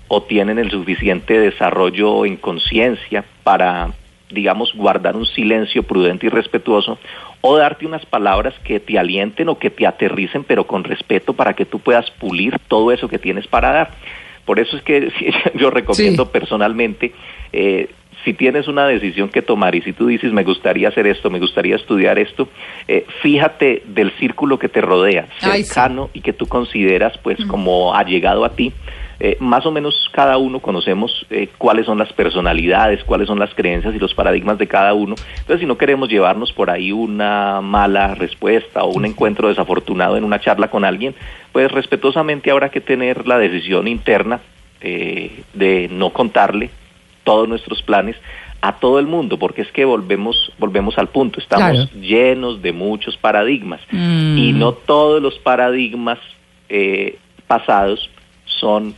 o 0.08 0.22
tienen 0.22 0.58
el 0.58 0.70
suficiente 0.70 1.38
desarrollo 1.38 2.24
en 2.24 2.36
conciencia 2.36 3.24
para, 3.44 3.90
digamos, 4.30 4.74
guardar 4.74 5.14
un 5.14 5.26
silencio 5.26 5.82
prudente 5.82 6.26
y 6.26 6.30
respetuoso 6.30 6.98
o 7.42 7.56
darte 7.56 7.86
unas 7.86 8.06
palabras 8.06 8.54
que 8.64 8.80
te 8.80 8.98
alienten 8.98 9.50
o 9.50 9.58
que 9.58 9.70
te 9.70 9.86
aterricen, 9.86 10.44
pero 10.44 10.66
con 10.66 10.82
respeto 10.82 11.34
para 11.34 11.52
que 11.52 11.66
tú 11.66 11.78
puedas 11.78 12.10
pulir 12.12 12.58
todo 12.68 12.90
eso 12.90 13.06
que 13.06 13.18
tienes 13.18 13.46
para 13.46 13.70
dar. 13.70 13.90
Por 14.48 14.58
eso 14.60 14.78
es 14.78 14.82
que 14.82 15.12
yo 15.56 15.68
recomiendo 15.68 16.24
Sí. 16.24 16.30
personalmente, 16.32 17.12
eh, 17.52 17.90
si 18.24 18.32
tienes 18.32 18.66
una 18.66 18.86
decisión 18.86 19.28
que 19.28 19.42
tomar 19.42 19.74
y 19.74 19.82
si 19.82 19.92
tú 19.92 20.06
dices 20.06 20.32
me 20.32 20.42
gustaría 20.42 20.88
hacer 20.88 21.06
esto, 21.06 21.28
me 21.28 21.38
gustaría 21.38 21.76
estudiar 21.76 22.18
esto, 22.18 22.48
eh, 22.88 23.04
fíjate 23.20 23.82
del 23.86 24.10
círculo 24.12 24.58
que 24.58 24.70
te 24.70 24.80
rodea, 24.80 25.28
Ay, 25.42 25.64
sí. 25.64 25.68
cercano 25.68 26.08
y 26.14 26.22
que 26.22 26.32
tú 26.32 26.46
consideras 26.46 27.18
pues 27.18 27.36
como 27.44 27.94
allegado 27.94 28.46
a 28.46 28.54
ti. 28.56 28.72
Eh, 29.20 29.36
más 29.40 29.66
o 29.66 29.72
menos 29.72 30.08
cada 30.12 30.38
uno 30.38 30.60
conocemos 30.60 31.26
eh, 31.30 31.48
cuáles 31.58 31.86
son 31.86 31.98
las 31.98 32.12
personalidades, 32.12 33.02
cuáles 33.02 33.26
son 33.26 33.40
las 33.40 33.52
creencias 33.52 33.92
y 33.94 33.98
los 33.98 34.14
paradigmas 34.14 34.58
de 34.58 34.68
cada 34.68 34.94
uno. 34.94 35.16
Entonces, 35.30 35.58
si 35.60 35.66
no 35.66 35.76
queremos 35.76 36.08
llevarnos 36.08 36.52
por 36.52 36.70
ahí 36.70 36.92
una 36.92 37.60
mala 37.60 38.14
respuesta 38.14 38.84
o 38.84 38.92
un 38.92 39.04
encuentro 39.06 39.48
desafortunado 39.48 40.16
en 40.16 40.22
una 40.22 40.38
charla 40.40 40.70
con 40.70 40.84
alguien, 40.84 41.16
pues 41.50 41.70
respetuosamente 41.72 42.50
habrá 42.52 42.68
que 42.68 42.80
tener 42.80 43.26
la 43.26 43.38
decisión 43.38 43.88
interna 43.88 44.40
eh, 44.80 45.42
de 45.54 45.88
no 45.90 46.10
contarle 46.10 46.70
todos 47.24 47.48
nuestros 47.48 47.82
planes 47.82 48.14
a 48.60 48.74
todo 48.78 49.00
el 49.00 49.06
mundo, 49.06 49.36
porque 49.38 49.62
es 49.62 49.70
que 49.72 49.84
volvemos, 49.84 50.52
volvemos 50.58 50.96
al 50.98 51.08
punto, 51.08 51.40
estamos 51.40 51.72
Claro. 51.88 52.00
llenos 52.00 52.62
de 52.62 52.72
muchos 52.72 53.16
paradigmas 53.16 53.80
Mm. 53.90 54.38
y 54.38 54.52
no 54.52 54.72
todos 54.72 55.20
los 55.20 55.38
paradigmas 55.40 56.18
eh, 56.68 57.18
pasados 57.48 58.10
son 58.44 58.94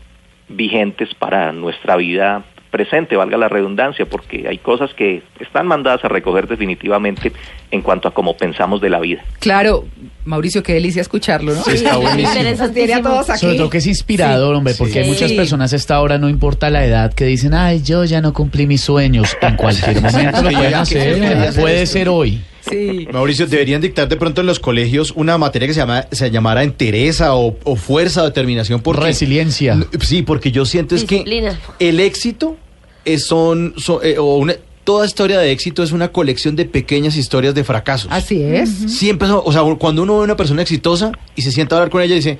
vigentes 0.50 1.14
para 1.18 1.52
nuestra 1.52 1.96
vida 1.96 2.44
presente, 2.70 3.16
valga 3.16 3.36
la 3.36 3.48
redundancia, 3.48 4.06
porque 4.06 4.46
hay 4.48 4.58
cosas 4.58 4.94
que 4.94 5.24
están 5.40 5.66
mandadas 5.66 6.04
a 6.04 6.08
recoger 6.08 6.46
definitivamente 6.46 7.32
en 7.72 7.82
cuanto 7.82 8.06
a 8.06 8.14
cómo 8.14 8.36
pensamos 8.36 8.80
de 8.80 8.88
la 8.90 9.00
vida. 9.00 9.24
Claro, 9.40 9.86
Mauricio, 10.24 10.62
qué 10.62 10.74
delicia 10.74 11.02
escucharlo, 11.02 11.52
¿no? 11.52 11.62
Sí, 11.64 11.72
está 11.72 11.96
buenísimo. 11.96 12.42
Nos 12.58 12.72
tiene 12.72 12.94
a 12.94 13.02
todos 13.02 13.28
aquí. 13.28 13.40
Sobre 13.40 13.56
todo 13.56 13.70
que 13.70 13.78
es 13.78 13.86
inspirador, 13.88 14.54
hombre, 14.54 14.74
porque 14.78 14.92
Sí. 14.92 14.98
hay 15.00 15.08
muchas 15.08 15.32
personas 15.32 15.72
a 15.72 15.76
esta 15.76 16.00
hora, 16.00 16.18
no 16.18 16.28
importa 16.28 16.70
la 16.70 16.84
edad, 16.84 17.12
que 17.12 17.24
dicen, 17.24 17.54
ay, 17.54 17.82
yo 17.82 18.04
ya 18.04 18.20
no 18.20 18.32
cumplí 18.32 18.68
mis 18.68 18.82
sueños. 18.82 19.36
En 19.40 19.56
cualquier 19.56 20.00
momento 20.02 20.42
lo 20.42 20.50
pueden 20.52 20.74
hacer, 20.74 21.54
puede 21.60 21.82
esto. 21.82 21.92
ser 21.94 22.08
hoy. 22.08 22.40
Sí. 22.68 23.08
Mauricio, 23.12 23.46
deberían 23.46 23.80
dictar 23.80 24.08
de 24.08 24.16
pronto 24.16 24.40
en 24.40 24.46
los 24.46 24.58
colegios 24.60 25.12
una 25.16 25.38
materia 25.38 25.66
que 25.68 25.74
se, 25.74 25.80
llama, 25.80 26.06
se 26.12 26.30
llamara 26.30 26.62
entereza 26.62 27.34
o, 27.34 27.56
o 27.64 27.76
fuerza 27.76 28.22
o 28.22 28.24
determinación. 28.26 28.80
Porque, 28.82 29.02
Resiliencia. 29.06 29.78
Sí, 30.00 30.22
porque 30.22 30.50
yo 30.50 30.64
siento 30.64 30.94
es 30.94 31.02
Disciplina. 31.06 31.58
que 31.78 31.88
el 31.88 32.00
éxito 32.00 32.56
es 33.04 33.26
son, 33.26 33.74
son- 33.76 34.00
eh, 34.02 34.16
o 34.18 34.36
una- 34.36 34.56
toda 34.84 35.06
historia 35.06 35.38
de 35.38 35.52
éxito 35.52 35.82
es 35.82 35.92
una 35.92 36.08
colección 36.08 36.56
de 36.56 36.64
pequeñas 36.64 37.16
historias 37.16 37.54
de 37.54 37.64
fracasos. 37.64 38.10
Así 38.12 38.42
es. 38.42 38.68
Siempre, 38.92 39.28
son- 39.28 39.42
o 39.44 39.52
sea, 39.52 39.62
cuando 39.78 40.02
uno 40.02 40.14
ve 40.16 40.20
a 40.20 40.24
una 40.24 40.36
persona 40.36 40.62
exitosa 40.62 41.12
y 41.36 41.42
se 41.42 41.52
sienta 41.52 41.76
a 41.76 41.78
hablar 41.78 41.90
con 41.90 42.02
ella 42.02 42.14
y 42.14 42.18
dice, 42.18 42.38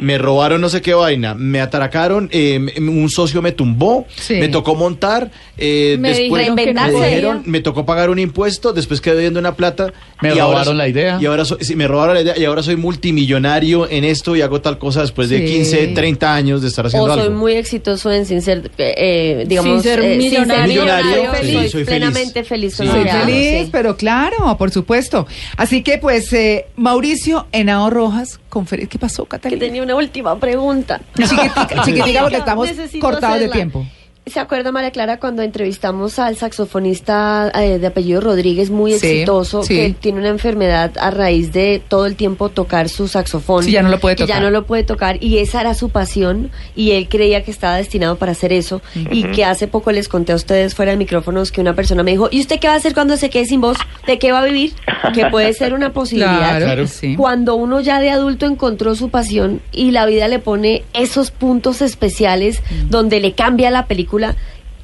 me 0.00 0.18
robaron 0.18 0.60
no 0.60 0.68
sé 0.68 0.82
qué 0.82 0.94
vaina, 0.94 1.34
me 1.34 1.60
atracaron, 1.60 2.28
eh, 2.32 2.58
un 2.78 3.08
socio 3.10 3.40
me 3.42 3.52
tumbó, 3.52 4.06
Sí. 4.16 4.34
me 4.34 4.48
tocó 4.48 4.74
montar, 4.74 5.30
eh, 5.58 5.96
Me 6.00 6.08
después 6.08 6.40
dijeron 6.46 6.56
que 6.56 6.74
no 6.74 6.82
me, 6.98 7.06
dijeron, 7.06 7.42
me 7.46 7.60
tocó 7.60 7.86
pagar 7.86 8.10
un 8.10 8.18
impuesto, 8.18 8.72
después 8.72 9.00
quedé 9.00 9.20
viendo 9.20 9.38
una 9.38 9.54
plata. 9.54 9.92
Me 10.20 10.30
y 10.34 10.38
robaron 10.38 10.64
so- 10.64 10.74
la 10.74 10.88
idea. 10.88 11.18
Y 11.20 11.26
ahora 11.26 11.44
soy, 11.44 11.58
sí, 11.64 11.76
me 11.76 11.86
robaron 11.86 12.14
la 12.14 12.22
idea 12.22 12.38
y 12.38 12.44
ahora 12.44 12.62
soy 12.62 12.76
multimillonario 12.76 13.88
en 13.90 14.04
esto 14.04 14.34
y 14.36 14.40
hago 14.42 14.60
tal 14.60 14.78
cosa 14.78 15.02
después 15.02 15.28
de 15.28 15.38
Sí. 15.38 15.44
15, 15.54 15.86
30 15.88 16.34
años 16.34 16.62
de 16.62 16.68
estar 16.68 16.86
haciendo 16.86 17.10
O 17.10 17.14
soy 17.14 17.24
algo. 17.26 17.36
muy 17.38 17.52
exitoso 17.52 18.10
en 18.10 18.26
sin 18.26 18.42
ser, 18.42 18.70
eh, 18.78 18.94
eh, 18.96 19.44
digamos, 19.46 19.72
Sin 19.72 19.82
ser 19.82 20.00
eh, 20.00 20.16
millonario, 20.16 20.66
Millonario, 20.82 21.30
soy, 21.36 21.46
sí, 21.46 21.52
soy 21.54 21.68
feliz. 21.70 21.86
plenamente 21.86 22.44
feliz 22.44 22.78
lo 22.80 22.90
Soy 22.92 23.04
feliz, 23.04 23.64
sí. 23.64 23.68
pero 23.70 23.96
claro, 23.96 24.56
por 24.58 24.70
supuesto. 24.70 25.26
Así 25.56 25.82
que, 25.82 25.98
pues, 25.98 26.32
eh, 26.32 26.66
Mauricio 26.76 27.46
Henao 27.52 27.90
Rojas, 27.90 28.40
¿qué 28.88 28.98
pasó, 28.98 29.24
Catalina? 29.26 29.60
Una 29.82 29.94
última 29.94 30.38
pregunta. 30.38 31.00
Chiquitica, 31.16 31.66
chiquitica, 31.84 32.20
porque 32.22 32.36
estamos 32.36 32.68
cortados 33.00 33.38
de 33.38 33.46
hacerla. 33.46 33.54
tiempo. 33.54 33.86
¿Se 34.24 34.38
acuerda, 34.38 34.70
María 34.70 34.92
Clara, 34.92 35.18
cuando 35.18 35.42
entrevistamos 35.42 36.20
al 36.20 36.36
saxofonista 36.36 37.50
eh, 37.60 37.80
de 37.80 37.86
apellido 37.88 38.20
Rodríguez, 38.20 38.70
muy 38.70 38.92
Sí, 38.94 39.06
exitoso, 39.08 39.64
sí. 39.64 39.74
que 39.74 39.94
tiene 39.98 40.20
una 40.20 40.28
enfermedad 40.28 40.92
a 41.00 41.10
raíz 41.10 41.52
de 41.52 41.82
todo 41.88 42.06
el 42.06 42.14
tiempo 42.14 42.48
tocar 42.48 42.88
su 42.88 43.08
saxofón? 43.08 43.64
Sí, 43.64 43.72
ya 43.72 43.82
no 43.82 43.88
lo 43.88 43.98
puede 43.98 44.14
y 44.14 44.18
ya 44.18 44.26
tocar. 44.26 44.42
no 44.42 44.50
lo 44.50 44.64
puede 44.64 44.84
tocar, 44.84 45.22
y 45.22 45.38
esa 45.38 45.60
era 45.60 45.74
su 45.74 45.88
pasión, 45.90 46.52
y 46.76 46.92
él 46.92 47.08
creía 47.08 47.42
que 47.42 47.50
estaba 47.50 47.76
destinado 47.76 48.14
para 48.14 48.30
hacer 48.30 48.52
eso, 48.52 48.80
y 49.10 49.24
que 49.24 49.44
hace 49.44 49.66
poco 49.66 49.90
les 49.90 50.06
conté 50.08 50.30
a 50.32 50.36
ustedes 50.36 50.76
fuera 50.76 50.92
de 50.92 50.98
micrófonos 50.98 51.50
que 51.50 51.60
una 51.60 51.74
persona 51.74 52.04
me 52.04 52.12
dijo, 52.12 52.28
¿y 52.30 52.40
usted 52.40 52.60
qué 52.60 52.68
va 52.68 52.74
a 52.74 52.76
hacer 52.76 52.94
cuando 52.94 53.16
se 53.16 53.28
quede 53.28 53.46
sin 53.46 53.60
voz? 53.60 53.76
¿De 54.06 54.20
qué 54.20 54.30
va 54.30 54.38
a 54.40 54.44
vivir? 54.44 54.72
Que 55.14 55.26
puede 55.26 55.52
ser 55.52 55.74
una 55.74 55.92
posibilidad. 55.92 56.38
Claro, 56.38 56.64
Claro. 56.66 56.86
sí. 56.86 57.16
Cuando 57.16 57.56
uno 57.56 57.80
ya 57.80 57.98
de 57.98 58.10
adulto 58.10 58.46
encontró 58.46 58.94
su 58.94 59.10
pasión 59.10 59.60
y 59.72 59.90
la 59.90 60.06
vida 60.06 60.28
le 60.28 60.38
pone 60.38 60.84
esos 60.94 61.32
puntos 61.32 61.82
especiales 61.82 62.60
Mm. 62.62 62.90
donde 62.90 63.18
le 63.20 63.32
cambia 63.32 63.70
la 63.70 63.86
película, 63.86 64.11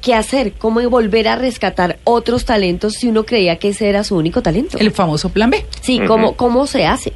¿qué 0.01 0.15
hacer? 0.15 0.53
¿Cómo 0.53 0.81
volver 0.89 1.27
a 1.27 1.35
rescatar 1.35 1.97
otros 2.03 2.45
talentos 2.45 2.93
si 2.95 3.07
uno 3.07 3.25
creía 3.25 3.57
que 3.57 3.69
ese 3.69 3.89
era 3.89 4.03
su 4.03 4.15
único 4.15 4.41
talento? 4.41 4.77
El 4.77 4.91
famoso 4.91 5.29
plan 5.29 5.49
B. 5.49 5.65
Sí. 5.81 5.99
¿cómo, 6.07 6.35
¿cómo 6.35 6.65
se 6.67 6.85
hace? 6.85 7.13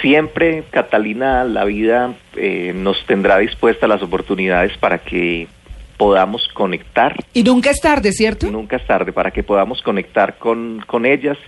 Siempre, 0.00 0.64
Catalina, 0.70 1.44
la 1.44 1.64
vida 1.64 2.14
eh, 2.36 2.72
nos 2.74 3.04
tendrá 3.06 3.38
dispuestas 3.38 3.88
las 3.88 4.02
oportunidades 4.02 4.76
para 4.78 4.98
que 4.98 5.48
podamos 5.96 6.46
conectar 6.48 7.16
Y 7.32 7.42
nunca 7.42 7.70
es 7.70 7.80
tarde, 7.80 8.12
¿cierto? 8.12 8.50
nunca 8.50 8.76
es 8.76 8.86
tarde 8.86 9.12
para 9.12 9.30
que 9.30 9.42
podamos 9.42 9.80
conectar 9.80 10.36
con, 10.38 10.82
con 10.86 11.06
ellas 11.06 11.38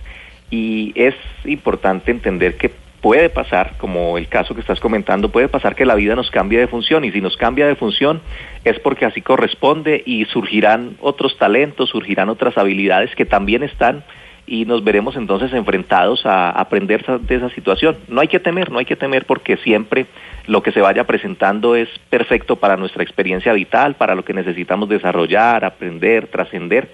y 0.49 0.91
es 0.95 1.13
importante 1.45 2.09
entender 2.09 2.57
que 2.57 2.71
puede 3.01 3.29
pasar, 3.29 3.73
como 3.77 4.17
el 4.17 4.27
caso 4.27 4.53
que 4.53 4.61
estás 4.61 4.79
comentando, 4.79 5.29
puede 5.29 5.47
pasar 5.47 5.75
que 5.75 5.85
la 5.85 5.95
vida 5.95 6.15
nos 6.15 6.31
cambie 6.31 6.59
de 6.59 6.67
función 6.67 7.05
y 7.05 7.11
si 7.11 7.21
nos 7.21 7.37
cambia 7.37 7.67
de 7.67 7.75
función 7.75 8.21
es 8.65 8.79
porque 8.79 9.05
así 9.05 9.21
corresponde 9.21 10.03
y 10.05 10.25
surgirán 10.25 10.97
otros 10.99 11.37
talentos, 11.37 11.89
surgirán 11.89 12.29
otras 12.29 12.57
habilidades 12.57 13.15
que 13.15 13.25
también 13.25 13.63
están 13.63 14.03
y 14.49 14.65
nos 14.65 14.83
veremos 14.83 15.15
entonces 15.15 15.53
enfrentados 15.53 16.25
a 16.25 16.49
aprender 16.49 17.05
de 17.05 17.35
esa 17.35 17.49
situación. 17.51 17.97
No 18.07 18.19
hay 18.19 18.27
que 18.27 18.39
temer, 18.39 18.71
no 18.71 18.79
hay 18.79 18.85
que 18.85 18.95
temer 18.95 19.25
porque 19.25 19.57
siempre 19.57 20.07
lo 20.47 20.63
que 20.63 20.71
se 20.71 20.81
vaya 20.81 21.05
presentando 21.05 21.75
es 21.75 21.87
perfecto 22.09 22.55
para 22.55 22.75
nuestra 22.75 23.03
experiencia 23.03 23.53
vital, 23.53 23.95
para 23.95 24.15
lo 24.15 24.25
que 24.25 24.33
necesitamos 24.33 24.89
desarrollar, 24.89 25.63
aprender, 25.63 26.27
trascender. 26.27 26.89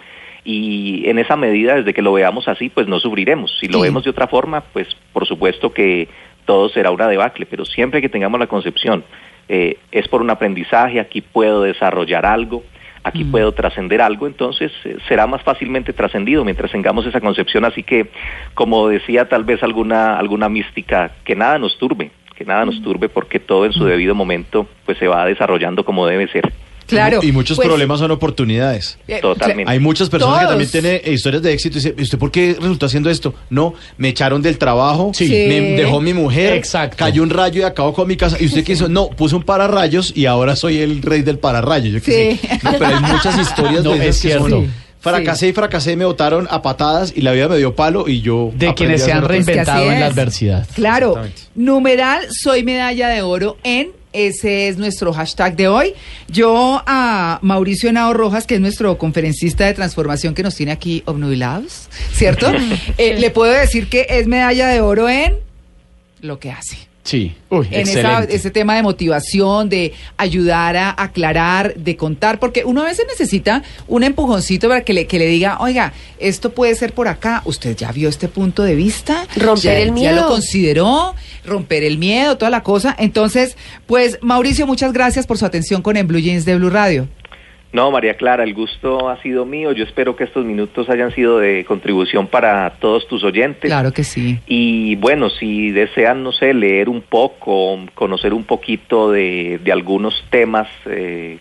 Y 0.46 1.10
en 1.10 1.18
esa 1.20 1.36
medida, 1.36 1.76
desde 1.76 1.94
que 1.94 2.04
lo 2.04 2.14
veamos 2.14 2.48
así, 2.48 2.70
pues 2.70 2.88
no 2.88 3.00
sufriremos. 3.00 3.58
Si 3.60 3.68
lo 3.68 3.80
Sí. 3.80 3.86
vemos 3.86 4.04
de 4.04 4.12
otra 4.12 4.28
forma, 4.28 4.62
pues 4.62 4.88
por 5.12 5.26
supuesto 5.28 5.74
que 5.74 6.08
todo 6.46 6.70
será 6.70 6.92
una 6.92 7.08
debacle, 7.08 7.48
pero 7.48 7.66
siempre 7.66 8.00
que 8.00 8.10
tengamos 8.10 8.40
la 8.40 8.46
concepción, 8.48 9.04
eh, 9.50 9.78
es 9.92 10.08
por 10.08 10.22
un 10.22 10.30
aprendizaje, 10.30 11.00
aquí 11.00 11.22
puedo 11.22 11.64
desarrollar 11.64 12.26
algo, 12.28 12.64
aquí 13.04 13.24
Mm. 13.24 13.32
puedo 13.32 13.52
trascender 13.54 14.02
algo, 14.02 14.28
entonces 14.28 14.72
eh, 14.84 14.98
será 15.08 15.26
más 15.26 15.42
fácilmente 15.42 15.94
trascendido 15.94 16.46
mientras 16.46 16.72
tengamos 16.72 17.06
esa 17.08 17.20
concepción. 17.22 17.66
Así 17.66 17.82
que, 17.82 18.08
como 18.54 18.88
decía 18.88 19.28
tal 19.28 19.44
vez 19.44 19.64
alguna, 19.64 20.18
alguna 20.20 20.48
mística, 20.50 21.12
que 21.24 21.36
nada 21.36 21.58
nos 21.58 21.78
turbe, 21.80 22.12
que 22.36 22.46
nada 22.46 22.64
Mm. 22.64 22.68
nos 22.68 22.82
turbe 22.84 23.10
porque 23.10 23.40
todo 23.40 23.66
en 23.66 23.74
su 23.74 23.86
debido 23.86 24.14
momento 24.14 24.68
pues 24.86 25.00
se 25.00 25.08
va 25.08 25.26
desarrollando 25.26 25.84
como 25.86 26.06
debe 26.06 26.28
ser. 26.28 26.52
Claro. 26.88 27.19
Y 27.24 27.32
muchos 27.32 27.58
pues, 27.58 27.67
problemas 27.67 28.00
son 28.00 28.12
oportunidades. 28.12 28.98
eh, 29.08 29.19
Totalmente. 29.21 29.71
Hay 29.71 29.80
muchas 29.80 30.10
personas 30.10 30.41
que 30.41 30.45
también 30.48 30.69
tienen 30.69 31.02
eh, 31.04 31.12
historias 31.13 31.41
de 31.43 31.54
éxito 31.54 31.78
y 31.78 31.82
dicen, 31.82 31.95
¿y 31.98 32.02
¿usted 32.04 32.17
por 32.17 32.32
qué 32.32 32.56
resultó 32.60 32.86
haciendo 32.86 33.10
esto? 33.10 33.34
No, 33.50 33.74
me 33.98 34.10
echaron 34.10 34.41
del 34.41 34.58
trabajo, 34.58 35.12
Sí. 35.13 35.28
me 35.28 35.62
dejó 35.78 36.00
mi 36.02 36.13
mujer, 36.13 36.54
Exacto. 36.54 36.98
cayó 36.98 37.24
un 37.24 37.30
rayo 37.30 37.62
y 37.62 37.63
acabó 37.63 37.93
con 37.93 38.08
mi 38.08 38.15
casa. 38.17 38.38
¿Y 38.39 38.45
usted 38.45 38.63
qué 38.63 38.74
hizo? 38.74 38.88
No, 38.88 39.10
puse 39.10 39.36
un 39.36 39.43
pararrayos 39.43 40.13
y 40.15 40.26
ahora 40.28 40.56
soy 40.56 40.80
el 40.80 41.02
rey 41.02 41.21
del 41.21 41.39
pararrayos. 41.39 41.93
Yo 41.93 42.02
qué 42.02 42.38
Sí. 42.41 42.48
sé. 42.48 42.60
No, 42.63 42.71
pero 42.74 42.88
hay 42.88 43.00
muchas 43.02 43.39
historias 43.39 43.84
No, 43.84 43.91
de 43.91 44.08
esas 44.08 44.26
es 44.26 44.34
que 44.34 44.38
son. 44.38 44.86
Fracasé 45.00 45.50
y 45.50 45.54
fracasé, 45.54 45.95
me 45.95 46.06
botaron 46.06 46.48
a 46.50 46.63
patadas 46.63 47.13
y 47.15 47.21
la 47.21 47.32
vida 47.32 47.48
me 47.48 47.58
dio 47.58 47.76
palo 47.76 48.08
y 48.08 48.21
yo... 48.21 48.52
De 48.56 48.74
quienes 48.74 49.04
se 49.04 49.12
han 49.12 49.24
reinventado 49.24 49.91
en 49.91 50.00
la 50.00 50.08
adversidad. 50.08 50.67
Claro. 50.74 51.15
Numeral, 51.54 52.26
soy 52.32 52.63
medalla 52.63 53.10
de 53.10 53.21
oro 53.21 53.58
en. 53.63 53.89
Ese 54.15 54.69
es 54.69 54.78
nuestro 54.78 55.12
hashtag 55.12 55.58
de 55.58 55.67
hoy. 55.67 55.93
Yo 56.30 56.82
a 56.86 57.39
Mauricio 57.41 57.89
Henao 57.89 58.13
Rojas, 58.13 58.47
que 58.47 58.56
es 58.56 58.62
nuestro 58.62 58.97
conferencista 58.97 59.65
de 59.65 59.73
transformación 59.73 60.34
que 60.34 60.41
nos 60.41 60.56
tiene 60.56 60.71
aquí 60.71 61.04
obnubilados, 61.06 61.89
¿cierto? 62.13 62.51
Eh, 62.97 63.19
le 63.19 63.30
puedo 63.30 63.51
decir 63.51 63.89
que 63.89 64.06
es 64.10 64.28
medalla 64.28 64.67
de 64.69 64.80
oro 64.80 65.10
en 65.10 65.36
lo 66.21 66.39
que 66.39 66.51
hace. 66.51 66.78
Sí. 67.06 67.36
Uy, 67.52 67.68
en 67.70 67.82
esa- 67.88 68.00
excelente. 68.02 68.36
ese 68.36 68.50
tema 68.52 68.76
de 68.76 68.82
motivación, 68.82 69.70
de 69.70 69.94
ayudar 70.18 70.76
a 70.76 70.96
aclarar, 70.98 71.76
de 71.76 71.96
contar, 71.96 72.39
porque 72.39 72.65
uno 72.65 72.82
a 72.82 72.86
veces 72.86 73.06
necesita 73.08 73.62
un 73.88 74.04
empujoncito 74.04 74.68
para 74.68 74.82
que 74.84 74.91
le, 74.94 75.06
que 75.06 75.20
le 75.20 75.28
diga, 75.28 75.58
oiga, 75.60 75.94
esto 76.18 76.50
puede 76.54 76.74
ser 76.74 76.94
por 76.94 77.08
acá, 77.08 77.44
usted 77.46 77.78
ya 77.78 77.91
vio 77.91 78.10
este 78.10 78.28
punto 78.28 78.63
de 78.63 78.74
vista, 78.74 79.28
Romper 79.38 79.62
ya, 79.63 79.78
el 79.78 79.89
ya 79.89 79.91
lo 79.94 79.94
miedo. 79.94 80.28
consideró, 80.28 81.13
romper 81.46 81.84
el 81.84 82.00
miedo, 82.00 82.38
toda 82.39 82.50
la 82.50 82.63
cosa. 82.63 82.96
Entonces, 82.98 83.56
pues 83.86 84.18
Mauricio, 84.22 84.65
muchas 84.65 84.91
gracias 84.91 85.28
por 85.28 85.38
su 85.38 85.46
atención 85.46 85.84
con 85.84 85.98
En 85.98 86.08
Blue 86.08 86.20
Jeans 86.20 86.44
de 86.44 86.56
Blue 86.56 86.72
Radio. 86.72 87.08
No, 87.76 87.92
María 87.92 88.14
Clara, 88.16 88.46
el 88.46 88.54
gusto 88.54 89.10
ha 89.10 89.22
sido 89.22 89.46
mío. 89.46 89.74
Yo 89.74 89.84
espero 89.84 90.16
que 90.16 90.24
estos 90.24 90.46
minutos 90.46 90.90
hayan 90.90 91.12
sido 91.14 91.40
de 91.40 91.66
contribución 91.66 92.28
para 92.28 92.70
todos 92.80 93.06
tus 93.06 93.22
oyentes. 93.26 93.70
Claro 93.70 93.92
que 93.92 94.06
sí. 94.06 94.40
Y 94.48 94.96
bueno, 94.96 95.30
si 95.30 95.72
desean, 95.72 96.24
no 96.24 96.32
sé, 96.32 96.54
leer 96.54 96.88
un 96.88 97.02
poco, 97.02 97.78
conocer 97.94 98.34
un 98.34 98.46
poquito 98.46 99.12
de, 99.12 99.60
de 99.62 99.72
algunos 99.74 100.24
temas 100.30 100.70
eh, 100.86 101.38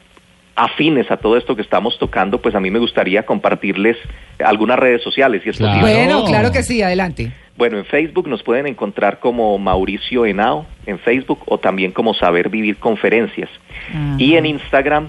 afines 0.56 1.08
a 1.12 1.18
todo 1.18 1.36
esto 1.36 1.54
que 1.54 1.62
estamos 1.62 1.98
tocando, 2.00 2.42
pues 2.42 2.56
a 2.56 2.60
mí 2.60 2.68
me 2.68 2.80
gustaría 2.80 3.24
compartirles 3.24 3.96
algunas 4.44 4.76
redes 4.78 5.02
sociales, 5.04 5.40
si 5.44 5.50
es 5.50 5.56
Claro. 5.56 5.80
posible. 5.82 6.04
Bueno, 6.04 6.24
claro 6.24 6.50
que 6.50 6.64
sí, 6.64 6.82
adelante. 6.82 7.30
Bueno, 7.56 7.78
en 7.78 7.84
Facebook 7.84 8.26
nos 8.26 8.42
pueden 8.42 8.66
encontrar 8.66 9.20
como 9.20 9.56
Mauricio 9.58 10.26
Henao 10.26 10.66
en 10.86 10.98
Facebook 10.98 11.44
o 11.46 11.58
también 11.58 11.92
como 11.92 12.12
Saber 12.12 12.48
Vivir 12.48 12.78
Conferencias. 12.78 13.48
Ajá. 13.90 14.16
Y 14.18 14.34
en 14.34 14.46
Instagram 14.46 15.06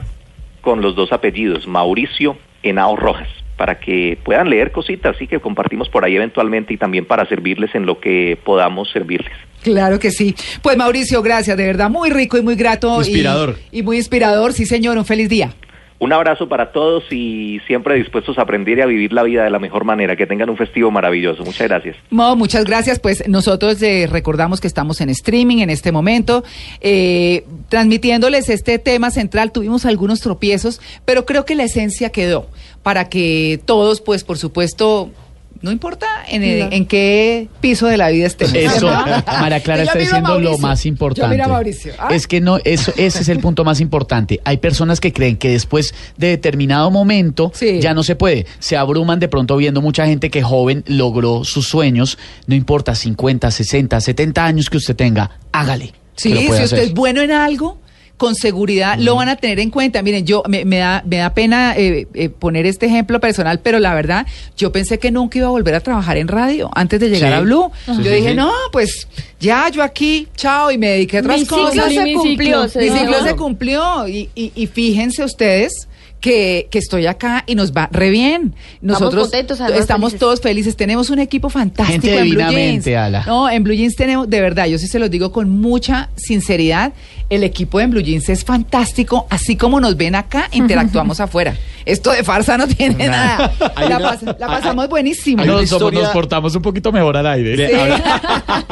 con 0.65 0.81
los 0.81 0.95
dos 0.95 1.13
apellidos, 1.13 1.65
Mauricio 1.67 2.37
Henao 2.63 2.97
Rojas, 2.97 3.29
para 3.55 3.79
que 3.79 4.17
puedan 4.25 4.49
leer 4.49 4.71
cositas, 4.73 5.15
sí 5.17 5.27
que 5.27 5.39
compartimos 5.39 5.87
por 5.87 6.03
ahí 6.03 6.15
eventualmente 6.17 6.73
y 6.73 6.77
también 6.77 7.05
para 7.05 7.25
servirles 7.27 7.73
en 7.75 7.85
lo 7.85 7.99
que 8.01 8.37
podamos 8.43 8.89
servirles. 8.91 9.31
Claro 9.63 9.99
que 9.99 10.11
sí. 10.11 10.35
Pues 10.61 10.75
Mauricio, 10.77 11.21
gracias, 11.21 11.55
de 11.55 11.65
verdad, 11.65 11.89
muy 11.89 12.09
rico 12.09 12.37
y 12.37 12.41
muy 12.41 12.55
grato. 12.55 12.93
y- 12.97 13.05
Inspirador. 13.07 13.55
Y, 13.71 13.81
muy 13.83 13.97
inspirador, 13.97 14.51
sí 14.53 14.65
señor, 14.65 14.97
un 14.97 15.05
feliz 15.05 15.29
día. 15.29 15.53
Un 15.97 16.11
abrazo 16.11 16.49
para 16.49 16.73
todos 16.73 17.05
y 17.11 17.61
siempre 17.67 17.95
dispuestos 17.95 18.37
a 18.37 18.41
aprender 18.41 18.77
y 18.77 18.81
a 18.81 18.85
vivir 18.85 19.13
la 19.13 19.23
vida 19.23 19.45
de 19.45 19.49
la 19.49 19.59
mejor 19.59 19.85
manera. 19.85 20.15
Que 20.15 20.27
tengan 20.27 20.49
un 20.49 20.57
festivo 20.57 20.91
maravilloso. 20.91 21.43
Muchas 21.45 21.67
gracias. 21.67 21.95
Mo, 22.09 22.35
muchas 22.35 22.65
gracias. 22.65 22.99
Pues 22.99 23.27
nosotros 23.29 23.81
eh, 23.81 24.07
recordamos 24.11 24.59
que 24.59 24.67
estamos 24.67 24.99
en 24.99 25.09
streaming 25.09 25.59
en 25.59 25.69
este 25.69 25.91
momento, 25.93 26.43
eh, 26.81 27.45
transmitiéndoles 27.69 28.49
este 28.49 28.77
tema 28.77 29.09
central. 29.09 29.53
Tuvimos 29.53 29.85
algunos 29.85 30.19
tropiezos, 30.19 30.81
pero 31.05 31.25
creo 31.25 31.45
que 31.45 31.55
la 31.55 31.63
esencia 31.63 32.09
quedó 32.09 32.47
para 32.83 33.07
que 33.07 33.59
todos, 33.65 34.01
pues 34.01 34.23
por 34.23 34.37
supuesto, 34.37 35.11
no 35.61 35.71
importa 35.71 36.07
en, 36.29 36.43
el- 36.43 36.73
en 36.73 36.85
qué 36.85 37.47
piso 37.61 37.87
de 37.87 37.97
la 37.97 38.09
vida 38.09 38.27
estemos. 38.27 38.53
Eso. 38.55 38.87
María 38.87 39.59
Clara 39.61 39.83
está 39.83 39.97
diciendo 39.97 40.39
lo 40.39 40.57
más 40.57 40.83
Yo 40.83 40.89
importante. 40.89 41.37
Mauricio. 41.47 41.93
Ah. 41.97 42.09
Es 42.11 42.27
que 42.27 42.41
no, 42.41 42.57
eso, 42.63 42.91
ese 42.97 43.21
es 43.21 43.29
el 43.29 43.39
punto 43.39 43.63
más 43.63 43.79
importante. 43.81 44.39
Hay 44.43 44.57
personas 44.57 44.99
que 44.99 45.11
creen 45.13 45.37
que 45.37 45.49
después 45.49 45.93
de 46.17 46.27
determinado 46.27 46.91
momento 46.91 47.51
Sí. 47.55 47.79
ya 47.79 47.93
no 47.93 48.03
se 48.03 48.15
puede. 48.15 48.45
Se 48.59 48.77
abruman 48.77 49.19
de 49.19 49.27
pronto 49.27 49.57
viendo 49.57 49.81
mucha 49.81 50.05
gente 50.05 50.29
que 50.29 50.43
joven 50.43 50.83
logró 50.87 51.43
sus 51.43 51.67
sueños. 51.67 52.17
No 52.47 52.55
importa 52.55 52.93
50, 52.95 53.49
60, 53.51 53.99
70 54.01 54.45
años 54.45 54.69
que 54.69 54.77
usted 54.77 54.95
tenga, 54.95 55.31
hágale. 55.51 55.93
Sí, 56.15 56.31
si 56.31 56.47
usted 56.49 56.63
hacer. 56.63 56.79
es 56.79 56.93
bueno 56.93 57.21
en 57.21 57.31
algo, 57.31 57.77
con 58.17 58.33
seguridad 58.35 58.97
lo 58.97 59.15
van 59.15 59.27
a 59.29 59.35
tener 59.35 59.59
en 59.59 59.69
cuenta. 59.69 60.01
Miren, 60.01 60.25
yo 60.25 60.41
me, 60.47 60.63
me 60.63 60.77
da, 60.77 61.03
me 61.05 61.17
da 61.17 61.33
pena 61.33 61.75
eh, 61.75 62.07
eh, 62.13 62.29
poner 62.29 62.65
este 62.65 62.85
ejemplo 62.85 63.19
personal, 63.19 63.59
pero 63.59 63.77
la 63.79 63.93
verdad, 63.93 64.25
yo 64.55 64.71
pensé 64.71 64.99
que 64.99 65.11
nunca 65.11 65.37
iba 65.39 65.47
a 65.47 65.51
volver 65.51 65.75
a 65.75 65.81
trabajar 65.81 66.15
en 66.17 66.27
radio 66.29 66.69
antes 66.75 66.99
de 67.01 67.09
llegar 67.09 67.31
Sí. 67.31 67.37
a 67.37 67.41
Blue. 67.41 67.71
Yo 67.87 67.93
sí, 67.95 68.01
dije, 68.03 68.29
sí. 68.29 68.35
no, 68.35 68.51
pues 68.71 69.07
ya 69.39 69.67
yo 69.69 69.83
aquí, 69.83 70.27
chao, 70.35 70.71
y 70.71 70.77
me 70.77 70.87
dediqué 70.91 71.17
a 71.17 71.19
otras 71.21 71.39
Mi 71.39 71.45
ciclo 71.45 71.57
cosas. 71.57 71.93
se 71.93 72.03
Mi 72.03 72.13
cumplió. 72.13 72.63
ciclo. 72.67 72.69
se 72.69 72.89
Mi 72.91 72.97
ciclo 72.99 73.23
se 73.23 73.35
cumplió 73.35 74.07
y, 74.07 74.29
y, 74.33 74.51
y 74.55 74.67
fíjense 74.67 75.23
ustedes 75.23 75.87
que, 76.21 76.67
que 76.71 76.79
estoy 76.79 77.05
acá 77.05 77.43
y 77.45 77.53
nos 77.55 77.71
va 77.71 77.87
re 77.91 78.09
bien. 78.09 78.55
Nosotros 78.81 79.23
contentos, 79.25 79.59
estamos 79.59 80.11
felices. 80.11 80.19
todos 80.19 80.41
felices. 80.41 80.75
Tenemos 80.75 81.09
un 81.11 81.19
equipo 81.19 81.49
fantástico 81.49 82.01
Gente 82.01 82.13
en 82.17 82.21
Blue 82.29 82.39
divinamente, 82.39 82.89
Jeans. 82.91 83.05
Ala. 83.05 83.23
No, 83.27 83.49
en 83.49 83.63
Blue 83.63 83.73
Jeans 83.75 83.95
tenemos, 83.95 84.27
de 84.29 84.41
verdad, 84.41 84.65
yo 84.65 84.77
sí 84.79 84.87
se 84.87 84.97
los 84.97 85.11
digo 85.11 85.31
con 85.31 85.49
mucha 85.49 86.09
sinceridad, 86.15 86.93
el 87.29 87.43
equipo 87.43 87.77
de 87.79 87.87
Blue 87.87 88.01
Jeans 88.01 88.27
es 88.29 88.43
fantástico, 88.43 89.27
así 89.29 89.55
como 89.55 89.79
nos 89.79 89.97
ven 89.97 90.15
acá, 90.15 90.47
interactuamos 90.51 91.19
afuera. 91.19 91.55
Esto 91.85 92.11
de 92.11 92.23
farsa 92.23 92.57
no 92.57 92.67
tiene 92.67 93.07
nada. 93.07 93.53
La, 93.59 93.85
una- 93.85 93.99
pas- 93.99 94.37
la 94.39 94.47
pasamos 94.47 94.89
buenísimo. 94.89 95.43
Nos, 95.45 95.69
somos- 95.69 95.91
historia- 95.91 96.01
nos 96.03 96.09
portamos 96.11 96.55
un 96.55 96.61
poquito 96.63 96.91
mejor 96.91 97.17
al 97.17 97.27
aire. 97.27 97.75
Habla- 97.79 98.21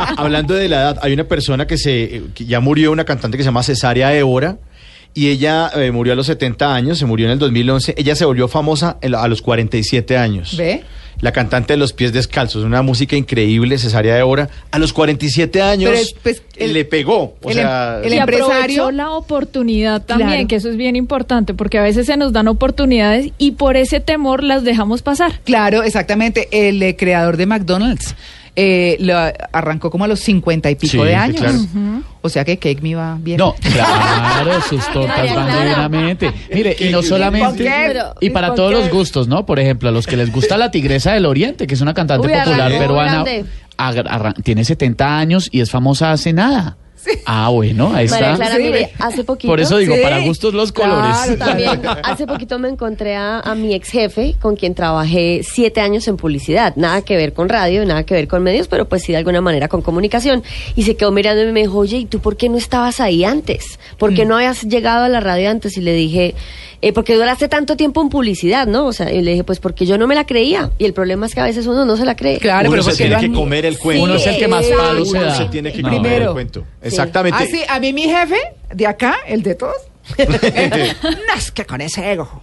hablando 0.18 0.54
de 0.56 0.70
la 0.70 0.82
edad, 0.82 1.00
hay 1.02 1.14
una 1.14 1.24
persona 1.26 1.68
que 1.68 1.78
se 1.78 2.24
que 2.34 2.46
ya 2.46 2.60
murió, 2.60 2.92
una 2.92 3.06
cantante 3.06 3.38
que 3.38 3.44
se 3.44 3.48
llama 3.50 3.62
Cesárea 3.64 4.14
Évora, 4.16 4.58
y 5.14 5.30
ella 5.30 5.70
eh, 5.76 5.92
murió 5.92 6.14
a 6.14 6.16
los 6.16 6.26
70 6.28 6.74
años, 6.74 6.98
se 6.98 7.06
murió 7.06 7.26
en 7.28 7.34
el 7.34 7.40
2011. 7.40 7.96
Ella 7.98 8.16
se 8.16 8.26
volvió 8.26 8.48
famosa 8.48 8.98
en 9.02 9.12
la- 9.12 9.24
a 9.24 9.28
los 9.28 9.42
47 9.42 10.18
años. 10.18 10.56
¿Ve? 10.58 10.84
La 11.22 11.32
cantante 11.32 11.74
de 11.74 11.78
los 11.78 11.94
pies 11.94 12.12
descalzos, 12.12 12.64
una 12.64 12.82
música 12.82 13.16
increíble, 13.16 13.78
Cesárea 13.78 14.18
Évora. 14.18 14.50
A 14.72 14.80
los 14.80 14.92
47 14.94 15.62
años 15.62 15.92
Pero 15.92 16.02
es, 16.02 16.16
pues, 16.22 16.42
el- 16.58 16.74
le 16.74 16.84
pegó. 16.86 17.36
O 17.44 17.50
el 17.50 17.54
sea, 17.56 18.00
em- 18.04 18.08
el 18.12 18.14
empresario- 18.20 18.46
aprovechó 18.56 18.92
la 18.92 19.12
oportunidad 19.12 20.02
también, 20.04 20.30
Claro. 20.30 20.48
que 20.48 20.56
eso 20.56 20.70
es 20.70 20.76
bien 20.78 20.96
importante, 20.96 21.54
porque 21.54 21.78
a 21.78 21.84
veces 21.84 22.08
se 22.08 22.18
nos 22.18 22.34
dan 22.34 22.48
oportunidades 22.48 23.32
y 23.38 23.52
por 23.52 23.78
ese 23.78 24.00
temor 24.00 24.44
las 24.44 24.64
dejamos 24.64 25.02
pasar. 25.04 25.40
Claro, 25.44 25.84
exactamente. 25.84 26.50
El 26.52 26.82
eh, 26.82 26.96
creador 26.96 27.38
de 27.38 27.46
McDonald's 27.46 28.16
eh, 28.56 28.98
lo 29.00 29.16
arrancó 29.52 29.90
como 29.90 30.04
a 30.06 30.08
los 30.08 30.20
50 30.20 30.70
y 30.72 30.76
pico 30.76 30.92
Sí, 30.92 30.98
de 31.00 31.10
sí, 31.10 31.14
años. 31.14 31.42
claro. 31.42 31.58
O 32.22 32.30
sea 32.30 32.46
que 32.46 32.58
Cake 32.58 32.82
me 32.82 32.96
va 32.96 33.18
bien. 33.20 33.38
No, 33.38 33.56
claro, 33.74 34.62
sus 34.62 34.86
tortas 34.92 35.36
van 35.36 35.62
divinamente. 35.64 36.32
Mire, 36.54 36.76
y 36.80 36.86
no 36.90 37.00
¿Por 37.00 37.06
solamente... 37.06 37.70
Y 38.22 38.30
para 38.30 38.48
¿por 38.50 38.56
todos 38.56 38.72
los 38.72 38.90
gustos, 38.90 39.28
¿no? 39.28 39.46
Por 39.46 39.60
ejemplo, 39.60 39.90
a 39.90 39.92
los 39.92 40.06
que 40.08 40.18
les 40.18 40.32
gusta 40.32 40.58
la 40.58 40.72
Tigresa 40.72 41.14
del 41.14 41.26
Oriente, 41.26 41.68
que 41.68 41.74
es 41.74 41.82
una 41.82 41.94
cantante 41.94 42.28
Uy, 42.28 42.34
popular 42.34 42.72
peruana, 42.72 43.26
tiene 44.44 44.64
70 44.64 45.18
años 45.18 45.50
y 45.52 45.60
es 45.60 45.72
famosa 45.72 46.12
hace 46.12 46.32
nada. 46.34 46.78
Ah, 47.26 47.50
bueno, 47.50 47.88
ahí 47.94 48.08
María 48.08 48.34
está. 48.34 48.36
Clara, 48.36 48.56
Sí, 48.56 48.62
mire, 48.64 48.90
hace 49.00 49.24
poquito. 49.24 49.52
Por 49.52 49.60
eso 49.60 49.78
digo, 49.78 49.96
Sí, 49.96 50.02
para 50.02 50.20
gustos 50.20 50.54
los 50.54 50.72
colores. 50.72 51.16
claro, 51.36 51.38
También, 51.38 51.82
hace 52.04 52.26
poquito 52.28 52.60
me 52.60 52.70
encontré 52.70 53.16
a, 53.16 53.40
a 53.40 53.56
mi 53.56 53.74
ex 53.74 53.90
jefe, 53.90 54.36
con 54.42 54.56
quien 54.56 54.76
trabajé 54.76 55.42
siete 55.44 55.82
años 55.82 56.08
en 56.08 56.18
publicidad. 56.18 56.76
Nada 56.76 57.02
que 57.02 57.16
ver 57.18 57.34
con 57.34 57.50
radio, 57.50 57.86
nada 57.86 58.04
que 58.04 58.14
ver 58.14 58.28
con 58.28 58.44
medios, 58.44 58.68
pero 58.68 58.88
pues 58.88 59.04
sí 59.04 59.12
de 59.12 59.18
alguna 59.20 59.42
manera 59.42 59.68
con 59.68 59.82
comunicación. 59.82 60.44
Y 60.76 60.84
se 60.84 60.96
quedó 60.96 61.12
mirándome 61.12 61.50
y 61.50 61.54
me 61.54 61.60
dijo, 61.62 61.78
oye, 61.80 61.98
¿y 61.98 62.06
tú 62.06 62.20
por 62.20 62.38
qué 62.38 62.50
no 62.50 62.58
estabas 62.58 63.00
ahí 63.00 63.24
antes? 63.24 63.80
¿Por 63.98 64.12
Mm. 64.12 64.16
qué 64.16 64.26
no 64.26 64.36
habías 64.36 64.62
llegado 64.64 65.04
a 65.06 65.10
la 65.10 65.20
radio 65.20 65.50
antes? 65.50 65.78
Y 65.78 65.82
le 65.82 65.94
dije, 65.94 66.36
eh, 66.86 66.92
porque 66.92 67.16
duraste 67.16 67.48
tanto 67.48 67.78
tiempo 67.78 68.02
en 68.02 68.10
publicidad, 68.10 68.68
¿no? 68.68 68.88
O 68.88 68.94
sea, 68.94 69.10
y 69.12 69.22
le 69.22 69.32
dije, 69.32 69.44
pues 69.46 69.60
porque 69.60 69.86
yo 69.86 69.98
no 69.98 70.06
me 70.06 70.16
la 70.16 70.26
creía. 70.26 70.72
Y 70.78 70.84
el 70.86 70.94
problema 70.94 71.26
es 71.26 71.34
que 71.34 71.40
a 71.40 71.46
veces 71.46 71.66
uno 71.66 71.86
no 71.86 71.96
se 71.96 72.04
la 72.04 72.16
cree. 72.18 72.40
Claro, 72.40 72.68
uno 72.68 72.72
pero 72.72 72.84
se 72.84 72.90
porque 72.92 73.06
tiene 73.06 73.22
que 73.22 73.32
comer 73.32 73.66
el 73.66 73.80
cuento. 73.80 74.04
Uno 74.04 74.16
es 74.16 74.28
el 74.28 74.38
que 74.38 74.48
más 74.50 74.66
palo 74.66 75.06
se 75.06 75.12
Uno 75.18 75.22
da. 75.22 75.36
se 75.38 75.46
tiene 75.46 75.72
que 75.72 75.82
No. 75.82 75.88
comer 75.90 76.02
Primero. 76.02 76.26
el 76.26 76.32
cuento. 76.34 76.66
Exactamente. 76.82 77.40
Ah, 77.42 77.46
sí, 77.50 77.62
a 77.70 77.80
mí 77.80 77.94
mi 77.94 78.04
jefe 78.04 78.36
de 78.74 78.86
acá, 78.86 79.16
el 79.26 79.44
de 79.44 79.56
todos. 79.56 79.78
que 81.54 81.66
con 81.66 81.80
ese 81.82 82.12
ego. 82.12 82.42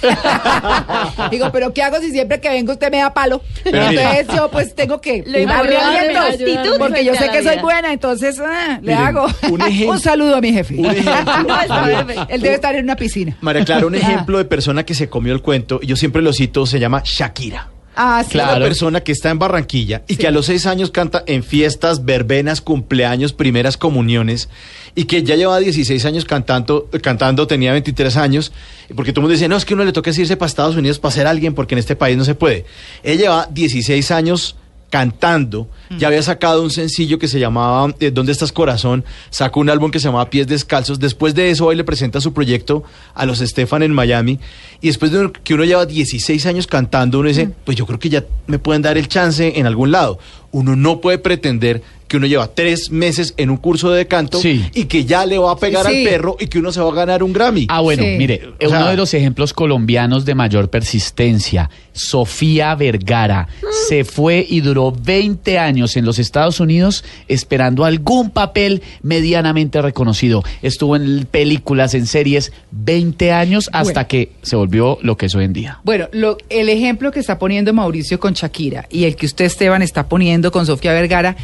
Digo, 1.30 1.50
pero 1.52 1.72
¿qué 1.72 1.82
hago 1.82 1.98
si 2.00 2.10
siempre 2.10 2.40
que 2.40 2.48
vengo 2.48 2.72
usted 2.72 2.90
me 2.90 2.98
da 2.98 3.12
palo? 3.12 3.42
Pero 3.64 3.88
mira. 3.88 4.18
entonces 4.18 4.36
yo 4.36 4.50
pues 4.50 4.74
tengo 4.74 5.00
que 5.00 5.22
Le 5.26 5.46
ayuda. 5.46 6.78
porque 6.78 7.04
yo 7.04 7.12
sé 7.12 7.18
frente 7.18 7.38
a 7.38 7.40
que 7.42 7.48
soy 7.48 7.58
buena, 7.62 7.92
entonces 7.92 8.40
ah, 8.40 8.78
le 8.82 8.92
Miren, 8.92 8.98
hago 8.98 9.26
un 9.50 9.60
ejem- 9.60 9.88
un 9.90 10.00
saludo 10.00 10.36
a 10.36 10.40
mi 10.40 10.52
jefe. 10.52 10.74
Un 10.76 10.86
ejemplo. 10.86 11.10
No. 11.70 12.26
Él 12.28 12.40
debe 12.40 12.54
estar 12.54 12.74
en 12.74 12.84
una 12.84 12.96
piscina. 12.96 13.36
María 13.40 13.64
Clara, 13.64 13.86
un 13.86 13.94
ejemplo 13.94 14.38
de 14.38 14.44
persona 14.44 14.84
que 14.84 14.94
se 14.94 15.08
comió 15.08 15.32
el 15.32 15.42
cuento, 15.42 15.78
y 15.82 15.86
yo 15.86 15.96
siempre 15.96 16.22
lo 16.22 16.32
cito, 16.32 16.66
se 16.66 16.78
llama 16.80 17.02
Shakira. 17.04 17.68
Ah, 17.96 18.22
sí. 18.24 18.30
Claro. 18.32 18.56
Una 18.56 18.64
persona 18.66 19.00
que 19.02 19.12
está 19.12 19.30
en 19.30 19.38
Barranquilla 19.38 20.02
y 20.06 20.14
Sí. 20.14 20.20
que 20.20 20.28
a 20.28 20.30
los 20.30 20.46
seis 20.46 20.66
años 20.66 20.90
canta 20.90 21.24
en 21.26 21.42
fiestas, 21.42 22.04
verbenas, 22.04 22.60
cumpleaños, 22.60 23.32
primeras 23.32 23.76
comuniones 23.76 24.48
y 24.94 25.04
que 25.04 25.22
ya 25.22 25.36
lleva 25.36 25.58
16 25.58 26.04
años 26.04 26.24
cantando, 26.24 26.88
cantando 27.02 27.46
tenía 27.46 27.72
23 27.72 28.16
años, 28.16 28.52
porque 28.94 29.12
todo 29.12 29.20
el 29.20 29.22
mundo 29.24 29.32
dice, 29.34 29.48
no, 29.48 29.56
es 29.56 29.64
que 29.64 29.74
uno 29.74 29.84
le 29.84 29.92
toca 29.92 30.10
irse 30.10 30.36
para 30.36 30.48
Estados 30.48 30.76
Unidos 30.76 30.98
para 30.98 31.12
ser 31.12 31.26
alguien 31.26 31.54
porque 31.54 31.74
en 31.74 31.80
este 31.80 31.96
país 31.96 32.16
no 32.16 32.24
se 32.24 32.34
puede. 32.34 32.64
Ella 33.02 33.20
lleva 33.22 33.48
16 33.50 34.10
años 34.10 34.56
cantando, 34.90 35.68
ya 35.96 36.08
había 36.08 36.22
sacado 36.22 36.62
un 36.62 36.70
sencillo 36.70 37.18
que 37.18 37.28
se 37.28 37.40
llamaba 37.40 37.94
eh, 38.00 38.10
¿Dónde 38.10 38.32
estás 38.32 38.52
corazón? 38.52 39.04
Sacó 39.30 39.60
un 39.60 39.70
álbum 39.70 39.90
que 39.90 40.00
se 40.00 40.08
llamaba 40.08 40.28
Pies 40.28 40.48
Descalzos, 40.48 40.98
después 40.98 41.34
de 41.34 41.50
eso 41.50 41.66
hoy 41.66 41.76
le 41.76 41.84
presenta 41.84 42.20
su 42.20 42.32
proyecto 42.32 42.82
a 43.14 43.24
los 43.24 43.40
Estefan 43.40 43.82
en 43.82 43.92
Miami 43.92 44.40
y 44.80 44.88
después 44.88 45.12
de 45.12 45.30
que 45.44 45.54
uno 45.54 45.64
lleva 45.64 45.86
16 45.86 46.44
años 46.46 46.66
cantando, 46.66 47.20
uno 47.20 47.28
dice, 47.28 47.50
pues 47.64 47.76
yo 47.76 47.86
creo 47.86 47.98
que 47.98 48.08
ya 48.08 48.24
me 48.46 48.58
pueden 48.58 48.82
dar 48.82 48.98
el 48.98 49.08
chance 49.08 49.58
en 49.58 49.66
algún 49.66 49.92
lado. 49.92 50.18
Uno 50.52 50.74
no 50.74 51.00
puede 51.00 51.18
pretender 51.18 51.82
que 52.10 52.16
uno 52.16 52.26
lleva 52.26 52.48
tres 52.48 52.90
meses 52.90 53.34
en 53.36 53.50
un 53.50 53.56
curso 53.56 53.88
de 53.92 54.08
canto 54.08 54.40
Sí. 54.40 54.64
y 54.74 54.86
que 54.86 55.04
ya 55.04 55.24
le 55.24 55.38
va 55.38 55.52
a 55.52 55.56
pegar 55.56 55.86
Sí. 55.86 55.98
al 56.04 56.10
perro 56.10 56.36
y 56.40 56.48
que 56.48 56.58
uno 56.58 56.72
se 56.72 56.80
va 56.80 56.90
a 56.90 56.94
ganar 56.94 57.22
un 57.22 57.32
Grammy. 57.32 57.66
Ah, 57.68 57.82
bueno, 57.82 58.02
Sí. 58.02 58.16
mire, 58.18 58.42
O 58.60 58.68
sea- 58.68 58.80
uno 58.80 58.88
de 58.88 58.96
los 58.96 59.14
ejemplos 59.14 59.52
colombianos 59.52 60.24
de 60.24 60.34
mayor 60.34 60.68
persistencia, 60.70 61.70
Sofía 61.92 62.74
Vergara, 62.74 63.46
se 63.88 64.04
fue 64.04 64.44
y 64.48 64.60
duró 64.60 64.90
20 64.90 65.58
años 65.60 65.96
en 65.96 66.04
los 66.04 66.18
Estados 66.18 66.58
Unidos 66.58 67.04
esperando 67.28 67.84
algún 67.84 68.30
papel 68.30 68.82
medianamente 69.02 69.80
reconocido. 69.80 70.42
Estuvo 70.62 70.96
en 70.96 71.26
películas, 71.30 71.94
en 71.94 72.06
series, 72.06 72.50
20 72.72 73.30
años 73.30 73.70
hasta 73.72 73.92
Bueno. 73.92 74.08
que 74.08 74.32
se 74.42 74.56
volvió 74.56 74.98
lo 75.02 75.16
que 75.16 75.26
es 75.26 75.34
hoy 75.36 75.44
en 75.44 75.52
día. 75.52 75.78
Bueno, 75.84 76.08
lo- 76.10 76.38
el 76.48 76.68
ejemplo 76.70 77.12
que 77.12 77.20
está 77.20 77.38
poniendo 77.38 77.72
Mauricio 77.72 78.18
con 78.18 78.32
Shakira 78.32 78.86
y 78.90 79.04
el 79.04 79.14
que 79.14 79.26
usted, 79.26 79.44
Esteban, 79.44 79.82
está 79.82 80.08
poniendo 80.08 80.50
con 80.50 80.66
Sofía 80.66 80.92
Vergara, 80.92 81.36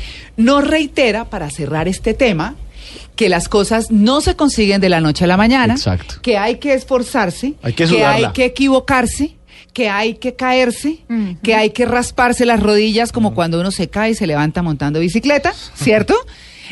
nos 0.60 0.68
reitera, 0.68 1.24
para 1.26 1.50
cerrar 1.50 1.88
este 1.88 2.14
tema, 2.14 2.54
que 3.14 3.28
las 3.28 3.48
cosas 3.48 3.90
no 3.90 4.20
se 4.20 4.36
consiguen 4.36 4.80
de 4.80 4.88
la 4.88 5.00
noche 5.00 5.24
a 5.24 5.26
la 5.26 5.36
mañana, 5.36 5.74
Exacto. 5.74 6.16
que 6.22 6.36
hay 6.36 6.56
que 6.56 6.74
esforzarse, 6.74 7.54
Hay 7.62 7.72
que 7.72 7.84
hay 8.04 8.32
que 8.32 8.44
equivocarse, 8.44 9.36
que 9.72 9.88
hay 9.88 10.14
que 10.14 10.34
caerse, 10.34 10.98
que 11.42 11.54
hay 11.54 11.70
que 11.70 11.84
rasparse 11.86 12.44
las 12.46 12.60
rodillas 12.62 13.12
como 13.12 13.34
cuando 13.34 13.60
uno 13.60 13.70
se 13.70 13.88
cae 13.88 14.10
y 14.12 14.14
se 14.14 14.26
levanta 14.26 14.62
montando 14.62 15.00
bicicleta, 15.00 15.52
¿cierto? 15.74 16.14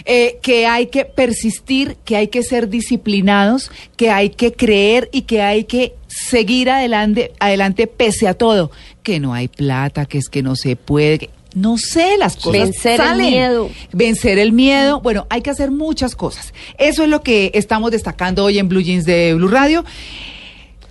Eh, 0.07 0.41
que 0.43 0.67
hay 0.67 0.89
que 0.89 1.05
persistir, 1.05 1.97
que 2.05 2.17
hay 2.17 2.27
que 2.27 2.43
ser 2.43 2.69
disciplinados, 2.69 3.71
que 3.97 4.11
hay 4.11 4.31
que 4.31 4.53
creer 4.53 5.09
y 5.13 5.23
que 5.23 5.41
hay 5.41 5.65
que 5.65 5.95
seguir 6.09 6.69
adelante, 6.69 7.31
adelante 7.39 7.87
pese 7.87 8.27
a 8.27 8.35
todo, 8.35 8.73
que 9.05 9.21
no 9.21 9.35
hay 9.35 9.47
plata, 9.47 10.05
que 10.07 10.19
es 10.19 10.29
que 10.29 10.43
no 10.43 10.57
se 10.57 10.75
puede, 10.75 11.19
que- 11.21 11.31
no 11.55 11.79
sé, 11.79 12.17
las 12.19 12.37
cosas 12.37 12.53
Vencer 12.53 13.01
el 13.01 13.17
miedo. 13.17 13.71
Vencer 13.93 14.39
el 14.39 14.53
miedo, 14.53 15.01
bueno, 15.01 15.27
hay 15.31 15.41
que 15.41 15.51
hacer 15.51 15.71
muchas 15.71 16.17
cosas. 16.17 16.53
Eso 16.79 17.05
es 17.05 17.09
lo 17.09 17.23
que 17.23 17.53
estamos 17.55 17.91
destacando 17.93 18.45
hoy 18.45 18.59
en 18.59 18.69
Blue 18.69 18.81
Jeans 18.81 19.05
de 19.05 19.35
Blue 19.35 19.49
Radio. 19.49 19.85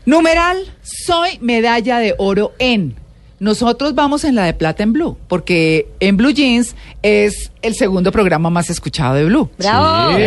Numeral, 0.05 0.57
soy 0.81 1.37
medalla 1.41 1.99
de 1.99 2.15
oro 2.17 2.53
en. 2.59 2.95
Nosotros 3.39 3.93
vamos 3.93 4.23
en 4.23 4.35
la 4.35 4.45
de 4.45 4.53
plata 4.53 4.83
en 4.83 4.93
Blue, 4.93 5.17
porque 5.27 5.87
en 5.99 6.15
Blue 6.15 6.31
Jeans 6.31 6.75
es 7.01 7.51
el 7.61 7.75
segundo 7.75 8.11
programa 8.11 8.49
más 8.49 8.69
escuchado 8.69 9.15
de 9.15 9.25
Blue. 9.25 9.49
¡Bravo! 9.57 10.15
Sí. 10.15 10.23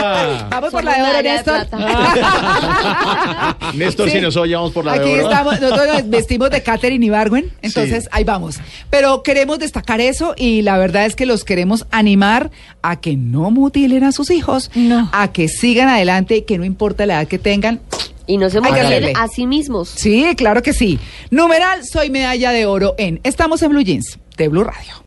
¡Eh! 0.00 0.36
¡Epa! 0.36 0.48
Vamos 0.50 0.70
por 0.70 0.84
la 0.84 0.94
de 0.96 1.02
oro, 1.02 1.12
de 1.12 1.22
Néstor. 1.22 1.66
Néstor, 3.74 4.08
Sí. 4.10 4.16
si 4.16 4.20
nos 4.22 4.36
oye, 4.36 4.54
vamos 4.54 4.72
por 4.72 4.84
la 4.84 4.92
de 4.94 5.00
Aquí 5.00 5.10
oro. 5.12 5.22
estamos, 5.30 5.60
nosotros 5.60 5.86
nos 5.88 6.10
vestimos 6.10 6.50
de 6.50 6.62
Catherine 6.62 7.04
y 7.04 7.10
Barwen, 7.10 7.50
entonces 7.62 8.04
Sí. 8.04 8.08
ahí 8.12 8.24
vamos. 8.24 8.58
Pero 8.90 9.22
queremos 9.22 9.58
destacar 9.58 10.00
eso 10.00 10.34
y 10.36 10.62
la 10.62 10.78
verdad 10.78 11.06
es 11.06 11.16
que 11.16 11.26
los 11.26 11.44
queremos 11.44 11.86
animar 11.90 12.50
a 12.82 13.00
que 13.00 13.16
no 13.16 13.50
mutilen 13.50 14.04
a 14.04 14.12
sus 14.12 14.30
hijos, 14.30 14.70
No. 14.74 15.08
a 15.12 15.28
que 15.32 15.48
sigan 15.48 15.88
adelante 15.88 16.36
y 16.38 16.42
que 16.42 16.58
no 16.58 16.64
importa 16.64 17.06
la 17.06 17.14
edad 17.20 17.28
que 17.28 17.38
tengan. 17.38 17.80
Y 18.26 18.36
no 18.38 18.48
se 18.48 18.58
hacerle. 18.58 19.12
a 19.16 19.26
sí 19.26 19.46
mismos. 19.46 19.88
Sí, 19.88 20.34
claro 20.36 20.62
que 20.62 20.72
sí. 20.72 21.00
Numeral, 21.30 21.80
soy 21.84 22.10
medalla 22.10 22.52
de 22.52 22.64
oro 22.64 22.94
en. 22.96 23.18
Estamos 23.24 23.60
en 23.62 23.70
Blue 23.70 23.80
Jeans 23.82 24.18
de 24.36 24.46
Blue 24.48 24.62
Radio. 24.62 25.04